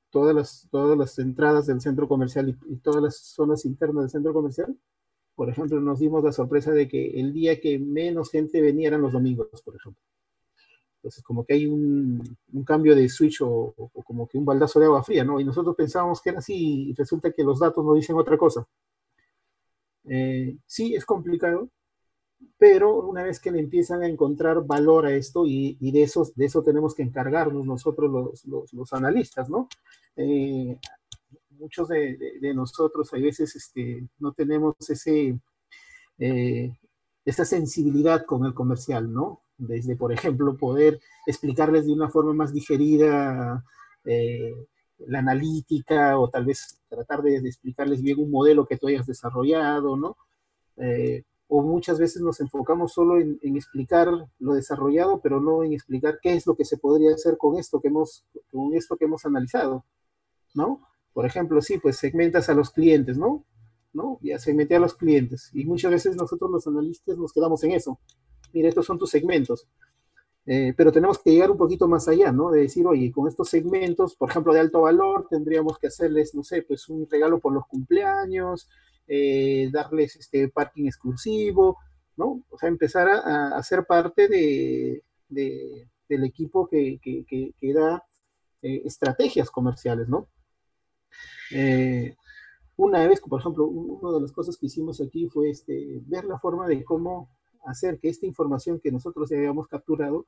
todas 0.09 0.35
las, 0.35 0.67
todas 0.69 0.97
las 0.97 1.17
entradas 1.17 1.65
del 1.67 1.79
centro 1.79 2.09
comercial 2.09 2.49
y, 2.49 2.73
y 2.73 2.75
todas 2.77 3.01
las 3.01 3.15
zonas 3.15 3.63
internas 3.63 4.03
del 4.03 4.09
centro 4.09 4.33
comercial, 4.33 4.77
por 5.35 5.49
ejemplo, 5.49 5.79
nos 5.81 5.99
dimos 5.99 6.23
la 6.23 6.31
sorpresa 6.31 6.71
de 6.71 6.87
que 6.87 7.19
el 7.19 7.33
día 7.33 7.59
que 7.59 7.77
menos 7.77 8.31
gente 8.31 8.61
venía 8.61 8.87
eran 8.87 9.01
los 9.01 9.13
domingos, 9.13 9.47
por 9.63 9.75
ejemplo. 9.75 10.01
Entonces, 10.97 11.23
como 11.23 11.45
que 11.45 11.53
hay 11.53 11.67
un, 11.67 12.37
cambio 12.65 12.95
de 12.95 13.07
switch 13.09 13.41
o, 13.41 13.75
como 14.05 14.27
que 14.27 14.37
un 14.37 14.45
baldazo 14.45 14.79
de 14.79 14.87
agua 14.87 15.03
fría, 15.03 15.23
¿no? 15.23 15.39
Y 15.39 15.43
nosotros 15.43 15.75
pensábamos 15.75 16.21
que 16.21 16.29
era 16.29 16.39
así 16.39 16.89
y 16.89 16.93
resulta 16.95 17.31
que 17.31 17.43
los 17.43 17.59
datos 17.59 17.85
nos 17.85 17.95
dicen 17.95 18.15
otra 18.15 18.37
cosa. 18.37 18.65
Eh, 20.05 20.57
sí, 20.65 20.95
es 20.95 21.05
complicado, 21.05 21.69
pero 22.57 23.05
una 23.07 23.23
vez 23.23 23.39
que 23.39 23.51
le 23.51 23.59
empiezan 23.59 24.03
a 24.03 24.07
encontrar 24.07 24.65
valor 24.65 25.05
a 25.05 25.13
esto 25.13 25.45
y, 25.45 25.77
de, 25.79 26.03
eso, 26.03 26.27
de 26.35 26.45
eso 26.45 26.63
tenemos 26.63 26.95
que 26.95 27.03
encargarnos 27.03 27.65
nosotros 27.65 28.43
los, 28.45 28.73
los, 28.73 28.93
analistas, 28.93 29.49
¿no? 29.49 29.67
Eh, 30.15 30.79
muchos 31.59 31.89
de, 31.89 32.53
nosotros 32.53 33.13
a 33.13 33.17
veces 33.17 33.55
este, 33.55 34.07
no 34.19 34.33
tenemos 34.33 34.75
ese, 34.89 35.39
eh, 36.19 36.73
esa 37.25 37.45
sensibilidad 37.45 38.25
con 38.25 38.45
el 38.45 38.53
comercial, 38.53 39.11
¿no? 39.11 39.41
Desde, 39.57 39.95
por 39.95 40.11
ejemplo, 40.11 40.57
poder 40.57 40.99
explicarles 41.25 41.85
de 41.85 41.93
una 41.93 42.09
forma 42.09 42.33
más 42.33 42.53
digerida 42.53 43.63
eh, 44.03 44.53
la 44.99 45.19
analítica 45.19 46.19
o 46.19 46.29
tal 46.29 46.45
vez 46.45 46.81
tratar 46.89 47.21
de, 47.21 47.37
explicarles 47.37 48.01
bien 48.01 48.19
un 48.19 48.31
modelo 48.31 48.65
que 48.65 48.77
tú 48.77 48.87
hayas 48.87 49.07
desarrollado, 49.07 49.97
¿no? 49.97 50.17
Eh, 50.77 51.23
o 51.47 51.61
muchas 51.61 51.99
veces 51.99 52.21
nos 52.21 52.39
enfocamos 52.41 52.93
solo 52.93 53.19
en, 53.19 53.39
en, 53.43 53.55
explicar 53.55 54.09
lo 54.39 54.53
desarrollado, 54.53 55.19
pero 55.21 55.39
no 55.39 55.63
en 55.63 55.73
explicar 55.73 56.19
qué 56.21 56.33
es 56.33 56.47
lo 56.47 56.55
que 56.55 56.65
se 56.65 56.77
podría 56.77 57.13
hacer 57.13 57.37
con 57.37 57.57
esto 57.57 57.79
que 57.79 57.89
hemos, 57.89 58.25
con 58.51 58.73
esto 58.73 58.97
que 58.97 59.05
hemos 59.05 59.25
analizado, 59.25 59.85
¿no? 60.53 60.81
Por 61.15 61.25
ejemplo, 61.25 61.61
sí, 61.61 61.77
pues 61.77 61.95
segmentas 61.95 62.49
a 62.49 62.53
los 62.53 62.71
clientes, 62.71 63.17
¿no? 63.17 63.45
¿No? 63.93 64.19
Ya 64.21 64.37
segmenté 64.37 64.75
a 64.75 64.81
los 64.81 64.95
clientes. 64.95 65.49
Y 65.53 65.63
muchas 65.63 65.91
veces 65.91 66.17
nosotros 66.17 66.51
los 66.51 66.67
analistas 66.67 67.17
nos 67.17 67.31
quedamos 67.31 67.63
en 67.63 67.71
eso. 67.71 67.97
Mira, 68.51 68.67
estos 68.67 68.85
son 68.85 68.99
tus 68.99 69.11
segmentos. 69.11 69.65
Eh, 70.45 70.73
pero 70.75 70.91
tenemos 70.91 71.17
que 71.19 71.31
llegar 71.31 71.51
un 71.51 71.57
poquito 71.57 71.87
más 71.87 72.09
allá, 72.09 72.33
¿no? 72.33 72.51
De 72.51 72.63
decir, 72.63 72.85
oye, 72.85 73.13
con 73.13 73.29
estos 73.29 73.47
segmentos, 73.47 74.17
por 74.17 74.29
ejemplo, 74.29 74.53
de 74.53 74.59
alto 74.59 74.81
valor, 74.81 75.25
tendríamos 75.29 75.79
que 75.79 75.87
hacerles, 75.87 76.35
no 76.35 76.43
sé, 76.43 76.63
pues 76.63 76.89
un 76.89 77.07
regalo 77.09 77.39
por 77.39 77.53
los 77.53 77.65
cumpleaños, 77.65 78.67
eh, 79.07 79.69
darles 79.71 80.17
este 80.17 80.49
parking 80.49 80.87
exclusivo, 80.87 81.77
¿no? 82.17 82.43
O 82.49 82.57
sea, 82.57 82.67
empezar 82.67 83.07
a, 83.07 83.55
a 83.55 83.63
ser 83.63 83.85
parte 83.85 84.27
de, 84.27 85.01
del 85.29 86.23
equipo 86.25 86.67
que, 86.67 86.99
que, 87.01 87.73
da 87.73 88.03
eh, 88.61 88.81
estrategias 88.83 89.49
comerciales, 89.49 90.09
¿no? 90.09 90.27
Eh, 91.51 92.15
una 92.77 93.07
vez, 93.07 93.21
por 93.21 93.39
ejemplo, 93.39 93.65
una 93.65 94.15
de 94.15 94.21
las 94.21 94.31
cosas 94.31 94.57
que 94.57 94.65
hicimos 94.65 94.99
aquí 95.01 95.27
fue 95.27 95.49
este, 95.49 96.01
ver 96.05 96.25
la 96.25 96.39
forma 96.39 96.67
de 96.67 96.83
cómo 96.83 97.29
hacer 97.65 97.99
que 97.99 98.09
esta 98.09 98.25
información 98.25 98.79
que 98.79 98.91
nosotros 98.91 99.29
ya 99.29 99.37
habíamos 99.37 99.67
capturado, 99.67 100.25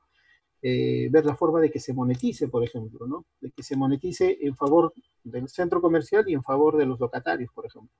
eh, 0.62 1.08
ver 1.10 1.24
la 1.24 1.36
forma 1.36 1.60
de 1.60 1.70
que 1.70 1.78
se 1.78 1.92
monetice, 1.92 2.48
por 2.48 2.64
ejemplo, 2.64 3.06
¿no? 3.06 3.24
De 3.40 3.50
que 3.50 3.62
se 3.62 3.76
monetice 3.76 4.38
en 4.40 4.56
favor 4.56 4.92
del 5.22 5.48
centro 5.48 5.80
comercial 5.80 6.24
y 6.28 6.34
en 6.34 6.42
favor 6.42 6.76
de 6.76 6.86
los 6.86 6.98
locatarios, 6.98 7.52
por 7.52 7.66
ejemplo. 7.66 7.92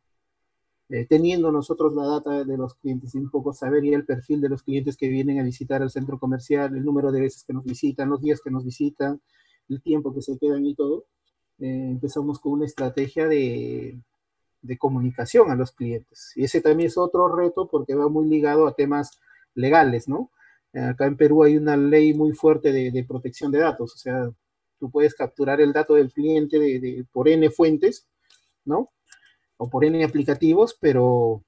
Eh, 0.90 1.07
teniendo 1.07 1.53
nosotros 1.53 1.94
la 1.94 2.07
data 2.07 2.44
de 2.44 2.57
los 2.57 2.74
clientes 2.74 3.14
y 3.14 3.18
un 3.18 3.31
poco 3.31 3.53
saber 3.53 3.85
ya 3.85 3.94
el 3.94 4.07
perfil 4.07 4.40
de 4.40 4.48
los 4.48 4.62
clientes 4.62 4.96
que 4.96 5.09
vienen 5.09 5.38
a 5.38 5.42
visitar 5.42 5.83
al 5.83 5.90
centro 5.90 6.18
comercial, 6.18 6.74
el 6.74 6.85
número 6.85 7.12
de 7.12 7.20
veces 7.20 7.44
que 7.44 7.53
nos 7.53 7.64
visitan, 7.64 8.09
los 8.09 8.22
días 8.22 8.40
que 8.42 8.51
nos 8.51 8.64
visitan, 8.64 9.20
el 9.68 9.83
tiempo 9.83 10.14
que 10.14 10.22
se 10.22 10.38
quedan 10.38 10.64
y 10.64 10.74
todo, 10.74 11.05
eh, 11.61 11.88
empezamos 11.90 12.38
con 12.40 12.53
una 12.53 12.66
estrategia 12.66 13.27
de, 13.29 13.99
de, 14.62 14.79
comunicación 14.79 15.51
a 15.51 15.57
los 15.57 15.73
clientes. 15.73 16.33
Y 16.37 16.44
ese 16.44 16.61
también 16.61 16.88
es 16.88 16.99
otro 16.99 17.35
reto 17.35 17.68
porque 17.68 17.94
va 17.94 18.09
muy 18.09 18.29
ligado 18.29 18.66
a 18.66 18.75
temas 18.75 19.21
legales, 19.55 20.09
¿no? 20.09 20.31
Acá 20.75 21.07
en 21.07 21.16
Perú 21.16 21.44
hay 21.44 21.57
una 21.57 21.77
ley 21.77 22.14
muy 22.14 22.33
fuerte 22.33 22.73
de, 22.73 22.90
de 22.90 23.05
protección 23.05 23.51
de 23.51 23.61
datos, 23.61 23.94
o 23.94 23.99
sea, 23.99 24.31
tú 24.79 24.90
puedes 24.90 25.14
capturar 25.14 25.61
el 25.61 25.73
dato 25.73 25.94
del 25.94 26.12
cliente 26.12 26.59
de, 26.59 27.05
por 27.12 27.29
N 27.29 27.51
fuentes, 27.51 28.09
¿no? 28.64 28.90
O 29.57 29.68
por 29.68 29.85
N 29.85 30.03
aplicativos, 30.05 30.77
pero 30.81 31.42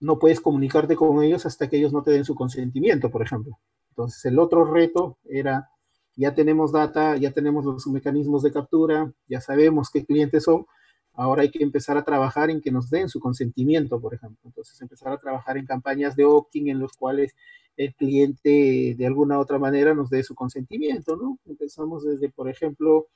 no 0.00 0.18
puedes 0.18 0.40
comunicarte 0.40 0.94
con 0.96 1.22
ellos 1.22 1.46
hasta 1.46 1.68
que 1.68 1.78
ellos 1.78 1.92
no 1.92 2.02
te 2.02 2.10
den 2.10 2.24
su 2.24 2.34
consentimiento, 2.34 3.10
por 3.10 3.22
ejemplo. 3.22 3.58
Entonces, 3.90 4.24
el 4.26 4.38
otro 4.38 4.64
reto 4.64 5.18
era 5.24 5.70
ya 6.16 6.34
tenemos 6.34 6.72
data, 6.72 7.16
ya 7.16 7.30
tenemos 7.30 7.64
los 7.64 7.86
mecanismos 7.86 8.42
de 8.42 8.52
captura, 8.52 9.12
ya 9.28 9.40
sabemos 9.40 9.90
qué 9.90 10.04
clientes 10.04 10.44
son, 10.44 10.66
ahora 11.12 11.42
hay 11.42 11.50
que 11.50 11.62
empezar 11.62 11.96
a 11.96 12.04
trabajar 12.04 12.50
en 12.50 12.60
que 12.60 12.70
nos 12.70 12.90
den 12.90 13.08
su 13.08 13.20
consentimiento, 13.20 14.00
por 14.00 14.14
ejemplo. 14.14 14.40
Entonces, 14.44 14.80
empezar 14.80 15.12
a 15.12 15.18
trabajar 15.18 15.56
en 15.56 15.66
campañas 15.66 16.16
de 16.16 16.24
opt-in 16.24 16.68
en 16.68 16.78
los 16.78 16.92
cuales 16.92 17.34
el 17.76 17.94
cliente 17.94 18.94
de 18.96 19.06
alguna 19.06 19.38
otra 19.38 19.58
manera 19.58 19.94
nos 19.94 20.10
dé 20.10 20.22
su 20.22 20.34
consentimiento, 20.34 21.16
¿no? 21.16 21.38
Empezamos 21.46 22.04
desde, 22.04 22.30
por 22.30 22.48
ejemplo, 22.48 23.06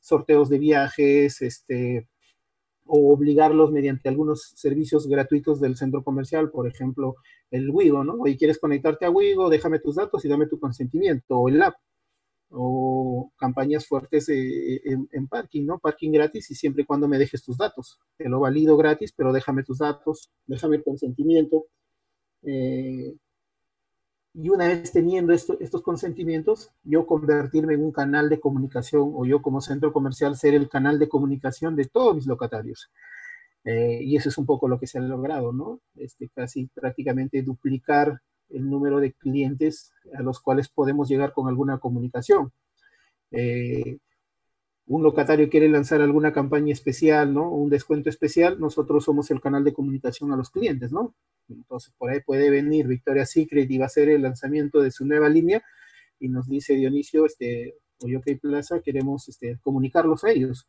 sorteos 0.00 0.48
de 0.48 0.58
viajes, 0.58 1.42
este, 1.42 2.08
o 2.84 3.12
obligarlos 3.12 3.70
mediante 3.70 4.08
algunos 4.08 4.52
servicios 4.56 5.06
gratuitos 5.06 5.60
del 5.60 5.76
centro 5.76 6.02
comercial, 6.02 6.50
por 6.50 6.66
ejemplo, 6.66 7.14
el 7.52 7.70
Wigo, 7.70 8.02
¿no? 8.04 8.14
Oye, 8.14 8.36
¿quieres 8.36 8.58
conectarte 8.58 9.06
a 9.06 9.10
Wigo? 9.10 9.48
Déjame 9.48 9.78
tus 9.78 9.94
datos 9.94 10.24
y 10.24 10.28
dame 10.28 10.46
tu 10.46 10.58
consentimiento, 10.58 11.38
o 11.38 11.48
el 11.48 11.62
app 11.62 11.76
o 12.50 13.32
campañas 13.36 13.86
fuertes 13.86 14.28
eh, 14.28 14.82
en, 14.84 15.28
parking, 15.28 15.66
¿no? 15.66 15.78
Parking 15.78 16.12
gratis 16.12 16.50
y 16.50 16.54
siempre 16.54 16.82
y 16.82 16.86
cuando 16.86 17.08
me 17.08 17.18
dejes 17.18 17.42
tus 17.42 17.56
datos. 17.56 17.98
Te 18.16 18.28
lo 18.28 18.40
valido 18.40 18.76
gratis, 18.76 19.12
pero 19.16 19.32
déjame 19.32 19.62
tus 19.62 19.78
datos, 19.78 20.30
déjame 20.46 20.76
el 20.76 20.84
consentimiento. 20.84 21.66
Eh, 22.42 23.14
y 24.32 24.48
una 24.48 24.68
vez 24.68 24.92
teniendo 24.92 25.32
estos 25.32 25.82
consentimientos, 25.82 26.70
yo 26.84 27.06
convertirme 27.06 27.74
en 27.74 27.82
un 27.84 27.92
canal 27.92 28.28
de 28.28 28.38
comunicación 28.38 29.10
o 29.14 29.24
yo 29.24 29.42
como 29.42 29.60
centro 29.60 29.92
comercial 29.92 30.36
ser 30.36 30.54
el 30.54 30.68
canal 30.68 30.98
de 30.98 31.08
comunicación 31.08 31.74
de 31.74 31.86
todos 31.86 32.14
mis 32.14 32.26
locatarios. 32.26 32.90
Eh, 33.64 34.00
y 34.02 34.16
eso 34.16 34.28
es 34.28 34.38
un 34.38 34.46
poco 34.46 34.68
lo 34.68 34.78
que 34.78 34.86
se 34.86 34.98
ha 34.98 35.02
logrado, 35.02 35.52
¿no? 35.52 35.80
Este, 35.96 36.28
casi 36.28 36.66
prácticamente 36.68 37.42
duplicar 37.42 38.20
el 38.50 38.68
número 38.68 39.00
de 39.00 39.12
clientes 39.12 39.92
a 40.14 40.22
los 40.22 40.40
cuales 40.40 40.68
podemos 40.68 41.08
llegar 41.08 41.32
con 41.32 41.48
alguna 41.48 41.78
comunicación. 41.78 42.52
Eh, 43.30 43.98
un 44.86 45.04
locatario 45.04 45.48
quiere 45.48 45.68
lanzar 45.68 46.00
alguna 46.00 46.32
campaña 46.32 46.72
especial, 46.72 47.32
¿no? 47.32 47.48
Un 47.48 47.70
descuento 47.70 48.10
especial, 48.10 48.58
nosotros 48.58 49.04
somos 49.04 49.30
el 49.30 49.40
canal 49.40 49.62
de 49.62 49.72
comunicación 49.72 50.32
a 50.32 50.36
los 50.36 50.50
clientes, 50.50 50.90
¿no? 50.90 51.14
Entonces, 51.48 51.92
por 51.96 52.10
ahí 52.10 52.20
puede 52.20 52.50
venir 52.50 52.88
Victoria's 52.88 53.30
Secret 53.30 53.70
y 53.70 53.78
va 53.78 53.86
a 53.86 53.88
ser 53.88 54.08
el 54.08 54.22
lanzamiento 54.22 54.80
de 54.80 54.90
su 54.90 55.06
nueva 55.06 55.28
línea 55.28 55.62
y 56.18 56.28
nos 56.28 56.48
dice 56.48 56.74
Dionisio, 56.74 57.24
este, 57.24 57.76
Oyoke 58.02 58.36
Plaza, 58.36 58.80
queremos 58.80 59.28
este, 59.28 59.58
comunicarlos 59.62 60.24
a 60.24 60.30
ellos. 60.30 60.68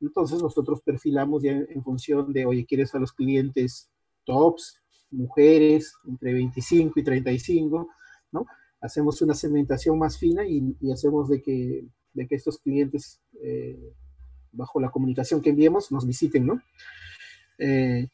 Entonces, 0.00 0.42
nosotros 0.42 0.80
perfilamos 0.82 1.42
ya 1.42 1.52
en 1.52 1.82
función 1.82 2.32
de, 2.32 2.46
oye, 2.46 2.64
¿quieres 2.64 2.94
a 2.94 2.98
los 2.98 3.12
clientes 3.12 3.90
tops, 4.24 4.77
mujeres 5.10 5.94
entre 6.06 6.32
25 6.32 6.98
y 6.98 7.02
35, 7.02 7.88
¿no? 8.32 8.46
Hacemos 8.80 9.20
una 9.22 9.34
segmentación 9.34 9.98
más 9.98 10.18
fina 10.18 10.46
y, 10.46 10.76
hacemos 10.92 11.28
de 11.28 11.42
que, 11.42 11.84
de 12.12 12.26
que 12.28 12.34
estos 12.34 12.58
clientes, 12.58 13.20
eh, 13.42 13.94
bajo 14.52 14.80
la 14.80 14.90
comunicación 14.90 15.40
que 15.40 15.50
enviemos, 15.50 15.90
nos 15.90 16.06
visiten, 16.06 16.46
¿no? 16.46 16.62
Eh, 17.58 18.08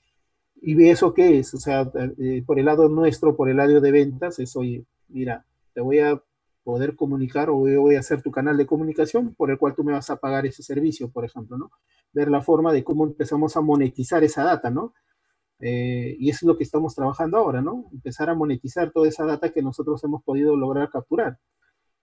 ¿Y 0.62 0.88
eso 0.88 1.12
qué 1.12 1.38
es? 1.38 1.53
O 1.53 1.59
sea, 1.59 1.90
eh, 2.18 2.42
por 2.47 2.59
el 2.59 2.64
lado 2.64 2.88
nuestro, 2.88 3.36
por 3.36 3.51
el 3.51 3.59
lado 3.59 3.80
de 3.80 3.92
ventas, 3.92 4.38
es, 4.38 4.57
oye, 4.57 4.86
mira, 5.09 5.45
te 5.74 5.82
voy 5.82 5.99
a 5.99 6.22
poder 6.62 6.97
comunicar 6.97 7.51
o 7.51 7.57
voy 7.57 7.97
a 7.97 8.01
hacer 8.01 8.22
tu 8.22 8.30
canal 8.30 8.57
de 8.57 8.64
comunicación 8.64 9.34
por 9.34 9.51
el 9.51 9.59
cual 9.59 9.74
tú 9.74 9.84
me 9.84 9.92
vas 9.92 10.09
a 10.09 10.16
pagar 10.16 10.47
ese 10.47 10.62
servicio, 10.62 11.11
por 11.11 11.26
ejemplo, 11.26 11.59
¿no? 11.59 11.70
Ver 12.14 12.30
la 12.30 12.40
forma 12.40 12.72
de 12.72 12.82
cómo 12.82 13.05
empezamos 13.05 13.57
a 13.59 13.61
monetizar 13.61 14.24
esa 14.24 14.45
data, 14.45 14.70
¿no? 14.70 14.95
Eh, 15.61 16.17
y 16.19 16.31
eso 16.31 16.39
es 16.43 16.49
lo 16.49 16.57
que 16.57 16.65
estamos 16.65 16.95
trabajando 16.95 17.39
ahora, 17.39 17.63
¿no? 17.63 17.87
Empezar 17.93 18.29
a 18.31 18.35
monetizar 18.35 18.91
toda 18.91 19.09
esa 19.09 19.25
data 19.25 19.53
que 19.53 19.63
nosotros 19.63 20.03
hemos 20.05 20.23
podido 20.23 20.57
lograr 20.57 20.91
capturar, 20.91 21.39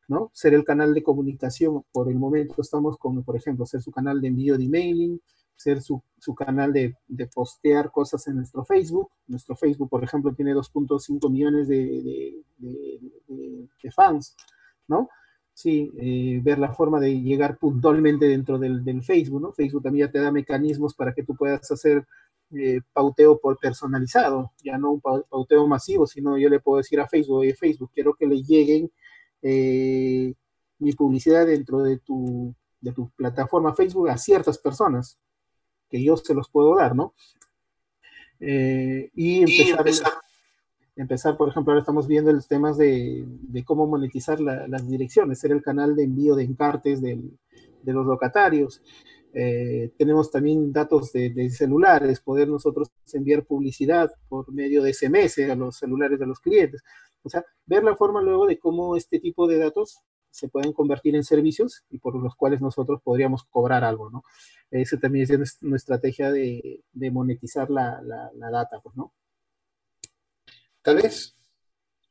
¿no? 0.07 0.31
Ser 0.33 0.53
el 0.53 0.63
canal 0.63 0.93
de 0.93 1.03
comunicación, 1.03 1.83
por 1.91 2.09
el 2.09 2.15
momento 2.17 2.61
estamos 2.61 2.97
con, 2.97 3.23
por 3.23 3.35
ejemplo, 3.35 3.65
ser 3.65 3.81
su 3.81 3.91
canal 3.91 4.21
de 4.21 4.29
envío 4.29 4.57
de 4.57 4.65
emailing, 4.65 5.21
ser 5.61 5.81
su, 5.81 6.01
su 6.17 6.33
canal 6.33 6.73
de, 6.73 6.95
de, 7.07 7.27
postear 7.27 7.91
cosas 7.91 8.27
en 8.27 8.37
nuestro 8.37 8.65
Facebook. 8.65 9.09
Nuestro 9.27 9.55
Facebook, 9.55 9.89
por 9.89 10.03
ejemplo, 10.03 10.33
tiene 10.33 10.55
2.5 10.55 11.29
millones 11.29 11.67
de, 11.67 12.43
de, 12.57 13.91
fans, 13.91 14.35
¿no? 14.87 15.09
Sí, 15.53 15.91
eh, 15.97 16.39
ver 16.41 16.57
la 16.57 16.73
forma 16.73 16.99
de 16.99 17.21
llegar 17.21 17.57
puntualmente 17.57 18.25
dentro 18.25 18.57
del, 18.57 18.83
del, 18.83 19.03
Facebook, 19.03 19.41
¿no? 19.41 19.51
Facebook 19.51 19.83
también 19.83 20.07
ya 20.07 20.11
te 20.11 20.19
da 20.19 20.31
mecanismos 20.31 20.95
para 20.95 21.13
que 21.13 21.23
tú 21.23 21.35
puedas 21.35 21.69
hacer 21.71 22.07
eh, 22.53 22.81
pauteo 22.93 23.39
por 23.39 23.57
personalizado, 23.57 24.51
ya 24.63 24.77
no 24.77 24.91
un 24.91 25.01
pauteo 25.01 25.67
masivo, 25.67 26.05
sino 26.05 26.37
yo 26.37 26.49
le 26.49 26.59
puedo 26.59 26.77
decir 26.77 26.99
a 26.99 27.07
Facebook, 27.07 27.37
oye 27.37 27.53
Facebook, 27.53 27.91
quiero 27.93 28.13
que 28.13 28.27
le 28.27 28.43
lleguen 28.43 28.91
eh, 29.41 30.33
mi 30.79 30.91
publicidad 30.93 31.45
dentro 31.45 31.79
de 31.83 31.97
tu, 31.99 32.53
de 32.81 32.91
tu 32.91 33.09
plataforma 33.11 33.75
Facebook 33.75 34.09
a 34.09 34.17
ciertas 34.17 34.57
personas, 34.57 35.17
que 35.89 36.03
yo 36.03 36.17
se 36.17 36.33
los 36.33 36.49
puedo 36.49 36.75
dar, 36.75 36.95
¿no? 36.95 37.13
Eh, 38.39 39.11
y, 39.13 39.41
empezar, 39.41 40.11
empezar, 40.95 41.37
por 41.37 41.49
ejemplo, 41.49 41.71
ahora 41.71 41.81
estamos 41.81 42.07
viendo 42.07 42.33
los 42.33 42.47
temas 42.47 42.77
de, 42.77 43.23
de 43.27 43.63
cómo 43.63 43.87
monetizar 43.87 44.39
la, 44.39 44.67
las 44.67 44.87
direcciones, 44.87 45.39
ser 45.39 45.51
el 45.51 45.61
canal 45.61 45.95
de 45.95 46.03
envío 46.03 46.35
de 46.35 46.43
encartes 46.43 47.01
del, 47.01 47.37
de 47.83 47.93
los 47.93 48.05
locatarios. 48.05 48.81
Eh, 49.33 49.93
tenemos 49.97 50.29
también 50.29 50.71
datos 50.73 51.11
de, 51.13 51.49
celulares, 51.49 52.19
poder 52.19 52.47
nosotros 52.47 52.89
enviar 53.13 53.45
publicidad 53.45 54.11
por 54.27 54.51
medio 54.51 54.83
de 54.83 54.93
SMS 54.93 55.39
a 55.49 55.55
los 55.55 55.77
celulares 55.77 56.19
de 56.19 56.27
los 56.27 56.39
clientes. 56.39 56.83
O 57.23 57.29
sea, 57.29 57.45
ver 57.65 57.83
la 57.83 57.95
forma 57.95 58.21
luego 58.21 58.45
de 58.47 58.59
cómo 58.59 58.95
este 58.95 59.19
tipo 59.19 59.47
de 59.47 59.57
datos 59.57 59.99
se 60.29 60.47
pueden 60.47 60.73
convertir 60.73 61.15
en 61.15 61.23
servicios 61.23 61.83
y 61.89 61.99
por 61.99 62.15
los 62.15 62.35
cuales 62.35 62.61
nosotros 62.61 63.01
podríamos 63.03 63.43
cobrar 63.43 63.83
algo, 63.83 64.09
¿no? 64.09 64.23
Esa 64.69 64.97
también 64.97 65.23
es 65.23 65.61
nuestra 65.61 65.95
estrategia 65.95 66.31
de, 66.31 66.81
de 66.93 67.11
monetizar 67.11 67.69
la, 67.69 68.01
la, 68.01 68.31
la, 68.35 68.49
data, 68.49 68.79
pues, 68.81 68.95
¿no? 68.95 69.13
Tal 70.81 70.95
vez 70.95 71.35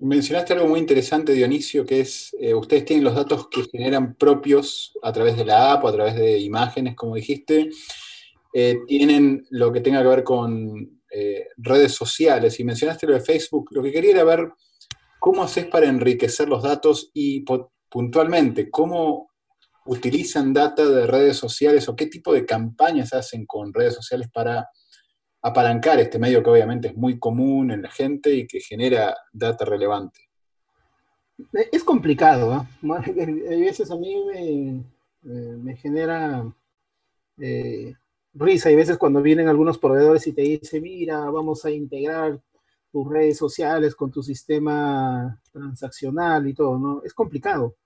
mencionaste 0.01 0.55
algo 0.55 0.67
muy 0.67 0.81
interesante, 0.81 1.33
Dionisio, 1.33 1.85
que 1.85 2.01
es, 2.01 2.35
eh, 2.41 2.55
ustedes 2.55 2.85
tienen 2.85 3.05
los 3.05 3.15
datos 3.15 3.49
que 3.49 3.65
generan 3.65 4.15
propios 4.15 4.97
a 5.03 5.13
través 5.13 5.37
de 5.37 5.45
la 5.45 5.73
app 5.73 5.85
o 5.85 5.89
a 5.89 5.93
través 5.93 6.17
de 6.17 6.39
imágenes, 6.39 6.97
como 6.97 7.15
dijiste, 7.15 7.71
eh, 8.53 8.79
tienen 8.87 9.47
lo 9.51 9.73
que 9.73 9.81
tenga 9.81 10.03
que 10.03 10.09
ver 10.09 10.25
con 10.25 11.01
eh, 11.11 11.47
redes 11.57 11.93
sociales, 11.93 12.59
y 12.59 12.65
mencionaste 12.65 13.07
lo 13.07 13.15
de 13.15 13.21
Facebook, 13.21 13.69
lo 13.73 13.83
que 13.83 13.93
quería 13.93 14.13
era 14.13 14.25
ver 14.25 14.49
cómo 15.19 15.43
haces 15.43 15.67
para 15.67 15.87
enriquecer 15.87 16.49
los 16.49 16.63
datos 16.63 17.11
y 17.13 17.45
puntualmente, 17.91 18.71
¿cómo 18.71 19.31
utilizan 19.87 20.53
data 20.53 20.87
de 20.87 21.07
redes 21.07 21.37
sociales 21.37 21.89
o 21.89 21.97
qué 21.97 22.07
tipo 22.07 22.33
de 22.33 22.47
campañas 22.47 23.13
hacen 23.13 23.45
con 23.45 23.73
redes 23.73 23.95
sociales 23.95 24.29
para 24.33 24.69
apalancar 25.43 25.99
este 26.01 26.19
medio 26.19 26.43
que 26.43 26.51
obviamente 26.51 26.89
es 26.89 26.97
muy 26.97 27.19
común 27.19 27.71
en 27.71 27.83
la 27.83 27.91
gente 27.91 28.35
y 28.35 28.47
que 28.47 28.61
genera 28.61 29.17
data 29.33 29.65
relevante? 29.65 30.21
Eh, 31.55 31.69
es 31.73 31.83
complicado, 31.83 32.53
¿eh? 32.55 32.91
A 32.91 33.01
veces 33.57 33.91
a 33.91 33.97
mí 33.97 34.15
me, 35.23 35.77
genera 35.77 36.45
eh, 37.39 37.95
risa 38.35 38.71
y 38.71 38.77
veces 38.77 38.99
cuando 38.99 39.23
vienen 39.23 39.49
algunos 39.49 39.79
proveedores 39.79 40.27
y 40.27 40.33
te 40.33 40.43
dicen, 40.43 40.83
mira, 40.83 41.19
vamos 41.31 41.65
a 41.65 41.71
integrar 41.71 42.41
tus 42.93 43.09
redes 43.09 43.39
sociales 43.39 43.95
con 43.95 44.11
tu 44.11 44.23
sistema 44.23 45.41
transaccional 45.53 46.47
y 46.49 46.55
todo, 46.55 46.79
¿no? 46.79 47.03
Es 47.05 47.15
complicado. 47.15 47.77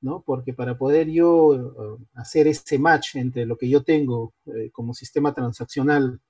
¿no? 0.00 0.22
Porque 0.24 0.52
para 0.52 0.76
poder 0.76 1.08
yo 1.08 1.46
uh, 1.48 1.98
hacer 2.14 2.46
ese 2.48 2.78
match 2.78 3.16
entre 3.16 3.46
lo 3.46 3.56
que 3.56 3.68
yo 3.68 3.82
tengo 3.82 4.34
eh, 4.46 4.70
como 4.72 4.94
sistema 4.94 5.32
transaccional 5.34 6.20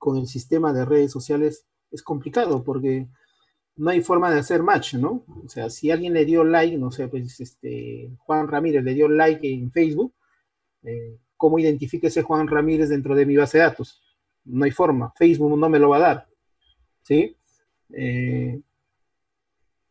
con 0.00 0.16
el 0.16 0.26
sistema 0.26 0.72
de 0.72 0.84
redes 0.84 1.12
sociales 1.12 1.66
es 1.92 2.02
complicado 2.02 2.64
porque 2.64 3.06
no 3.76 3.90
hay 3.90 4.00
forma 4.00 4.32
de 4.32 4.40
hacer 4.40 4.64
match, 4.64 4.94
¿no? 4.94 5.24
O 5.44 5.48
sea, 5.48 5.70
si 5.70 5.92
alguien 5.92 6.14
le 6.14 6.24
dio 6.24 6.42
like, 6.42 6.76
no 6.76 6.90
sé, 6.90 7.06
pues 7.06 7.38
este, 7.40 8.10
Juan 8.18 8.48
Ramírez 8.48 8.82
le 8.82 8.94
dio 8.94 9.08
like 9.08 9.48
en 9.48 9.70
Facebook, 9.70 10.12
eh, 10.82 11.18
¿cómo 11.36 11.58
identifica 11.58 12.08
ese 12.08 12.22
Juan 12.22 12.48
Ramírez 12.48 12.88
dentro 12.88 13.14
de 13.14 13.26
mi 13.26 13.36
base 13.36 13.58
de 13.58 13.64
datos? 13.64 14.02
No 14.44 14.64
hay 14.64 14.72
forma, 14.72 15.12
Facebook 15.16 15.56
no 15.56 15.68
me 15.68 15.78
lo 15.78 15.90
va 15.90 15.98
a 15.98 16.00
dar, 16.00 16.28
¿sí? 17.02 17.36
Eh, 17.90 18.60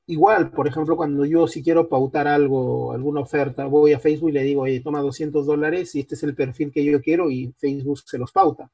Igual, 0.10 0.50
por 0.50 0.68
ejemplo, 0.68 0.98
cuando 0.98 1.24
yo 1.24 1.48
si 1.48 1.62
quiero 1.62 1.88
pautar 1.88 2.28
algo, 2.28 2.94
alguna 2.94 3.22
oferta, 3.22 3.68
voy 3.68 3.94
a 3.94 4.00
Facebook 4.00 4.30
y 4.30 4.32
le 4.32 4.42
digo, 4.42 4.64
oye, 4.64 4.80
toma 4.80 5.02
200 5.02 5.46
dólares 5.46 5.94
y 5.94 6.00
este 6.00 6.16
es 6.16 6.24
el 6.24 6.34
perfil 6.34 6.72
que 6.72 6.84
yo 6.84 7.00
quiero 7.00 7.30
y 7.30 7.54
Facebook 7.60 8.00
se 8.00 8.18
los 8.18 8.32
pauta, 8.32 8.72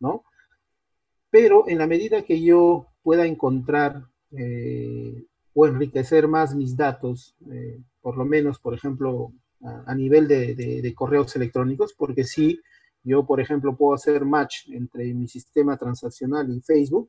¿no? 0.00 0.24
Pero 1.32 1.66
en 1.66 1.78
la 1.78 1.86
medida 1.86 2.22
que 2.22 2.42
yo 2.42 2.88
pueda 3.02 3.24
encontrar 3.24 4.04
eh, 4.32 5.24
o 5.54 5.66
enriquecer 5.66 6.28
más 6.28 6.54
mis 6.54 6.76
datos, 6.76 7.34
eh, 7.50 7.80
por 8.02 8.18
lo 8.18 8.26
menos, 8.26 8.58
por 8.58 8.74
ejemplo, 8.74 9.32
a, 9.86 9.94
nivel 9.94 10.28
de, 10.28 10.92
correos 10.94 11.34
electrónicos, 11.34 11.94
porque 11.96 12.24
si 12.24 12.60
yo, 13.02 13.24
por 13.24 13.40
ejemplo, 13.40 13.74
puedo 13.74 13.94
hacer 13.94 14.26
match 14.26 14.68
entre 14.68 15.14
mi 15.14 15.26
sistema 15.26 15.78
transaccional 15.78 16.50
y 16.50 16.60
Facebook, 16.60 17.08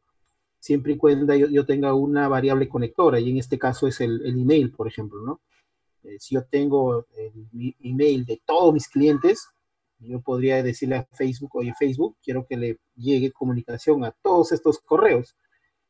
siempre 0.57 0.93
y 0.93 0.97
cuando 0.97 1.35
yo, 1.35 1.65
tenga 1.65 1.93
una 1.93 2.29
variable 2.29 2.69
conectora, 2.69 3.19
y 3.19 3.29
en 3.29 3.39
este 3.39 3.59
caso 3.59 3.87
es 3.87 3.99
el, 3.99 4.25
el 4.25 4.39
email, 4.39 4.71
por 4.71 4.87
ejemplo, 4.87 5.21
¿no? 5.21 5.41
Eh, 6.03 6.17
si 6.19 6.35
yo 6.35 6.45
tengo 6.45 7.07
el 7.17 7.75
email 7.81 8.23
de 8.23 8.41
todos 8.45 8.73
mis 8.73 8.87
clientes, 8.87 9.49
yo 10.07 10.21
podría 10.21 10.61
decirle 10.63 10.95
a 10.97 11.07
Facebook, 11.11 11.51
oye 11.55 11.73
Facebook, 11.77 12.17
quiero 12.23 12.45
que 12.45 12.57
le 12.57 12.79
llegue 12.95 13.31
comunicación 13.31 14.03
a 14.03 14.11
todos 14.11 14.51
estos 14.51 14.79
correos. 14.79 15.35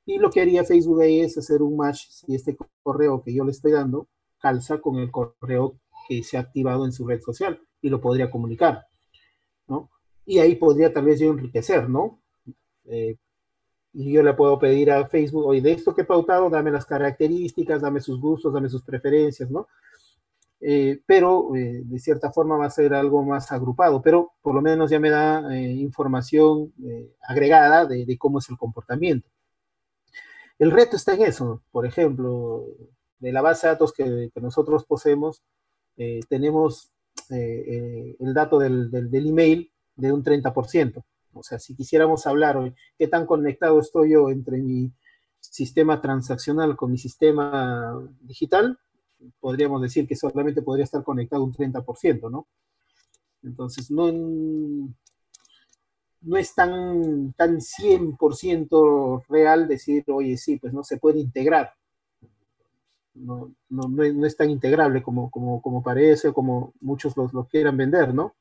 Y 0.05 0.17
lo 0.19 0.29
que 0.29 0.41
haría 0.41 0.63
Facebook 0.63 1.01
ahí 1.01 1.21
es 1.21 1.37
hacer 1.37 1.61
un 1.61 1.77
match 1.77 2.07
si 2.09 2.35
este 2.35 2.57
correo 2.83 3.23
que 3.23 3.33
yo 3.33 3.43
le 3.43 3.51
estoy 3.51 3.71
dando 3.71 4.07
calza 4.39 4.79
con 4.79 4.97
el 4.97 5.09
correo 5.09 5.79
que 6.07 6.23
se 6.23 6.37
ha 6.37 6.41
activado 6.41 6.85
en 6.85 6.91
su 6.91 7.07
red 7.07 7.21
social 7.21 7.61
y 7.81 7.89
lo 7.89 8.01
podría 8.01 8.29
comunicar, 8.29 8.85
¿no? 9.67 9.89
Y 10.25 10.39
ahí 10.39 10.55
podría 10.55 10.91
tal 10.91 11.05
vez 11.05 11.19
yo 11.19 11.31
enriquecer, 11.31 11.89
¿no? 11.89 12.19
Eh, 12.85 13.17
y 13.93 14.11
yo 14.11 14.23
le 14.23 14.33
puedo 14.33 14.57
pedir 14.59 14.91
a 14.91 15.07
Facebook, 15.07 15.45
oye, 15.45 15.61
de 15.61 15.71
esto 15.71 15.93
que 15.93 16.01
he 16.01 16.05
pautado, 16.05 16.49
dame 16.49 16.71
las 16.71 16.85
características, 16.85 17.81
dame 17.81 18.01
sus 18.01 18.19
gustos, 18.19 18.51
dame 18.51 18.67
sus 18.67 18.83
preferencias, 18.83 19.49
¿no? 19.49 19.67
Eh, 20.65 21.01
pero 21.05 21.53
eh, 21.57 21.81
de 21.83 21.99
cierta 21.99 22.31
forma 22.31 22.55
va 22.55 22.67
a 22.67 22.69
ser 22.69 22.93
algo 22.93 23.21
más 23.21 23.51
agrupado, 23.51 24.01
pero 24.01 24.31
por 24.41 24.55
lo 24.55 24.61
menos 24.61 24.89
ya 24.89 24.97
me 24.97 25.09
da 25.09 25.53
eh, 25.53 25.73
información 25.73 26.73
eh, 26.85 27.13
agregada 27.27 27.85
de, 27.85 28.17
cómo 28.17 28.39
es 28.39 28.49
el 28.49 28.57
comportamiento. 28.57 29.27
El 30.57 30.71
reto 30.71 30.95
está 30.95 31.15
en 31.15 31.23
eso, 31.23 31.61
por 31.71 31.85
ejemplo, 31.85 32.65
de 33.19 33.33
la 33.33 33.41
base 33.41 33.67
de 33.67 33.73
datos 33.73 33.91
que, 33.91 34.31
nosotros 34.41 34.85
poseemos, 34.85 35.43
tenemos 36.29 36.91
el 37.29 38.33
dato 38.33 38.59
del, 38.59 38.89
del, 38.89 39.11
del 39.11 39.27
email 39.27 39.71
de 39.95 40.13
un 40.13 40.23
30%. 40.23 41.03
O 41.33 41.43
sea, 41.43 41.59
si 41.59 41.75
quisiéramos 41.75 42.25
hablar 42.27 42.55
hoy, 42.57 42.73
¿qué 42.97 43.07
tan 43.07 43.25
conectado 43.25 43.79
estoy 43.79 44.11
yo 44.11 44.29
entre 44.29 44.57
mi 44.61 44.93
sistema 45.39 46.01
transaccional 46.01 46.77
con 46.77 46.91
mi 46.91 46.97
sistema 46.97 47.99
digital? 48.21 48.79
Podríamos 49.39 49.81
decir 49.81 50.07
que 50.07 50.15
solamente 50.15 50.61
podría 50.61 50.85
estar 50.85 51.03
conectado 51.03 51.43
un 51.43 51.53
30%, 51.53 52.29
¿no? 52.29 52.47
Entonces, 53.43 53.91
no, 53.91 54.11
no 56.21 56.37
es 56.37 56.55
tan, 56.55 57.33
tan 57.33 57.59
100% 57.59 59.25
real 59.27 59.67
decir, 59.67 60.03
oye, 60.07 60.37
sí, 60.37 60.57
pues 60.57 60.73
no 60.73 60.83
se 60.83 60.97
puede 60.97 61.19
integrar. 61.19 61.73
No, 63.15 63.53
no, 63.69 63.87
no, 63.89 64.25
es, 64.25 64.35
tan 64.35 64.49
integrable 64.49 65.03
como, 65.03 65.29
como, 65.29 65.61
como 65.61 65.83
parece 65.83 66.29
o 66.29 66.33
como 66.33 66.73
muchos 66.81 67.15
lo, 67.15 67.47
quieran 67.47 67.77
vender, 67.77 68.13
¿no? 68.13 68.33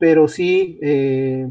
pero 0.00 0.28
sí, 0.28 0.78
eh, 0.80 1.46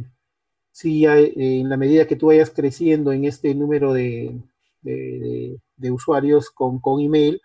sí 0.72 1.06
hay, 1.06 1.34
en 1.36 1.70
la 1.70 1.78
medida 1.78 2.08
que 2.08 2.16
tú 2.16 2.28
vayas 2.28 2.50
creciendo 2.50 3.12
en 3.12 3.26
este 3.26 3.54
número 3.54 3.94
de, 3.94 4.42
de, 4.82 5.60
de 5.78 5.92
usuarios 5.92 6.50
con, 6.50 6.80
con, 6.80 7.00
email, 7.00 7.40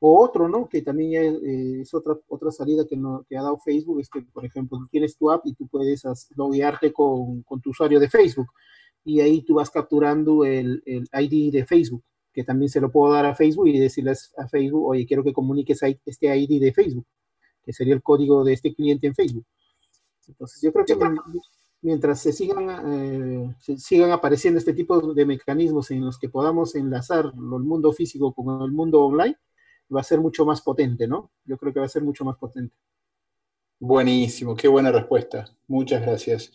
o 0.00 0.22
otro, 0.22 0.48
¿no? 0.48 0.68
Que 0.68 0.82
también 0.82 1.40
eh, 1.44 1.80
es 1.82 1.92
otra, 1.94 2.16
otra 2.28 2.50
salida 2.50 2.86
que, 2.88 2.96
no, 2.96 3.24
que, 3.28 3.36
ha 3.36 3.42
dado 3.42 3.58
Facebook, 3.58 4.00
es 4.00 4.08
que, 4.08 4.22
por 4.22 4.44
ejemplo, 4.44 4.78
tú 4.78 4.86
tienes 4.90 5.16
tu 5.16 5.30
app 5.30 5.44
y 5.46 5.54
tú 5.54 5.66
puedes 5.66 6.02
loguearte 6.36 6.92
con, 6.92 7.42
con, 7.42 7.60
tu 7.60 7.70
usuario 7.70 7.98
de 7.98 8.08
Facebook, 8.08 8.48
y 9.04 9.20
ahí 9.20 9.42
tú 9.42 9.54
vas 9.54 9.70
capturando 9.70 10.44
el, 10.44 10.82
el 10.86 11.08
ID 11.12 11.52
de 11.52 11.66
Facebook, 11.66 12.02
que 12.32 12.44
también 12.44 12.68
se 12.68 12.80
lo 12.80 12.90
puedo 12.90 13.12
dar 13.12 13.26
a 13.26 13.34
Facebook 13.34 13.68
y 13.68 13.78
decirles 13.78 14.32
a 14.36 14.46
Facebook, 14.48 14.86
oye, 14.86 15.06
quiero 15.06 15.24
que 15.24 15.32
comuniques 15.32 15.82
este 16.04 16.36
ID 16.36 16.60
de 16.60 16.72
Facebook, 16.72 17.06
que 17.64 17.72
sería 17.72 17.94
el 17.94 18.02
código 18.02 18.44
de 18.44 18.52
este 18.52 18.74
cliente 18.74 19.06
en 19.08 19.14
Facebook. 19.14 19.46
Entonces, 20.28 20.60
yo 20.62 20.72
creo 20.72 20.84
que 20.84 20.96
mientras 21.80 22.20
se 22.20 22.32
sigan, 22.32 22.68
eh, 22.92 23.54
sigan 23.78 24.10
apareciendo 24.10 24.58
este 24.58 24.74
tipo 24.74 25.14
de 25.14 25.26
mecanismos 25.26 25.90
en 25.90 26.04
los 26.04 26.18
que 26.18 26.28
podamos 26.28 26.74
enlazar 26.74 27.32
el 27.34 27.40
mundo 27.42 27.92
físico 27.92 28.32
con 28.32 28.62
el 28.62 28.72
mundo 28.72 29.04
online, 29.04 29.36
va 29.94 30.00
a 30.00 30.04
ser 30.04 30.20
mucho 30.20 30.44
más 30.44 30.60
potente, 30.60 31.06
¿no? 31.06 31.30
Yo 31.44 31.56
creo 31.56 31.72
que 31.72 31.80
va 31.80 31.86
a 31.86 31.90
ser 31.90 32.02
mucho 32.02 32.24
más 32.24 32.36
potente. 32.36 32.74
Buenísimo, 33.80 34.56
qué 34.56 34.68
buena 34.68 34.90
respuesta. 34.90 35.44
Muchas 35.66 36.02
gracias. 36.02 36.50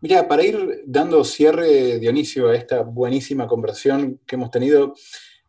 Mira, 0.00 0.26
para 0.28 0.44
ir 0.44 0.82
dando 0.86 1.24
cierre, 1.24 1.98
Dionisio, 1.98 2.48
a 2.48 2.54
esta 2.54 2.82
buenísima 2.82 3.46
conversación 3.46 4.20
que 4.26 4.36
hemos 4.36 4.50
tenido, 4.50 4.94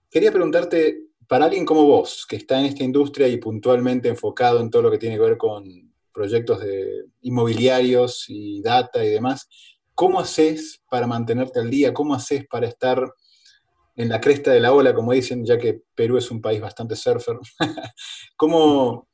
quería 0.09 0.31
preguntarte, 0.31 1.05
para 1.27 1.45
alguien 1.45 1.65
como 1.65 1.85
vos, 1.85 2.25
que 2.27 2.35
está 2.35 2.59
en 2.59 2.65
esta 2.65 2.83
industria 2.83 3.27
y 3.29 3.37
puntualmente 3.37 4.09
enfocado 4.09 4.59
en 4.59 4.69
todo 4.69 4.81
lo 4.81 4.91
que 4.91 4.97
tiene 4.97 5.15
que 5.15 5.21
ver 5.21 5.37
con 5.37 5.93
proyectos 6.11 6.59
de 6.59 7.05
inmobiliarios 7.21 8.25
y 8.27 8.61
data 8.61 9.05
y 9.05 9.09
demás, 9.09 9.47
¿cómo 9.95 10.19
haces 10.19 10.83
para 10.89 11.07
mantenerte 11.07 11.59
al 11.59 11.69
día? 11.69 11.93
¿Cómo 11.93 12.13
haces 12.13 12.45
para 12.47 12.67
estar 12.67 13.13
en 14.01 14.09
la 14.09 14.21
cresta 14.21 14.51
de 14.51 14.59
la 14.59 14.73
ola, 14.73 14.93
como 14.93 15.11
dicen, 15.11 15.45
ya 15.45 15.57
que 15.57 15.83
Perú 15.95 16.17
es 16.17 16.31
un 16.31 16.41
país 16.41 16.59
bastante 16.61 16.95
surfer? 16.95 17.37
¿Cómo, 18.35 19.07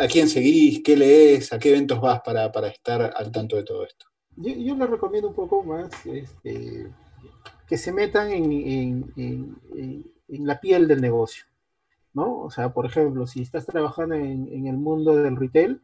a 0.00 0.06
quién 0.06 0.28
seguís? 0.28 0.82
¿Qué 0.82 0.96
lees? 0.96 1.52
¿A 1.52 1.58
qué 1.58 1.70
eventos 1.70 2.00
vas 2.00 2.20
para, 2.20 2.68
estar 2.68 3.12
al 3.16 3.30
tanto 3.30 3.56
de 3.56 3.64
todo 3.64 3.84
esto? 3.84 4.06
Yo, 4.36 4.74
les 4.74 4.90
recomiendo 4.90 5.28
un 5.28 5.34
poco 5.34 5.62
más 5.62 5.90
este, 6.06 6.86
que 7.66 7.76
se 7.76 7.92
metan 7.92 8.30
en, 8.30 9.12
en 9.16 10.46
la 10.46 10.60
piel 10.60 10.88
del 10.88 11.00
negocio. 11.00 11.44
¿no? 12.12 12.40
O 12.40 12.50
sea, 12.50 12.72
por 12.72 12.86
ejemplo, 12.86 13.26
si 13.26 13.42
estás 13.42 13.66
trabajando 13.66 14.14
en, 14.14 14.66
el 14.66 14.76
mundo 14.76 15.16
del 15.16 15.36
retail, 15.36 15.80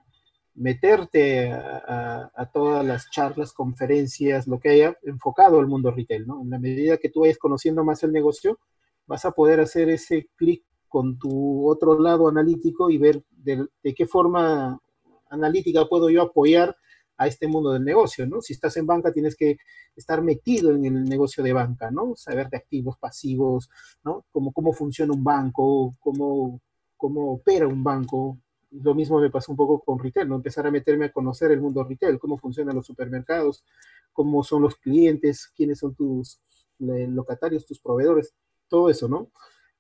meterte 0.56 1.52
a, 1.52 2.50
todas 2.52 2.84
las 2.84 3.10
charlas, 3.10 3.52
conferencias, 3.52 4.46
lo 4.46 4.58
que 4.58 4.70
haya 4.70 4.96
enfocado 5.02 5.60
al 5.60 5.66
mundo 5.66 5.90
retail, 5.90 6.26
¿no? 6.26 6.42
En 6.42 6.50
la 6.50 6.58
medida 6.58 6.96
que 6.96 7.10
tú 7.10 7.20
vayas 7.20 7.38
conociendo 7.38 7.84
más 7.84 8.02
el 8.02 8.12
negocio, 8.12 8.58
vas 9.06 9.24
a 9.24 9.32
poder 9.32 9.60
hacer 9.60 9.88
ese 9.90 10.28
clic 10.36 10.64
con 10.88 11.18
tu 11.18 11.68
otro 11.68 11.98
lado 12.00 12.28
analítico 12.28 12.90
y 12.90 12.98
ver 12.98 13.22
de, 13.30 13.66
de 13.82 13.94
qué 13.94 14.06
forma 14.06 14.80
analítica 15.28 15.86
puedo 15.86 16.08
yo 16.08 16.22
apoyar 16.22 16.74
a 17.18 17.26
este 17.26 17.48
mundo 17.48 17.72
del 17.72 17.84
negocio, 17.84 18.26
¿no? 18.26 18.40
Si 18.40 18.52
estás 18.52 18.76
en 18.76 18.86
banca 18.86 19.12
tienes 19.12 19.36
que 19.36 19.56
estar 19.94 20.22
metido 20.22 20.72
en 20.72 20.84
el 20.84 21.04
negocio 21.04 21.42
de 21.42 21.52
banca, 21.52 21.90
¿no? 21.90 22.14
Saber 22.16 22.48
de 22.50 22.58
activos, 22.58 22.98
pasivos, 22.98 23.70
¿no? 24.04 24.24
Cómo, 24.30 24.52
cómo 24.52 24.72
funciona 24.72 25.12
un 25.12 25.24
banco, 25.24 25.96
cómo, 26.00 26.60
cómo 26.96 27.32
opera 27.32 27.66
un 27.66 27.82
banco. 27.82 28.38
Lo 28.70 28.94
mismo 28.94 29.20
me 29.20 29.30
pasó 29.30 29.52
un 29.52 29.56
poco 29.56 29.80
con 29.80 29.98
retail, 29.98 30.28
¿no? 30.28 30.36
Empezar 30.36 30.66
a 30.66 30.70
meterme 30.70 31.06
a 31.06 31.12
conocer 31.12 31.50
el 31.52 31.60
mundo 31.60 31.84
retail, 31.84 32.18
cómo 32.18 32.36
funcionan 32.38 32.74
los 32.74 32.86
supermercados, 32.86 33.64
cómo 34.12 34.42
son 34.42 34.62
los 34.62 34.76
clientes, 34.76 35.52
quiénes 35.54 35.78
son 35.78 35.94
tus 35.94 36.40
locatarios, 36.78 37.64
tus 37.64 37.80
proveedores, 37.80 38.34
todo 38.68 38.90
eso, 38.90 39.08
¿no? 39.08 39.30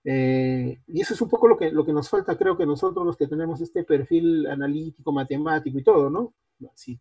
Eh, 0.04 0.80
y 0.86 1.00
eso 1.00 1.14
es 1.14 1.20
un 1.20 1.28
poco 1.28 1.48
lo 1.48 1.56
que, 1.56 1.72
lo 1.72 1.84
que 1.84 1.92
nos 1.92 2.08
falta, 2.08 2.38
creo 2.38 2.56
que 2.56 2.64
nosotros 2.64 3.04
los 3.04 3.16
que 3.16 3.26
tenemos 3.26 3.60
este 3.60 3.82
perfil 3.82 4.46
analítico, 4.46 5.10
matemático 5.10 5.78
y 5.78 5.82
todo, 5.82 6.08
¿no? 6.08 6.32
Si, 6.74 6.98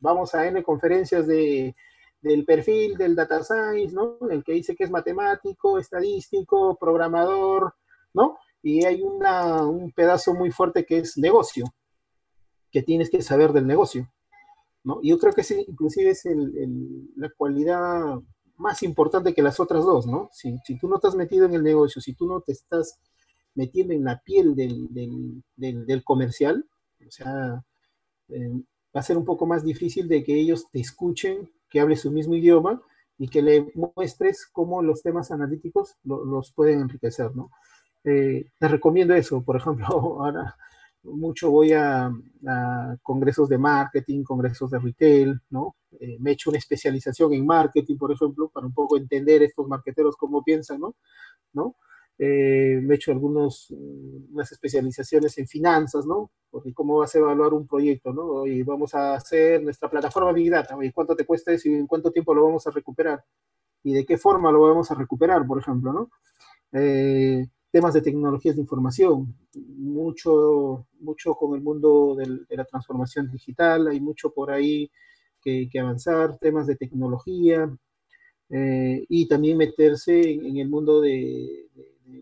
vamos 0.00 0.34
a 0.34 0.46
N 0.46 0.62
conferencias 0.64 1.26
de, 1.26 1.74
del 2.20 2.44
perfil 2.44 2.96
del 2.96 3.14
data 3.14 3.42
science, 3.42 3.94
¿no? 3.94 4.18
El 4.28 4.42
que 4.42 4.52
dice 4.52 4.74
que 4.74 4.84
es 4.84 4.90
matemático, 4.90 5.78
estadístico, 5.78 6.76
programador, 6.78 7.74
¿no? 8.12 8.38
Y 8.62 8.84
hay 8.84 9.02
una, 9.02 9.66
un 9.66 9.90
pedazo 9.92 10.34
muy 10.34 10.50
fuerte 10.50 10.84
que 10.86 10.98
es 10.98 11.18
negocio, 11.18 11.64
que 12.70 12.82
tienes 12.82 13.10
que 13.10 13.22
saber 13.22 13.52
del 13.52 13.66
negocio, 13.66 14.08
¿no? 14.84 15.00
Yo 15.02 15.18
creo 15.18 15.32
que 15.32 15.42
ese 15.42 15.64
inclusive 15.68 16.10
es 16.10 16.24
el, 16.26 17.10
la 17.16 17.30
cualidad 17.36 18.18
más 18.56 18.82
importante 18.82 19.34
que 19.34 19.42
las 19.42 19.60
otras 19.60 19.84
dos, 19.84 20.06
¿no? 20.06 20.28
Si, 20.32 20.56
si, 20.64 20.78
tú 20.78 20.88
no 20.88 20.96
estás 20.96 21.14
metido 21.14 21.46
en 21.46 21.54
el 21.54 21.62
negocio, 21.62 22.00
si 22.00 22.14
tú 22.14 22.26
no 22.26 22.40
te 22.40 22.52
estás 22.52 22.98
metiendo 23.54 23.92
en 23.92 24.04
la 24.04 24.20
piel 24.20 24.54
del, 24.54 24.88
del, 24.90 25.42
del, 25.86 26.04
comercial, 26.04 26.64
o 27.06 27.10
sea, 27.10 27.64
eh, 28.28 28.62
va 28.94 29.00
a 29.00 29.02
ser 29.02 29.18
un 29.18 29.24
poco 29.24 29.46
más 29.46 29.64
difícil 29.64 30.08
de 30.08 30.22
que 30.22 30.38
ellos 30.38 30.66
te 30.70 30.80
escuchen, 30.80 31.50
que 31.68 31.80
hable 31.80 31.96
su 31.96 32.10
mismo 32.10 32.34
idioma 32.34 32.80
y 33.18 33.28
que 33.28 33.42
le 33.42 33.72
muestres 33.74 34.46
cómo 34.46 34.82
los 34.82 35.02
temas 35.02 35.30
analíticos 35.30 35.96
los 36.04 36.52
pueden 36.52 36.80
enriquecer, 36.80 37.34
¿no? 37.34 37.50
Eh, 38.04 38.46
te 38.58 38.68
recomiendo 38.68 39.14
eso, 39.14 39.42
por 39.42 39.56
ejemplo, 39.56 39.86
ahora 40.20 40.56
mucho 41.04 41.50
voy 41.50 41.72
a, 41.72 42.12
congresos 43.02 43.48
de 43.48 43.58
marketing, 43.58 44.22
congresos 44.22 44.70
de 44.70 44.78
retail, 44.78 45.40
¿no? 45.50 45.76
Eh, 46.00 46.16
me 46.20 46.30
he 46.30 46.32
hecho 46.34 46.50
una 46.50 46.58
especialización 46.58 47.32
en 47.34 47.44
marketing, 47.44 47.96
por 47.96 48.12
ejemplo, 48.12 48.48
para 48.48 48.66
un 48.66 48.74
poco 48.74 48.96
entender 48.96 49.42
estos 49.42 49.66
marqueteros 49.68 50.16
cómo 50.16 50.42
piensan, 50.42 50.80
¿no? 50.80 50.94
¿No? 51.52 51.76
Eh, 52.18 52.78
me 52.82 52.94
he 52.94 52.96
hecho 52.96 53.10
algunas 53.10 53.66
mm, 53.70 54.40
especializaciones 54.40 55.36
en 55.38 55.48
finanzas, 55.48 56.06
¿no? 56.06 56.30
Porque 56.50 56.72
cómo 56.72 56.98
vas 56.98 57.14
a 57.14 57.18
evaluar 57.18 57.52
un 57.54 57.66
proyecto, 57.66 58.12
¿no? 58.12 58.46
Y 58.46 58.62
vamos 58.62 58.94
a 58.94 59.14
hacer 59.14 59.62
nuestra 59.62 59.90
plataforma 59.90 60.32
Big 60.32 60.50
Data, 60.50 60.76
¿y 60.82 60.92
cuánto 60.92 61.16
te 61.16 61.26
cuesta 61.26 61.52
eso 61.52 61.68
y 61.68 61.74
en 61.74 61.86
cuánto 61.86 62.12
tiempo 62.12 62.34
lo 62.34 62.44
vamos 62.44 62.66
a 62.66 62.70
recuperar? 62.70 63.24
¿Y 63.82 63.94
de 63.94 64.06
qué 64.06 64.16
forma 64.18 64.52
lo 64.52 64.60
vamos 64.60 64.90
a 64.90 64.94
recuperar, 64.94 65.46
por 65.46 65.58
ejemplo, 65.60 65.92
¿no? 65.92 66.10
Eh, 66.72 67.46
temas 67.72 67.94
de 67.94 68.02
tecnologías 68.02 68.54
de 68.54 68.60
información, 68.60 69.34
mucho, 69.54 70.86
mucho 71.00 71.34
con 71.34 71.54
el 71.56 71.62
mundo 71.62 72.14
de 72.14 72.56
la 72.56 72.66
transformación 72.66 73.32
digital, 73.32 73.88
hay 73.88 73.98
mucho 73.98 74.30
por 74.30 74.50
ahí 74.50 74.90
que, 75.42 75.68
avanzar, 75.80 76.38
temas 76.38 76.66
de 76.66 76.76
tecnología 76.76 77.74
eh, 78.50 79.04
y 79.08 79.26
también 79.26 79.56
meterse 79.56 80.32
en, 80.32 80.58
el 80.58 80.68
mundo 80.68 81.00
de, 81.00 81.66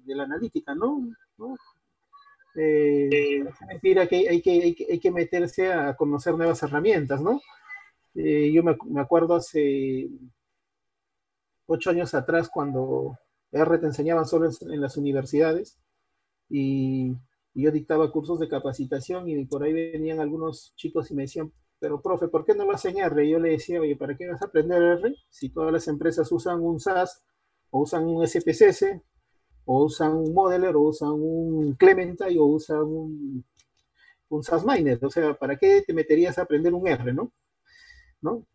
la 0.07 0.23
analítica, 0.23 0.75
¿no? 0.75 1.11
¿No? 1.37 1.57
Eh, 2.55 3.45
mentira 3.69 4.07
que 4.07 4.29
hay, 4.29 4.41
que 4.41 4.51
hay, 4.89 4.99
que 4.99 5.11
meterse 5.11 5.73
a 5.73 5.95
conocer 5.97 6.35
nuevas 6.37 6.63
herramientas, 6.63 7.21
¿no? 7.21 7.41
Eh, 8.15 8.53
yo 8.53 8.63
me, 8.63 9.01
acuerdo 9.01 9.35
hace 9.35 10.09
ocho 11.67 11.91
años 11.91 12.15
atrás 12.15 12.49
cuando 12.49 13.19
R 13.53 13.79
te 13.79 13.87
enseñaban 13.87 14.27
solo 14.27 14.49
en, 14.49 14.81
las 14.81 14.97
universidades 14.97 15.79
y, 16.49 17.17
yo 17.53 17.73
dictaba 17.73 18.13
cursos 18.13 18.39
de 18.39 18.49
capacitación 18.49 19.29
y 19.29 19.45
por 19.45 19.65
ahí 19.65 19.73
venían 19.73 20.21
algunos 20.21 20.73
chicos 20.77 21.11
y 21.11 21.15
me 21.15 21.23
decían, 21.23 21.53
pero 21.81 22.01
profe, 22.01 22.29
¿por 22.29 22.45
qué 22.45 22.55
no 22.55 22.65
lo 22.65 22.73
hacen 22.73 22.99
R? 22.99 23.25
Y 23.25 23.31
yo 23.31 23.41
le 23.41 23.51
decía, 23.51 23.81
oye, 23.81 23.97
¿para 23.97 24.17
qué 24.17 24.29
vas 24.29 24.41
a 24.41 24.47
aprender 24.47 24.81
R 24.81 25.17
si 25.29 25.49
todas 25.51 25.73
las 25.73 25.89
empresas 25.89 26.31
usan 26.31 26.61
un 26.61 26.79
SAS 26.79 27.25
o 27.71 27.81
usan 27.81 28.07
un 28.07 28.27
SPSS 28.27 29.03
o 29.65 29.85
usan 29.85 30.15
un 30.15 30.33
Modeler 30.33 30.77
o 30.77 30.83
usan 30.83 31.11
un 31.11 31.75
Clementine 31.75 32.39
o 32.39 32.47
usan 32.47 32.83
un, 32.85 33.45
un 34.29 34.43
SAS 34.45 34.65
Miner? 34.65 35.05
O 35.05 35.11
sea, 35.11 35.35
¿para 35.35 35.57
qué 35.57 35.83
te 35.85 35.93
meterías 35.93 36.39
a 36.39 36.43
aprender 36.43 36.73
un 36.73 36.87
R, 36.87 37.13
no? 37.13 37.33
¿No? 38.23 38.47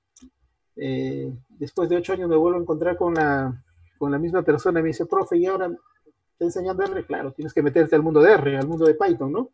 Eh, 0.78 1.34
después 1.50 1.89
de 1.89 1.98
ocho 1.98 2.14
años 2.14 2.30
me 2.30 2.38
vuelvo 2.38 2.60
a 2.60 2.62
encontrar 2.62 2.98
con 2.98 3.14
la, 3.14 3.64
con 3.98 4.12
la 4.12 4.20
misma 4.20 4.43
persona 4.43 4.82
me 4.82 4.88
dice, 4.88 5.06
profe, 5.06 5.38
y 5.38 5.46
ahora 5.46 5.68
está 5.68 6.46
enseñando 6.46 6.84
R, 6.84 7.06
claro, 7.06 7.32
tienes 7.32 7.54
que 7.54 7.64
meterte 7.64 7.96
al 7.96 8.04
mundo 8.04 8.22
de 8.22 8.34
R, 8.34 8.58
al 8.58 8.68
mundo 8.68 8.86
de 8.86 8.96
Python, 8.96 9.32
¿no? 9.32 9.52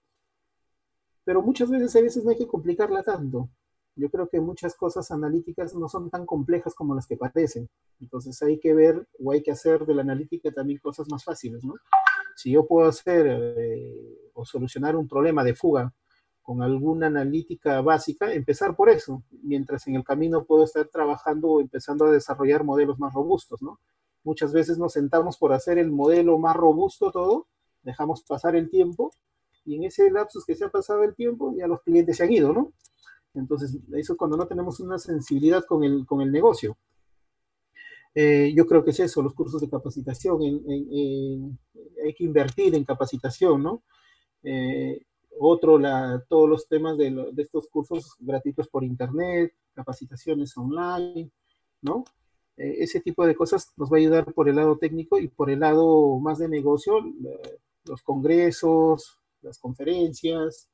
Pero 1.23 1.41
muchas 1.41 1.69
veces, 1.69 1.95
a 1.95 2.01
veces 2.01 2.23
no 2.23 2.31
hay 2.31 2.37
que 2.37 2.47
complicarla 2.47 3.03
tanto. 3.03 3.49
Yo 3.95 4.09
creo 4.09 4.27
que 4.27 4.39
muchas 4.39 4.75
cosas 4.75 5.11
analíticas 5.11 5.75
no 5.75 5.87
son 5.87 6.09
tan 6.09 6.25
complejas 6.25 6.73
como 6.73 6.95
las 6.95 7.05
que 7.05 7.17
parecen. 7.17 7.69
Entonces 7.99 8.41
hay 8.41 8.59
que 8.59 8.73
ver 8.73 9.07
o 9.23 9.31
hay 9.31 9.43
que 9.43 9.51
hacer 9.51 9.85
de 9.85 9.93
la 9.93 10.01
analítica 10.01 10.51
también 10.51 10.79
cosas 10.79 11.07
más 11.09 11.23
fáciles, 11.23 11.63
¿no? 11.63 11.75
Si 12.35 12.51
yo 12.51 12.65
puedo 12.65 12.87
hacer 12.87 13.27
eh, 13.27 14.31
o 14.33 14.45
solucionar 14.45 14.95
un 14.95 15.07
problema 15.07 15.43
de 15.43 15.53
fuga 15.53 15.93
con 16.41 16.63
alguna 16.63 17.07
analítica 17.07 17.81
básica, 17.81 18.33
empezar 18.33 18.75
por 18.75 18.89
eso, 18.89 19.23
mientras 19.43 19.85
en 19.87 19.95
el 19.95 20.03
camino 20.03 20.45
puedo 20.45 20.63
estar 20.63 20.87
trabajando 20.87 21.49
o 21.49 21.61
empezando 21.61 22.05
a 22.05 22.11
desarrollar 22.11 22.63
modelos 22.63 22.97
más 22.97 23.13
robustos, 23.13 23.61
¿no? 23.61 23.79
Muchas 24.23 24.53
veces 24.53 24.77
nos 24.77 24.93
sentamos 24.93 25.37
por 25.37 25.53
hacer 25.53 25.77
el 25.77 25.91
modelo 25.91 26.37
más 26.37 26.55
robusto 26.55 27.11
todo, 27.11 27.47
dejamos 27.83 28.23
pasar 28.23 28.55
el 28.55 28.69
tiempo 28.69 29.11
y 29.65 29.75
en 29.75 29.83
ese 29.83 30.09
lapsus 30.11 30.45
que 30.45 30.55
se 30.55 30.65
ha 30.65 30.69
pasado 30.69 31.03
el 31.03 31.15
tiempo 31.15 31.53
ya 31.55 31.67
los 31.67 31.81
clientes 31.81 32.17
se 32.17 32.23
han 32.23 32.31
ido, 32.31 32.53
¿no? 32.53 32.73
Entonces, 33.33 33.77
eso 33.93 34.13
es 34.13 34.17
cuando 34.17 34.37
no 34.37 34.47
tenemos 34.47 34.79
una 34.79 34.97
sensibilidad 34.97 35.63
con 35.65 35.83
el, 35.83 36.05
con 36.05 36.21
el 36.21 36.31
negocio. 36.31 36.77
Eh, 38.13 38.51
yo 38.53 38.65
creo 38.65 38.83
que 38.83 38.91
es 38.91 38.99
eso, 38.99 39.21
los 39.21 39.33
cursos 39.33 39.61
de 39.61 39.69
capacitación, 39.69 40.41
hay 40.43 42.13
que 42.13 42.23
invertir 42.23 42.75
en 42.75 42.83
capacitación, 42.83 43.63
¿no? 43.63 43.83
Eh, 44.43 45.05
otro, 45.39 45.79
la, 45.79 46.23
todos 46.27 46.49
los 46.49 46.67
temas 46.67 46.97
de, 46.97 47.31
estos 47.37 47.67
cursos 47.69 48.15
gratuitos 48.19 48.67
por 48.67 48.83
internet, 48.83 49.53
capacitaciones 49.73 50.55
online, 50.57 51.31
¿no? 51.81 52.03
Eh, 52.57 52.75
ese 52.79 52.99
tipo 52.99 53.25
de 53.25 53.35
cosas 53.35 53.71
nos 53.77 53.91
va 53.91 53.97
a 53.97 53.99
ayudar 53.99 54.33
por 54.33 54.49
el 54.49 54.55
lado 54.55 54.77
técnico 54.77 55.19
y 55.19 55.27
por 55.27 55.49
el 55.49 55.59
lado 55.59 56.19
más 56.19 56.39
de 56.39 56.47
negocio, 56.47 56.99
los 57.85 58.01
congresos, 58.03 59.17
las 59.41 59.57
conferencias, 59.59 60.69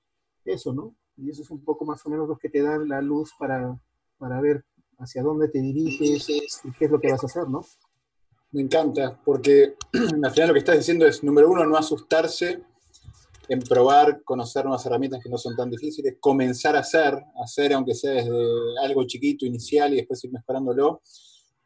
eso, 0.45 0.73
¿no? 0.73 0.95
Y 1.17 1.29
eso 1.29 1.41
es 1.41 1.49
un 1.49 1.63
poco 1.63 1.85
más 1.85 2.05
o 2.05 2.09
menos 2.09 2.27
lo 2.27 2.37
que 2.37 2.49
te 2.49 2.61
da 2.61 2.77
la 2.77 3.01
luz 3.01 3.31
para, 3.37 3.79
para 4.17 4.39
ver 4.41 4.63
hacia 4.99 5.23
dónde 5.23 5.47
te 5.47 5.61
diriges 5.61 6.29
y 6.63 6.71
qué 6.71 6.85
es 6.85 6.91
lo 6.91 6.99
que 6.99 7.11
vas 7.11 7.23
a 7.23 7.27
hacer, 7.27 7.47
¿no? 7.47 7.65
Me 8.51 8.61
encanta, 8.61 9.19
porque 9.25 9.75
al 10.23 10.31
final 10.31 10.47
lo 10.47 10.53
que 10.53 10.59
estás 10.59 10.77
diciendo 10.77 11.05
es, 11.05 11.23
número 11.23 11.49
uno, 11.49 11.65
no 11.65 11.77
asustarse 11.77 12.61
en 13.49 13.59
probar, 13.59 14.23
conocer 14.23 14.65
nuevas 14.65 14.85
herramientas 14.85 15.21
que 15.23 15.29
no 15.29 15.37
son 15.37 15.55
tan 15.55 15.69
difíciles, 15.69 16.17
comenzar 16.19 16.75
a 16.75 16.79
hacer, 16.79 17.17
hacer 17.41 17.73
aunque 17.73 17.95
sea 17.95 18.11
desde 18.11 18.31
algo 18.83 19.05
chiquito, 19.05 19.45
inicial, 19.45 19.93
y 19.93 19.97
después 19.97 20.23
ir 20.23 20.31
mejorándolo, 20.31 21.01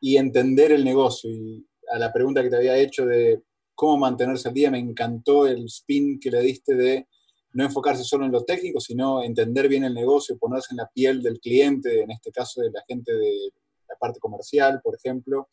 y 0.02 0.18
entender 0.18 0.74
el 0.74 0.84
negocio. 0.84 1.30
Y 1.30 1.66
a 1.89 1.97
la 1.97 2.12
pregunta 2.12 2.43
que 2.43 2.49
te 2.49 2.58
había 2.58 2.78
hecho 2.78 3.06
de 3.06 3.43
cómo 3.74 3.97
mantenerse 3.97 4.49
al 4.49 4.54
día, 4.54 4.72
me 4.72 4.80
encantó 4.80 5.47
el 5.47 5.66
spin 5.66 6.20
que 6.20 6.32
le 6.32 6.41
diste 6.41 6.76
de 6.76 7.08
no 7.54 7.64
enfocarse 7.64 8.04
solo 8.04 8.26
en 8.26 8.32
lo 8.32 8.43
técnico, 8.43 8.80
sino 8.80 9.24
entender 9.24 9.68
bien 9.68 9.84
el 9.84 9.93
negocio, 9.93 10.38
ponerse 10.38 10.70
en 10.72 10.78
la 10.78 10.89
piel 10.93 11.22
del 11.22 11.39
cliente, 11.39 12.02
en 12.02 12.12
este 12.12 12.32
caso 12.32 12.62
de 12.62 12.72
la 12.72 12.84
gente 12.88 13.14
de 13.14 13.52
la 13.88 13.95
parte 13.99 14.20
comercial, 14.20 14.82
por 14.84 14.95
ejemplo, 14.95 15.47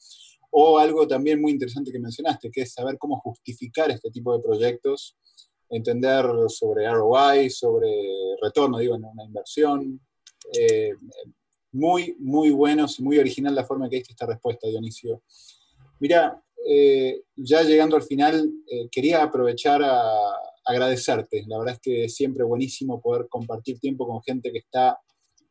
o 0.51 0.79
algo 0.79 1.07
también 1.07 1.41
muy 1.41 1.53
interesante 1.53 1.93
que 1.93 1.99
mencionaste, 1.99 2.51
que 2.51 2.63
es 2.63 2.73
saber 2.73 2.97
cómo 2.99 3.21
justificar 3.21 3.91
este 3.91 4.11
tipo 4.11 4.35
de 4.35 4.43
proyectos, 4.43 5.17
entender 5.69 6.25
sobre 6.49 6.91
ROI, 6.91 7.51
sobre 7.51 7.91
retorno, 8.41 8.79
digo, 8.79 8.95
en 8.95 9.05
una 9.05 9.25
inversión. 9.25 10.01
Eh, 10.53 10.93
muy, 11.73 12.17
muy 12.19 12.51
buenos 12.51 12.99
y 12.99 13.03
muy 13.03 13.19
original 13.19 13.55
la 13.55 13.65
forma 13.65 13.89
que 13.89 13.97
diste 13.97 14.13
esta 14.13 14.27
respuesta, 14.27 14.69
Dionisio. 14.69 15.23
Mira, 16.01 16.43
eh, 16.67 17.23
ya 17.37 17.63
llegando 17.63 17.97
al 17.97 18.03
final, 18.03 18.51
eh, 18.71 18.89
quería 18.91 19.23
aprovechar 19.23 19.83
a 19.83 20.03
agradecerte. 20.69 21.45
La 21.47 21.59
verdad 21.59 21.75
es 21.75 21.81
que 21.81 22.05
es 22.05 22.15
siempre 22.15 22.45
buenísimo 22.45 23.01
poder 23.01 23.27
compartir 23.29 23.79
tiempo 23.81 24.07
con 24.07 24.23
gente 24.23 24.53
que 24.53 24.59
está 24.59 24.99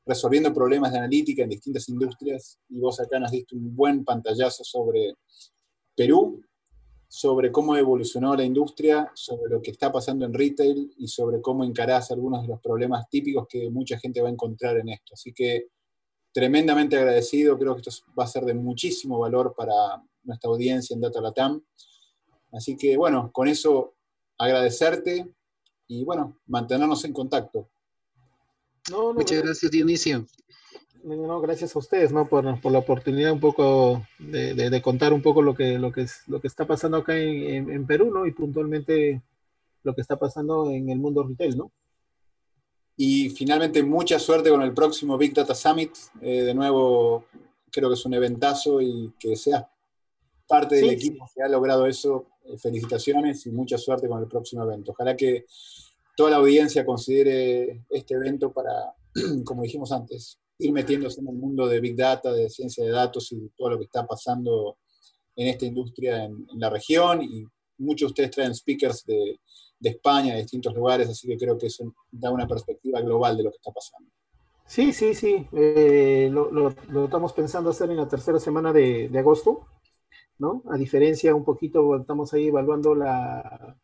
resolviendo 0.05 0.53
problemas 0.53 0.91
de 0.91 0.99
analítica 0.99 1.43
en 1.43 1.49
distintas 1.49 1.89
industrias 1.89 2.59
y 2.69 2.79
vos 2.79 2.99
acá 2.99 3.19
nos 3.19 3.31
diste 3.31 3.55
un 3.55 3.75
buen 3.75 4.05
pantallazo 4.05 4.63
sobre 4.63 5.15
Perú, 5.95 6.41
sobre 7.07 7.51
cómo 7.51 7.75
evolucionó 7.75 8.35
la 8.35 8.43
industria, 8.43 9.11
sobre 9.15 9.49
lo 9.49 9.61
que 9.61 9.71
está 9.71 9.91
pasando 9.91 10.25
en 10.25 10.33
retail 10.33 10.93
y 10.97 11.07
sobre 11.07 11.41
cómo 11.41 11.63
encarás 11.63 12.11
algunos 12.11 12.43
de 12.43 12.49
los 12.49 12.61
problemas 12.61 13.09
típicos 13.09 13.47
que 13.49 13.69
mucha 13.69 13.97
gente 13.97 14.21
va 14.21 14.29
a 14.29 14.31
encontrar 14.31 14.77
en 14.77 14.89
esto. 14.89 15.13
Así 15.13 15.33
que 15.33 15.67
tremendamente 16.37 16.95
agradecido, 16.95 17.57
creo 17.57 17.73
que 17.73 17.81
esto 17.81 18.05
va 18.17 18.25
a 18.25 18.27
ser 18.27 18.45
de 18.45 18.53
muchísimo 18.53 19.17
valor 19.17 19.55
para 19.57 19.73
nuestra 20.21 20.51
audiencia 20.51 20.93
en 20.93 21.01
Data 21.01 21.19
Latam. 21.19 21.63
Así 22.51 22.77
que 22.77 22.95
bueno, 22.95 23.31
con 23.33 23.47
eso 23.47 23.95
agradecerte 24.37 25.27
y 25.87 26.03
bueno, 26.03 26.37
mantenernos 26.45 27.03
en 27.05 27.13
contacto. 27.13 27.67
Muchas 29.15 29.41
gracias, 29.41 29.71
Dionisio. 29.71 30.27
No, 31.03 31.41
gracias 31.41 31.75
a 31.75 31.79
ustedes, 31.79 32.11
¿no? 32.11 32.29
Por, 32.29 32.43
la 32.71 32.77
oportunidad 32.77 33.31
un 33.31 33.39
poco 33.39 34.05
de, 34.19 34.79
contar 34.83 35.13
un 35.13 35.23
poco 35.23 35.41
lo 35.41 35.55
que, 35.55 35.79
lo 35.79 35.91
que, 35.91 36.01
es, 36.01 36.21
lo 36.27 36.39
que 36.39 36.47
está 36.47 36.67
pasando 36.67 36.97
acá 36.97 37.17
en, 37.17 37.87
Perú, 37.87 38.11
¿no? 38.13 38.27
Y 38.27 38.31
puntualmente 38.31 39.23
lo 39.81 39.95
que 39.95 40.01
está 40.01 40.19
pasando 40.19 40.69
en 40.69 40.87
el 40.91 40.99
mundo 40.99 41.23
retail, 41.23 41.57
¿no? 41.57 41.71
Y 42.97 43.29
finalmente, 43.29 43.83
mucha 43.83 44.19
suerte 44.19 44.49
con 44.49 44.61
el 44.63 44.73
próximo 44.73 45.17
Big 45.17 45.33
Data 45.33 45.53
Summit. 45.53 45.91
Eh, 46.21 46.41
de 46.41 46.53
nuevo, 46.53 47.25
creo 47.71 47.89
que 47.89 47.93
es 47.93 48.05
un 48.05 48.15
eventazo 48.15 48.81
y 48.81 49.13
que 49.19 49.35
seas 49.35 49.63
parte 50.47 50.77
del 50.77 50.89
equipo 50.89 51.29
que 51.33 51.43
ha 51.43 51.47
logrado 51.47 51.85
eso. 51.85 52.25
Eh, 52.47 52.57
felicitaciones 52.57 53.45
y 53.45 53.51
mucha 53.51 53.77
suerte 53.77 54.07
con 54.07 54.21
el 54.21 54.27
próximo 54.27 54.63
evento. 54.63 54.91
Ojalá 54.91 55.15
que 55.15 55.45
toda 56.15 56.31
la 56.31 56.37
audiencia 56.37 56.85
considere 56.85 57.83
este 57.89 58.15
evento 58.15 58.51
para, 58.51 58.93
como 59.43 59.63
dijimos 59.63 59.91
antes, 59.91 60.39
ir 60.59 60.71
metiéndose 60.71 61.19
en 61.21 61.27
el 61.27 61.35
mundo 61.35 61.67
de 61.67 61.79
Big 61.79 61.95
Data, 61.95 62.31
de 62.31 62.49
ciencia 62.49 62.83
de 62.83 62.91
datos 62.91 63.31
y 63.31 63.49
todo 63.55 63.71
lo 63.71 63.77
que 63.77 63.85
está 63.85 64.05
pasando 64.05 64.77
en 65.35 65.49
esta 65.49 65.65
industria 65.65 66.23
en, 66.23 66.47
la 66.55 66.69
región. 66.69 67.21
Y 67.21 67.45
muchos 67.77 68.07
de 68.07 68.11
ustedes 68.11 68.31
traen 68.31 68.55
speakers 68.55 69.05
de, 69.05 69.39
España, 69.81 70.33
de 70.33 70.41
distintos 70.41 70.73
lugares, 70.75 71.09
así 71.09 71.27
que 71.27 71.37
creo 71.37 71.57
que 71.57 71.67
eso 71.67 71.93
da 72.11 72.31
una 72.31 72.47
perspectiva 72.47 73.01
global 73.01 73.37
de 73.37 73.43
lo 73.43 73.51
que 73.51 73.57
está 73.57 73.71
pasando. 73.71 74.09
Sí, 74.65 74.91
sí, 74.91 75.13
sí. 75.13 75.47
Eh, 75.53 76.29
lo, 76.31 76.69
estamos 77.05 77.33
pensando 77.33 77.69
hacer 77.69 77.89
en 77.89 77.97
la 77.97 78.07
tercera 78.07 78.39
semana 78.39 78.73
de, 78.73 79.07
de 79.09 79.19
agosto, 79.19 79.67
¿no? 80.39 80.63
A 80.69 80.77
diferencia 80.77 81.33
un 81.33 81.45
poquito, 81.45 81.95
estamos 81.95 82.33
ahí 82.33 82.47
evaluando 82.47 82.93
la, 82.95 83.77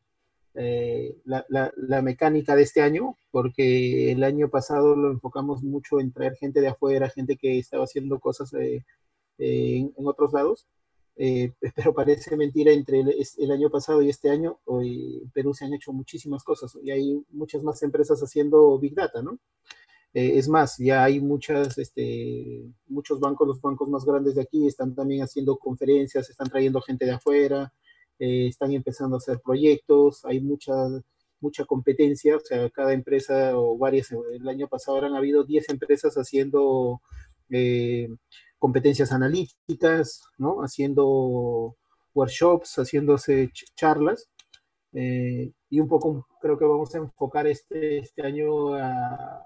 eh, 0.56 1.18
la, 1.26 2.02
mecánica 2.04 2.56
de 2.56 2.62
este 2.62 2.82
año, 2.82 3.18
porque 3.32 4.12
el 4.12 4.24
año 4.24 4.50
pasado 4.50 4.96
lo 4.96 5.10
enfocamos 5.12 5.64
mucho 5.64 6.00
en 6.00 6.12
traer 6.12 6.36
gente 6.36 6.62
de 6.62 6.68
afuera, 6.68 7.10
gente 7.10 7.38
que 7.38 7.58
estaba 7.58 7.86
haciendo 7.86 8.20
cosas 8.20 8.54
eh, 8.54 8.84
en, 9.39 9.94
otros 10.06 10.32
lados, 10.34 10.68
eh, 11.16 11.53
pero 11.76 11.93
parece 11.93 12.36
mentira, 12.36 12.72
entre 12.72 13.01
el, 13.01 13.51
año 13.51 13.70
pasado 13.70 14.01
y 14.01 14.09
este 14.09 14.30
año, 14.30 14.59
hoy 14.66 15.20
en 15.24 15.30
Perú 15.32 15.53
se 15.53 15.66
han 15.66 15.74
hecho 15.74 15.93
muchísimas 15.93 16.43
cosas 16.43 16.78
y 16.84 16.91
hay 16.91 17.24
muchas 17.32 17.64
más 17.64 17.82
empresas 17.84 18.20
haciendo 18.22 18.78
Big 18.80 18.95
Data, 18.95 19.22
¿no? 19.22 19.39
es 20.16 20.47
más, 20.47 20.78
ya 20.78 21.03
hay 21.03 21.20
muchas, 21.20 21.76
este, 21.80 22.64
muchos 22.88 23.20
bancos, 23.20 23.47
los 23.47 23.59
bancos 23.59 23.89
más 23.89 24.05
grandes 24.05 24.36
de 24.36 24.43
aquí 24.43 24.68
están 24.68 24.93
también 24.93 25.24
haciendo 25.24 25.57
conferencias, 25.57 26.30
están 26.30 26.49
trayendo 26.51 26.82
gente 26.82 27.05
de 27.05 27.14
afuera, 27.14 27.74
eh, 28.20 28.47
están 28.47 28.72
empezando 28.74 29.16
a 29.16 29.18
hacer 29.18 29.39
proyectos, 29.43 30.24
hay 30.26 30.39
mucha, 30.39 30.74
mucha 31.41 31.66
competencia, 31.66 32.38
o 32.38 32.39
sea, 32.39 32.70
cada 32.70 32.93
empresa 32.93 33.57
o 33.57 33.78
varias, 33.78 34.11
el 34.11 34.47
año 34.47 34.68
pasado 34.68 34.99
han 35.03 35.16
habido 35.16 35.43
10 35.43 35.70
empresas 35.70 36.16
haciendo 36.16 37.01
eh, 37.49 38.07
competencias 38.64 39.11
analíticas, 39.11 40.22
¿no? 40.38 40.61
Haciendo 40.61 41.76
workshops, 42.14 42.76
haciéndose 42.78 43.51
charlas. 43.76 44.30
Eh, 44.93 45.51
y 45.70 45.80
un 45.82 45.89
poco 45.89 46.26
creo 46.39 46.57
que 46.57 46.64
vamos 46.64 46.95
a 46.95 46.99
enfocar 46.99 47.45
este, 47.45 47.97
este 47.97 48.22
año 48.22 48.74
a, 48.76 49.45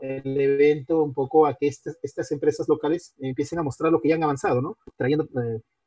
el 0.00 0.40
evento 0.40 1.04
un 1.04 1.14
poco 1.14 1.46
a 1.46 1.54
que 1.54 1.68
estas, 1.68 2.32
empresas 2.32 2.68
locales 2.68 3.14
empiecen 3.20 3.60
a 3.60 3.62
mostrar 3.62 3.92
lo 3.92 4.00
que 4.00 4.08
ya 4.08 4.16
han 4.16 4.24
avanzado, 4.24 4.60
¿no? 4.62 4.76
Trayendo 4.96 5.28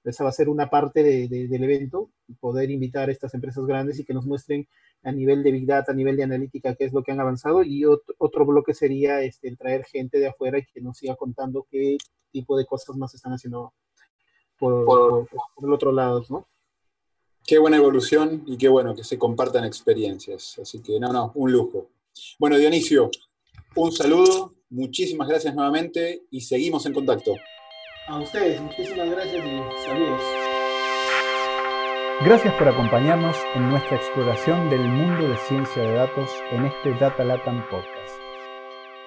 esa 0.05 0.23
va 0.23 0.29
a 0.29 0.33
ser 0.33 0.47
una 0.47 0.69
parte 0.69 1.03
del 1.03 1.63
evento, 1.63 2.11
poder 2.39 2.71
invitar 2.71 3.09
a 3.09 3.11
estas 3.11 3.33
empresas 3.33 3.65
grandes 3.65 3.99
y 3.99 4.05
que 4.05 4.13
nos 4.13 4.25
muestren 4.25 4.67
a 5.03 5.11
nivel 5.11 5.43
de 5.43 5.51
Big 5.51 5.65
Data, 5.65 5.91
a 5.91 5.95
nivel 5.95 6.15
de 6.15 6.23
analítica, 6.23 6.75
qué 6.75 6.85
es 6.85 6.93
lo 6.93 7.03
que 7.03 7.11
han 7.11 7.19
avanzado. 7.19 7.63
Y 7.63 7.85
otro, 7.85 8.45
bloque 8.45 8.73
sería 8.73 9.21
este, 9.21 9.55
traer 9.55 9.85
gente 9.85 10.19
de 10.19 10.27
afuera 10.27 10.59
y 10.59 10.65
que 10.65 10.81
nos 10.81 10.97
siga 10.97 11.15
contando 11.15 11.67
qué 11.69 11.97
tipo 12.31 12.57
de 12.57 12.65
cosas 12.65 12.95
más 12.95 13.13
están 13.13 13.33
haciendo 13.33 13.73
por, 14.57 14.85
por, 14.85 15.27
el 15.63 15.73
otro 15.73 15.91
lado, 15.91 16.23
¿no? 16.29 16.47
Qué 17.45 17.57
buena 17.57 17.77
evolución 17.77 18.43
y 18.45 18.57
qué 18.57 18.69
bueno 18.69 18.95
que 18.95 19.03
se 19.03 19.17
compartan 19.17 19.65
experiencias. 19.65 20.59
Así 20.61 20.79
que, 20.81 20.99
no, 20.99 21.11
no, 21.11 21.31
un 21.35 21.51
lujo. 21.51 21.87
Bueno, 22.37 22.57
Dionisio, 22.57 23.09
un 23.75 23.91
saludo, 23.91 24.53
muchísimas 24.69 25.27
gracias 25.27 25.55
nuevamente 25.55 26.25
y 26.29 26.41
seguimos 26.41 26.85
en 26.85 26.93
contacto. 26.93 27.33
A 28.07 28.19
ustedes, 28.19 28.61
muchísimas 28.61 29.09
gracias 29.09 29.45
y 29.45 29.85
saludos. 29.85 30.21
Gracias 32.23 32.53
por 32.53 32.67
acompañarnos 32.67 33.35
en 33.55 33.69
nuestra 33.69 33.97
exploración 33.97 34.69
del 34.69 34.81
mundo 34.81 35.27
de 35.27 35.37
ciencia 35.37 35.81
de 35.81 35.93
datos 35.93 36.29
en 36.51 36.65
este 36.65 36.93
Data 36.93 37.23
Latam 37.23 37.67
Podcast. 37.69 38.30